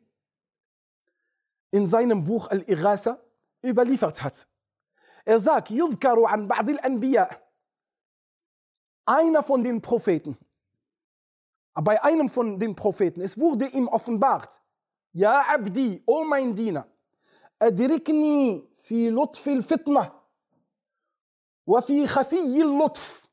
in 1.71 1.87
seinem 1.87 2.25
Buch 2.25 2.49
Al-Ighatha 2.49 3.21
überliefert 3.65 4.25
hat. 4.25 4.49
Er 5.25 5.39
sagt, 5.39 5.71
يذكر 5.71 6.27
عن 6.27 6.49
بعض 6.49 6.69
الأنبياء 6.69 7.31
einer 9.07 9.43
von 9.43 9.63
den 9.63 9.81
Propheten, 9.81 10.37
bei 11.75 12.03
einem 12.03 12.29
von 12.29 12.59
den 12.59 12.75
Propheten, 12.75 13.21
es 13.21 13.39
wurde 13.39 13.67
ihm 13.67 13.87
offenbart, 13.87 14.61
Ja 15.15 15.45
Abdi, 15.49 16.03
o 16.07 16.25
mein 16.25 16.55
Diener, 16.55 16.85
أدركني 17.63 18.69
في 18.79 19.11
لطف 19.11 19.49
الفتنة 19.49 20.13
وفي 21.67 22.07
خفي 22.07 22.63
اللطف 22.63 23.31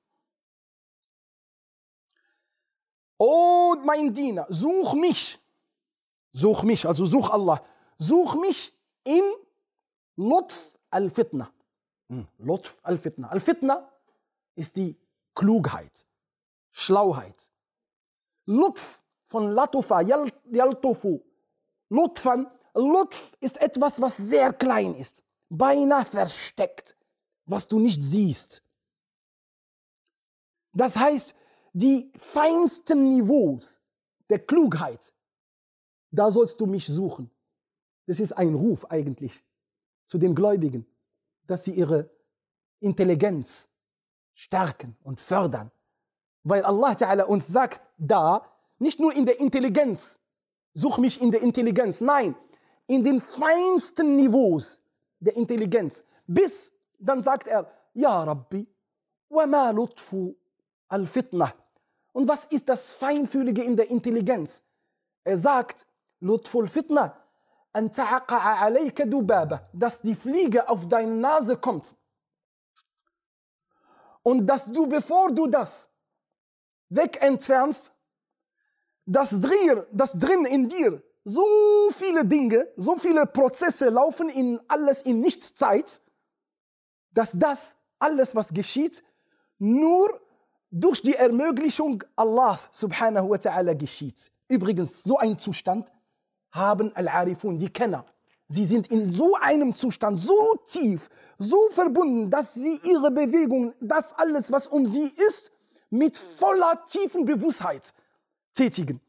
Oh 3.19 3.75
mein 3.83 4.13
Diener, 4.13 4.45
such 4.49 4.93
mich. 4.93 5.39
Such 6.31 6.61
mich, 6.63 6.85
also 6.85 7.05
such 7.05 7.29
Allah. 7.31 7.63
Such 7.97 8.35
mich 8.35 8.71
in 9.03 9.23
Lutf 10.17 10.75
al-Fitna. 10.91 11.51
Hm, 12.09 12.27
Lutf 12.37 12.79
al-Fitna. 12.83 13.29
Al-Fitna 13.29 13.89
ist 14.55 14.75
die 14.75 14.95
Klugheit, 15.33 16.05
Schlauheit. 16.71 17.51
Lutf 18.45 19.01
von 19.25 19.49
Latufa, 19.49 20.01
Yaltufu. 20.01 21.23
Lutfan, 21.92 22.50
Lutf 22.74 23.36
ist 23.40 23.60
etwas, 23.60 24.00
was 24.00 24.16
sehr 24.16 24.54
klein 24.54 24.94
ist, 24.94 25.22
beinahe 25.50 26.06
versteckt, 26.06 26.96
was 27.44 27.68
du 27.68 27.78
nicht 27.78 28.02
siehst. 28.02 28.62
Das 30.72 30.96
heißt, 30.96 31.34
die 31.74 32.10
feinsten 32.16 33.10
Niveaus 33.10 33.78
der 34.30 34.38
Klugheit, 34.38 35.12
da 36.10 36.30
sollst 36.30 36.58
du 36.62 36.66
mich 36.66 36.86
suchen. 36.86 37.30
Das 38.06 38.20
ist 38.20 38.32
ein 38.32 38.54
Ruf 38.54 38.86
eigentlich 38.86 39.44
zu 40.06 40.16
den 40.16 40.34
Gläubigen, 40.34 40.86
dass 41.46 41.64
sie 41.64 41.72
ihre 41.72 42.08
Intelligenz 42.80 43.68
stärken 44.32 44.96
und 45.02 45.20
fördern. 45.20 45.70
Weil 46.42 46.64
Allah 46.64 46.92
Ta'ala 46.92 47.24
uns 47.24 47.46
sagt, 47.46 47.82
da, 47.98 48.50
nicht 48.78 48.98
nur 48.98 49.12
in 49.12 49.26
der 49.26 49.38
Intelligenz, 49.38 50.18
such 50.74 50.98
mich 50.98 51.20
in 51.20 51.30
der 51.30 51.42
Intelligenz, 51.42 52.00
nein, 52.00 52.34
in 52.86 53.04
den 53.04 53.20
feinsten 53.20 54.16
Niveaus 54.16 54.80
der 55.20 55.36
Intelligenz. 55.36 56.04
Bis 56.26 56.72
dann 56.98 57.20
sagt 57.20 57.46
er, 57.48 57.70
Ja 57.94 58.22
Rabbi, 58.24 58.66
wa 59.28 59.46
ma 59.46 59.70
lutfu 59.70 60.34
al-fitnah. 60.88 61.54
Und 62.12 62.28
was 62.28 62.44
ist 62.46 62.68
das 62.68 62.92
Feinfühlige 62.92 63.62
in 63.62 63.76
der 63.76 63.90
Intelligenz? 63.90 64.62
Er 65.24 65.36
sagt, 65.36 65.86
Lutful 66.20 66.68
Fitna, 66.68 67.16
dass 69.72 70.02
die 70.02 70.14
Fliege 70.14 70.68
auf 70.68 70.88
deine 70.88 71.14
Nase 71.14 71.56
kommt. 71.56 71.94
Und 74.22 74.46
dass 74.46 74.66
du, 74.66 74.86
bevor 74.86 75.32
du 75.32 75.46
das 75.48 75.88
wegentfernst, 76.90 77.92
dass, 79.06 79.40
drin, 79.40 79.84
dass 79.92 80.12
drin 80.12 80.44
in 80.44 80.68
dir 80.68 81.02
so 81.24 81.44
viele 81.90 82.24
Dinge, 82.24 82.68
so 82.76 82.96
viele 82.96 83.26
Prozesse 83.26 83.88
laufen 83.88 84.28
in 84.28 84.60
alles 84.68 85.02
in 85.02 85.20
Nichtszeit, 85.20 86.00
dass 87.12 87.32
das 87.32 87.76
alles, 87.98 88.34
was 88.34 88.52
geschieht, 88.52 89.02
nur 89.58 90.20
durch 90.70 91.02
die 91.02 91.14
Ermöglichung 91.14 92.02
Allahs 92.16 92.68
subhanahu 92.72 93.30
wa 93.30 93.36
ta'ala 93.36 93.74
geschieht. 93.74 94.32
Übrigens, 94.48 95.02
so 95.02 95.18
ein 95.18 95.38
Zustand 95.38 95.92
haben 96.50 96.94
Al-Arifun, 96.96 97.58
die 97.58 97.68
Kenner. 97.68 98.04
Sie 98.48 98.64
sind 98.64 98.88
in 98.88 99.10
so 99.10 99.34
einem 99.36 99.74
Zustand 99.74 100.18
so 100.18 100.56
tief, 100.64 101.08
so 101.38 101.68
verbunden, 101.70 102.30
dass 102.30 102.54
sie 102.54 102.80
ihre 102.84 103.10
Bewegung, 103.10 103.72
das 103.80 104.12
alles, 104.14 104.50
was 104.50 104.66
um 104.66 104.84
sie 104.86 105.10
ist, 105.28 105.52
mit 105.90 106.18
voller 106.18 106.84
tiefen 106.86 107.24
Bewusstheit 107.24 107.94
tätigen. 108.54 109.00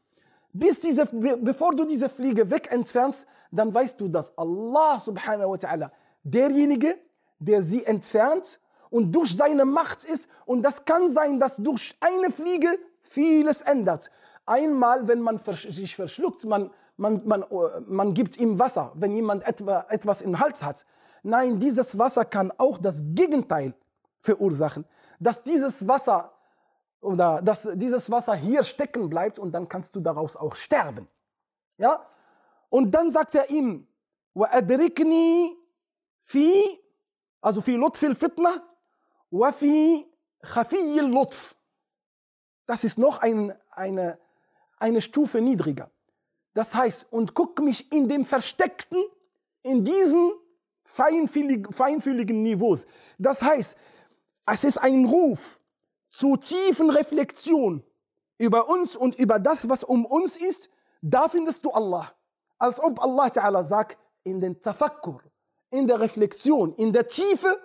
Bis 0.52 0.78
diese, 0.78 1.06
bevor 1.06 1.74
du 1.74 1.84
diese 1.84 2.08
Fliege 2.08 2.48
wegentfernst, 2.48 3.26
dann 3.50 3.74
weißt 3.74 4.00
du, 4.00 4.08
dass 4.08 4.36
Allah 4.38 5.00
subhanahu 5.00 5.50
wa 5.50 5.56
ta'ala 5.56 5.90
derjenige, 6.22 6.96
der 7.38 7.60
sie 7.62 7.84
entfernt 7.84 8.60
und 8.90 9.10
durch 9.12 9.36
seine 9.36 9.64
Macht 9.64 10.04
ist. 10.04 10.28
Und 10.46 10.62
das 10.62 10.84
kann 10.84 11.08
sein, 11.08 11.40
dass 11.40 11.56
durch 11.56 11.96
eine 11.98 12.30
Fliege 12.30 12.68
vieles 13.02 13.62
ändert. 13.62 14.10
Einmal, 14.46 15.08
wenn 15.08 15.20
man 15.20 15.38
sich 15.38 15.96
verschluckt, 15.96 16.44
man, 16.44 16.70
man, 16.96 17.20
man, 17.26 17.44
man 17.86 18.14
gibt 18.14 18.36
ihm 18.36 18.58
Wasser, 18.58 18.92
wenn 18.94 19.16
jemand 19.16 19.44
etwa, 19.46 19.86
etwas 19.88 20.22
im 20.22 20.38
Hals 20.38 20.62
hat. 20.62 20.86
Nein, 21.24 21.58
dieses 21.58 21.98
Wasser 21.98 22.24
kann 22.24 22.52
auch 22.58 22.78
das 22.78 23.02
Gegenteil 23.02 23.74
verursachen. 24.20 24.84
Dass 25.18 25.42
dieses 25.42 25.88
Wasser 25.88 26.33
oder 27.03 27.41
dass 27.41 27.67
dieses 27.73 28.11
Wasser 28.11 28.35
hier 28.35 28.63
stecken 28.63 29.09
bleibt 29.09 29.39
und 29.39 29.51
dann 29.51 29.69
kannst 29.69 29.95
du 29.95 29.99
daraus 29.99 30.35
auch 30.35 30.55
sterben. 30.55 31.07
Ja? 31.77 32.05
Und 32.69 32.91
dann 32.91 33.09
sagt 33.09 33.35
er 33.35 33.49
ihm, 33.49 33.87
وَأَدْرِكْنِي 34.35 35.55
fi, 36.23 36.79
also 37.41 37.61
fi 37.61 37.75
lutfil 37.75 38.15
fitna, 38.15 38.63
Wafi 39.31 40.05
Khafi 40.41 40.99
Lutf. 40.99 41.55
Das 42.65 42.83
ist 42.83 42.97
noch 42.97 43.21
ein, 43.21 43.53
eine, 43.71 44.19
eine 44.77 45.01
Stufe 45.01 45.41
niedriger. 45.41 45.89
Das 46.53 46.75
heißt, 46.75 47.11
und 47.11 47.33
guck 47.33 47.59
mich 47.59 47.91
in 47.91 48.07
dem 48.07 48.25
Versteckten, 48.25 49.03
in 49.63 49.83
diesen 49.83 50.33
feinfühligen, 50.83 51.71
feinfühligen 51.71 52.41
Niveaus. 52.41 52.85
Das 53.17 53.41
heißt, 53.41 53.77
es 54.45 54.63
ist 54.63 54.77
ein 54.77 55.05
Ruf 55.05 55.59
zu 56.14 56.36
tiefen 56.36 56.90
Reflexion 56.90 57.82
über 58.38 58.68
uns 58.68 58.94
und 58.96 59.16
über 59.16 59.40
das, 59.40 59.68
was 59.68 59.82
um 59.82 60.06
uns 60.06 60.36
ist. 60.36 60.70
Da 61.02 61.28
findest 61.28 61.64
du 61.64 61.72
Allah. 61.72 62.12
Als 62.56 62.78
ob 62.78 63.02
Allah 63.02 63.26
Ta'ala 63.26 63.64
sagt, 63.64 63.98
in 64.22 64.38
den 64.38 64.60
Tafakkur, 64.60 65.22
in 65.70 65.88
der 65.88 65.98
Reflexion, 65.98 66.72
in 66.76 66.92
der 66.92 67.08
Tiefe 67.08 67.60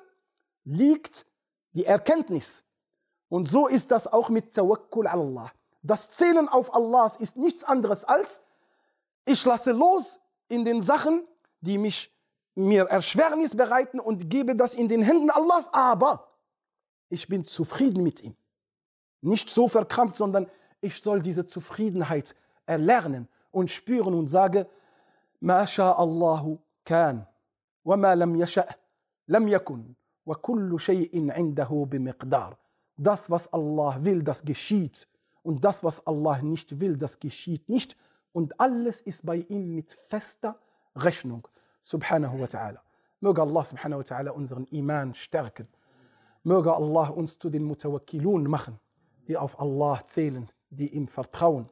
liegt 0.63 1.27
die 1.73 1.85
Erkenntnis. 1.85 2.63
Und 3.29 3.47
so 3.47 3.67
ist 3.67 3.91
das 3.91 4.07
auch 4.07 4.29
mit 4.29 4.51
Tawakkul 4.55 5.05
Allah. 5.05 5.51
Das 5.83 6.09
Zählen 6.09 6.49
auf 6.49 6.73
Allah 6.73 7.13
ist 7.19 7.37
nichts 7.37 7.63
anderes 7.63 8.03
als, 8.03 8.41
ich 9.25 9.45
lasse 9.45 9.73
los 9.73 10.19
in 10.47 10.65
den 10.65 10.81
Sachen, 10.81 11.27
die 11.61 11.77
mich 11.77 12.11
mir 12.55 12.85
Erschwernis 12.85 13.55
bereiten 13.55 13.99
und 13.99 14.27
gebe 14.27 14.55
das 14.55 14.73
in 14.73 14.89
den 14.89 15.03
Händen 15.03 15.29
Allahs, 15.29 15.69
aber 15.71 16.27
ich 17.09 17.27
bin 17.27 17.45
zufrieden 17.45 18.03
mit 18.03 18.23
ihm. 18.23 18.35
Nicht 19.20 19.48
so 19.50 19.68
verkrampft, 19.68 20.16
sondern 20.16 20.46
ich 20.80 21.00
soll 21.02 21.22
diese 21.22 21.46
Zufriedenheit 21.46 22.34
erlernen 22.66 23.28
und 23.50 23.70
spüren 23.70 24.14
und 24.14 24.26
sage, 24.26 24.66
ما 25.44 25.64
شاء 25.64 26.04
الله 26.04 26.58
كان 26.84 27.24
وما 27.84 28.14
لم 28.14 28.36
يشأ 28.36 28.68
لم 29.28 29.48
يكن 29.48 29.94
وكل 30.26 30.80
شيء 30.80 31.32
عنده 31.32 31.86
بمقدار 31.90 32.56
das 32.96 33.28
was 33.30 33.52
Allah 33.52 33.98
will 34.00 34.22
das 34.22 34.44
geschieht 34.44 35.06
und 35.42 35.64
das 35.64 35.84
was 35.84 36.06
Allah 36.06 36.40
nicht 36.42 36.80
will 36.80 36.96
das 36.96 37.18
geschieht 37.20 37.68
nicht 37.68 37.96
und 38.32 38.58
alles 38.58 39.00
ist 39.02 39.26
bei 39.26 39.36
ihm 39.48 39.74
mit 39.74 39.92
fester 39.92 40.58
Rechnung 40.96 41.46
subhanahu 41.82 42.40
wa 42.40 42.46
ta'ala 42.46 42.78
möge 43.20 43.42
Allah 43.42 43.64
subhanahu 43.64 43.98
wa 43.98 44.04
ta'ala 44.04 44.30
unseren 44.30 44.66
Iman 44.66 45.12
stärken 45.12 45.68
möge 46.42 46.72
Allah 46.72 47.08
uns 47.08 47.38
zu 47.38 47.50
den 47.50 47.64
Mutawakkilun 47.64 48.44
machen 48.44 48.78
die 49.29 49.37
auf 49.37 49.59
Allah 49.59 50.03
zählen 50.03 50.49
die 50.71 50.93
ihm 50.93 51.07
vertrauen 51.07 51.69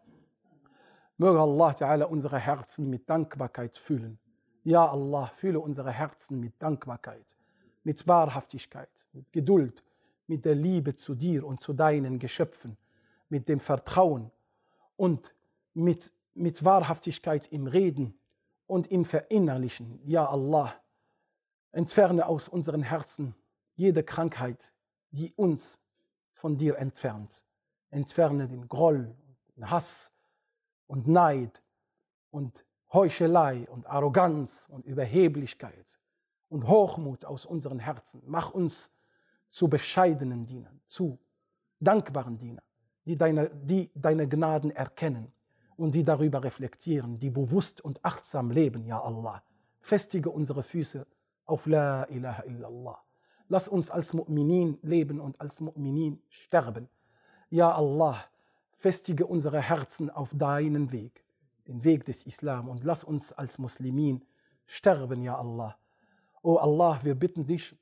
Möge 1.20 1.40
Allah 1.40 1.72
Ta'ala 1.72 2.04
unsere 2.04 2.38
Herzen 2.38 2.92
mit 2.92 3.10
Dankbarkeit 3.10 3.76
füllen. 3.76 4.20
Ja 4.64 4.88
Allah, 4.88 5.28
fülle 5.34 5.60
unsere 5.60 5.92
Herzen 5.92 6.40
mit 6.40 6.62
Dankbarkeit, 6.62 7.36
mit 7.84 8.08
Wahrhaftigkeit, 8.08 9.08
mit 9.14 9.32
Geduld, 9.32 9.84
mit 10.28 10.46
der 10.46 10.54
Liebe 10.54 10.94
zu 10.94 11.16
dir 11.16 11.48
und 11.48 11.60
zu 11.60 11.74
deinen 11.74 12.20
Geschöpfen, 12.20 12.78
mit 13.30 13.50
dem 13.50 13.60
Vertrauen 13.60 14.30
und 14.96 15.34
mit, 15.74 16.14
mit 16.36 16.64
Wahrhaftigkeit 16.64 17.48
im 17.48 17.66
Reden 17.66 18.20
und 18.68 18.86
im 18.88 19.04
Verinnerlichen. 19.04 20.00
Ja 20.06 20.28
Allah, 20.28 20.76
entferne 21.72 22.28
aus 22.28 22.48
unseren 22.48 22.84
Herzen 22.84 23.34
jede 23.76 24.04
Krankheit, 24.04 24.72
die 25.10 25.34
uns 25.34 25.80
von 26.38 26.58
dir 26.58 26.78
entfernt. 26.78 27.44
Entferne 27.90 28.48
den 28.48 28.68
Groll, 28.68 29.16
den 29.56 29.70
Hass, 29.70 30.12
und 30.88 31.08
Neid 31.08 31.62
und 32.32 32.66
Heuchelei 32.92 33.68
und 33.70 33.86
Arroganz 33.88 34.68
und 34.70 34.86
Überheblichkeit 34.86 36.00
und 36.50 36.68
Hochmut 36.68 37.26
aus 37.26 37.46
unseren 37.46 37.80
Herzen. 37.80 38.24
Mach 38.26 38.52
uns 38.52 38.92
zu 39.50 39.68
bescheidenen 39.68 40.46
Dienern, 40.46 40.80
zu 40.88 41.20
dankbaren 41.80 42.38
Dienern, 42.38 42.66
die 43.06 43.16
deine, 43.16 43.50
die 43.50 43.92
deine 43.94 44.28
Gnaden 44.28 44.72
erkennen 44.72 45.32
und 45.76 45.94
die 45.94 46.04
darüber 46.04 46.44
reflektieren, 46.44 47.20
die 47.20 47.30
bewusst 47.30 47.82
und 47.82 48.04
achtsam 48.04 48.50
leben, 48.50 48.86
ja 48.86 49.02
Allah. 49.02 49.44
Festige 49.80 50.30
unsere 50.30 50.64
Füße 50.64 51.06
auf 51.46 51.66
La 51.66 52.06
ilaha 52.06 52.44
illallah. 52.44 53.07
Lass 53.50 53.68
uns 53.68 53.92
als 53.92 54.14
Mu'minin 54.14 54.78
leben 54.82 55.20
und 55.20 55.40
als 55.40 55.62
Mu'minin 55.62 56.20
sterben. 56.30 56.90
Ja 57.50 57.74
Allah, 57.74 58.24
festige 58.72 59.26
unsere 59.26 59.62
Herzen 59.62 60.10
auf 60.10 60.32
deinen 60.36 60.92
Weg, 60.92 61.24
den 61.68 61.84
Weg 61.84 62.06
des 62.06 62.26
Islam 62.26 62.70
und 62.70 62.84
lass 62.84 63.04
uns 63.04 63.34
als 63.34 63.58
Muslimin 63.58 64.24
sterben, 64.66 65.24
ja 65.24 65.38
Allah. 65.38 65.78
O 66.44 66.58
Allah, 66.58 67.00
wir 67.04 67.16
bitten 67.16 67.46
dich 67.46 67.76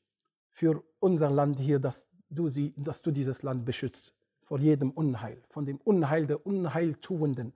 für 0.51 0.83
unser 0.99 1.29
Land 1.29 1.59
hier, 1.59 1.79
dass 1.79 2.07
du, 2.29 2.47
sie, 2.47 2.73
dass 2.77 3.01
du 3.01 3.11
dieses 3.11 3.43
Land 3.43 3.65
beschützt 3.65 4.13
vor 4.41 4.59
jedem 4.59 4.91
Unheil, 4.91 5.41
von 5.49 5.65
dem 5.65 5.77
Unheil 5.77 6.27
der 6.27 6.45
Unheiltuenden 6.45 7.53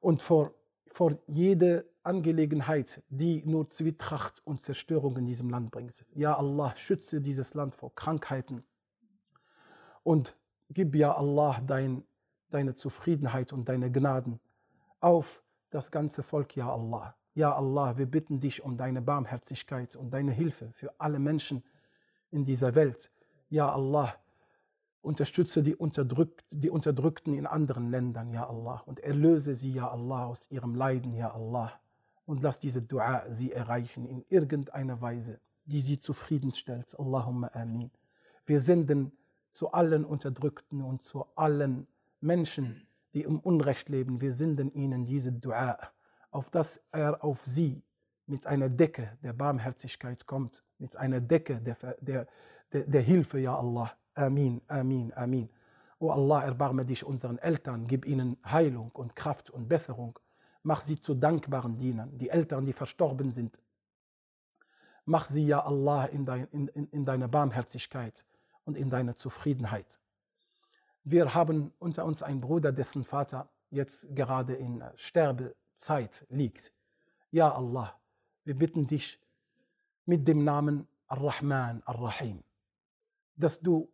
und 0.00 0.20
vor, 0.20 0.52
vor 0.86 1.18
jeder 1.26 1.84
Angelegenheit, 2.02 3.02
die 3.08 3.42
nur 3.44 3.68
Zwietracht 3.68 4.42
und 4.44 4.60
Zerstörung 4.60 5.16
in 5.16 5.26
diesem 5.26 5.50
Land 5.50 5.70
bringt. 5.70 6.04
Ja 6.14 6.36
Allah, 6.36 6.74
schütze 6.76 7.20
dieses 7.20 7.54
Land 7.54 7.74
vor 7.74 7.94
Krankheiten 7.94 8.64
und 10.02 10.36
gib 10.68 10.94
ja 10.94 11.14
Allah 11.14 11.60
dein 11.66 12.04
deine 12.52 12.74
Zufriedenheit 12.74 13.52
und 13.52 13.68
deine 13.68 13.90
Gnaden 13.90 14.40
auf 15.00 15.42
das 15.70 15.90
ganze 15.90 16.22
Volk, 16.22 16.56
ja 16.56 16.70
Allah. 16.70 17.16
Ja 17.34 17.54
Allah, 17.54 17.96
wir 17.96 18.06
bitten 18.06 18.40
dich 18.40 18.62
um 18.62 18.76
deine 18.76 19.00
Barmherzigkeit 19.00 19.96
und 19.96 20.10
deine 20.10 20.32
Hilfe 20.32 20.70
für 20.72 20.92
alle 20.98 21.18
Menschen 21.18 21.64
in 22.30 22.44
dieser 22.44 22.74
Welt. 22.74 23.10
Ja 23.48 23.72
Allah, 23.72 24.14
unterstütze 25.02 25.62
die, 25.62 25.76
Unterdrück 25.76 26.42
die 26.50 26.70
Unterdrückten 26.70 27.34
in 27.34 27.46
anderen 27.46 27.90
Ländern, 27.90 28.30
ja 28.30 28.48
Allah, 28.48 28.82
und 28.86 29.00
erlöse 29.00 29.54
sie, 29.54 29.74
ja 29.74 29.90
Allah, 29.90 30.26
aus 30.26 30.50
ihrem 30.50 30.74
Leiden, 30.74 31.12
ja 31.12 31.34
Allah. 31.34 31.72
Und 32.24 32.42
lass 32.42 32.58
diese 32.58 32.80
Dua 32.80 33.24
sie 33.28 33.52
erreichen 33.52 34.06
in 34.06 34.24
irgendeiner 34.28 35.00
Weise, 35.00 35.40
die 35.64 35.80
sie 35.80 36.00
zufriedenstellt. 36.00 36.98
Allahumma 36.98 37.48
amin. 37.52 37.90
Wir 38.46 38.60
senden 38.60 39.12
zu 39.50 39.72
allen 39.72 40.04
Unterdrückten 40.04 40.82
und 40.82 41.02
zu 41.02 41.26
allen 41.34 41.86
Menschen, 42.20 42.86
die 43.12 43.22
im 43.22 43.40
Unrecht 43.40 43.88
leben, 43.88 44.20
wir 44.20 44.32
senden 44.32 44.72
ihnen 44.72 45.04
diese 45.04 45.32
Dua, 45.32 45.78
auf 46.30 46.48
dass 46.48 46.80
er 46.92 47.22
auf 47.22 47.42
sie 47.44 47.82
mit 48.26 48.46
einer 48.46 48.70
Decke 48.70 49.18
der 49.22 49.32
Barmherzigkeit 49.32 50.26
kommt, 50.26 50.62
mit 50.78 50.96
einer 50.96 51.20
Decke 51.20 51.60
der, 51.60 51.76
der, 52.00 52.26
der, 52.72 52.84
der 52.86 53.02
Hilfe, 53.02 53.40
ja 53.40 53.58
Allah. 53.58 53.92
Amin, 54.14 54.60
Amin, 54.68 55.12
Amin. 55.14 55.48
O 55.98 56.10
Allah, 56.10 56.44
erbarme 56.44 56.84
dich 56.84 57.04
unseren 57.04 57.38
Eltern, 57.38 57.86
gib 57.86 58.04
ihnen 58.06 58.36
Heilung 58.44 58.90
und 58.92 59.14
Kraft 59.14 59.50
und 59.50 59.68
Besserung. 59.68 60.18
Mach 60.64 60.80
sie 60.80 60.98
zu 60.98 61.14
dankbaren 61.14 61.76
Dienern, 61.76 62.18
die 62.18 62.28
Eltern, 62.28 62.64
die 62.64 62.72
verstorben 62.72 63.30
sind. 63.30 63.60
Mach 65.04 65.26
sie, 65.26 65.46
ja 65.46 65.64
Allah, 65.64 66.06
in, 66.06 66.24
dein, 66.24 66.46
in, 66.48 66.68
in, 66.68 66.86
in 66.88 67.04
deine 67.04 67.28
Barmherzigkeit 67.28 68.24
und 68.64 68.76
in 68.76 68.88
deine 68.90 69.14
Zufriedenheit. 69.14 70.00
Wir 71.04 71.34
haben 71.34 71.72
unter 71.78 72.04
uns 72.04 72.22
einen 72.22 72.40
Bruder, 72.40 72.70
dessen 72.72 73.02
Vater 73.02 73.48
jetzt 73.70 74.14
gerade 74.14 74.54
in 74.54 74.84
Sterbezeit 74.96 76.26
liegt. 76.28 76.72
Ja 77.30 77.52
Allah, 77.52 77.98
wir 78.44 78.56
bitten 78.56 78.86
dich 78.86 79.20
mit 80.04 80.28
dem 80.28 80.44
Namen 80.44 80.86
Ar-Rahman, 81.08 81.82
Ar-Rahim, 81.84 82.42
dass 83.36 83.60
du 83.60 83.88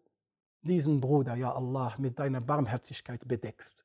diesen 0.62 1.00
Bruder, 1.00 1.34
ja 1.34 1.54
Allah, 1.54 1.94
mit 1.98 2.18
deiner 2.18 2.40
Barmherzigkeit 2.40 3.26
bedeckst. 3.26 3.84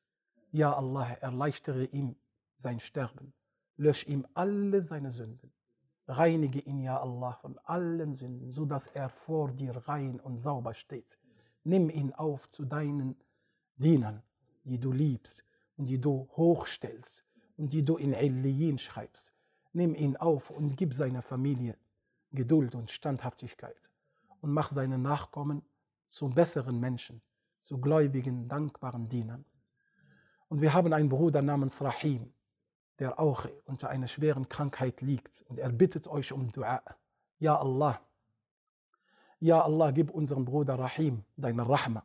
Ja 0.50 0.74
Allah, 0.74 1.12
erleichtere 1.20 1.84
ihm 1.84 2.16
sein 2.56 2.80
Sterben, 2.80 3.32
lösch 3.76 4.06
ihm 4.06 4.26
alle 4.34 4.82
seine 4.82 5.10
Sünden, 5.10 5.52
reinige 6.06 6.60
ihn, 6.60 6.80
ja 6.80 7.00
Allah, 7.00 7.32
von 7.34 7.58
allen 7.64 8.14
Sünden, 8.14 8.50
so 8.50 8.64
dass 8.64 8.86
er 8.86 9.08
vor 9.08 9.50
dir 9.50 9.76
rein 9.88 10.20
und 10.20 10.40
sauber 10.40 10.74
steht 10.74 11.18
nimm 11.64 11.90
ihn 11.90 12.12
auf 12.12 12.50
zu 12.50 12.64
deinen 12.64 13.16
Dienern, 13.76 14.22
die 14.64 14.78
du 14.78 14.92
liebst 14.92 15.44
und 15.76 15.86
die 15.86 16.00
du 16.00 16.28
hochstellst 16.36 17.24
und 17.56 17.72
die 17.72 17.84
du 17.84 17.96
in 17.96 18.12
Illiyin 18.12 18.78
schreibst. 18.78 19.34
Nimm 19.72 19.94
ihn 19.94 20.16
auf 20.16 20.50
und 20.50 20.76
gib 20.76 20.94
seiner 20.94 21.22
Familie 21.22 21.76
Geduld 22.30 22.74
und 22.74 22.90
Standhaftigkeit 22.90 23.90
und 24.40 24.52
mach 24.52 24.70
seine 24.70 24.98
Nachkommen 24.98 25.62
zu 26.06 26.28
besseren 26.28 26.78
Menschen, 26.80 27.22
zu 27.62 27.80
gläubigen, 27.80 28.48
dankbaren 28.48 29.08
Dienern. 29.08 29.44
Und 30.48 30.60
wir 30.60 30.72
haben 30.72 30.92
einen 30.92 31.08
Bruder 31.08 31.42
namens 31.42 31.80
Rahim, 31.82 32.32
der 32.98 33.18
auch 33.18 33.46
unter 33.64 33.88
einer 33.88 34.08
schweren 34.08 34.48
Krankheit 34.48 35.00
liegt 35.00 35.44
und 35.48 35.58
er 35.58 35.70
bittet 35.70 36.06
euch 36.08 36.32
um 36.32 36.52
Dua. 36.52 36.82
Ja 37.38 37.58
Allah, 37.58 38.00
ja 39.40 39.60
Allah, 39.60 39.90
gib 39.90 40.10
unserem 40.10 40.44
Bruder 40.44 40.78
Rahim 40.78 41.24
deine 41.36 41.68
Rahma. 41.68 42.04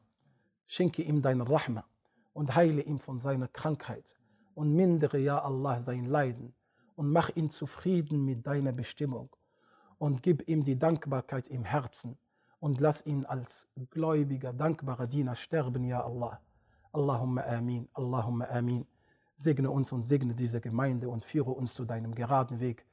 Schenke 0.67 1.03
ihm 1.03 1.21
deine 1.21 1.47
Rahma 1.47 1.85
und 2.33 2.55
heile 2.55 2.81
ihn 2.81 2.99
von 2.99 3.19
seiner 3.19 3.47
Krankheit 3.47 4.15
und 4.55 4.73
mindere, 4.73 5.19
ja 5.19 5.41
Allah, 5.41 5.79
sein 5.79 6.05
Leiden 6.05 6.53
und 6.95 7.11
mach 7.11 7.29
ihn 7.35 7.49
zufrieden 7.49 8.25
mit 8.25 8.45
deiner 8.45 8.71
Bestimmung 8.71 9.35
und 9.99 10.21
gib 10.21 10.47
ihm 10.49 10.63
die 10.63 10.77
Dankbarkeit 10.77 11.47
im 11.47 11.63
Herzen 11.63 12.17
und 12.59 12.79
lass 12.79 13.05
ihn 13.05 13.25
als 13.25 13.67
gläubiger, 13.91 14.53
dankbarer 14.53 15.07
Diener 15.07 15.35
sterben, 15.35 15.83
ja 15.83 16.03
Allah. 16.03 16.39
Allahumma 16.91 17.41
amin, 17.43 17.87
Allahumma 17.93 18.45
amin. 18.45 18.85
Segne 19.35 19.69
uns 19.69 19.91
und 19.91 20.03
segne 20.03 20.33
diese 20.33 20.59
Gemeinde 20.59 21.07
und 21.09 21.23
führe 21.23 21.51
uns 21.51 21.73
zu 21.73 21.85
deinem 21.85 22.13
geraden 22.13 22.59
Weg. 22.59 22.85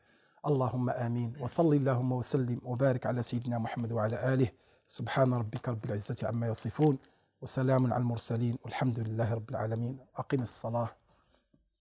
اللهم 0.47 0.91
امين 0.91 1.33
وصل 1.41 1.75
اللهم 1.75 2.12
وسلم 2.12 2.61
وبارك 2.64 3.07
على 3.07 3.23
سيدنا 3.23 3.59
محمد 3.59 3.93
وعلى 3.93 4.35
اله 4.35 4.49
سبحان 4.87 5.35
ربك 5.35 5.69
رب 5.69 5.85
العزه 5.85 6.17
عما 6.29 6.47
يصفون 6.49 6.99
وسلام 7.43 7.93
على 7.93 8.03
المرسلين 8.03 8.59
والحمد 8.64 9.01
لله 9.01 9.35
رب 9.35 9.51
العالمين 9.51 9.99
اقم 10.17 10.43
الصلاه 10.43 10.89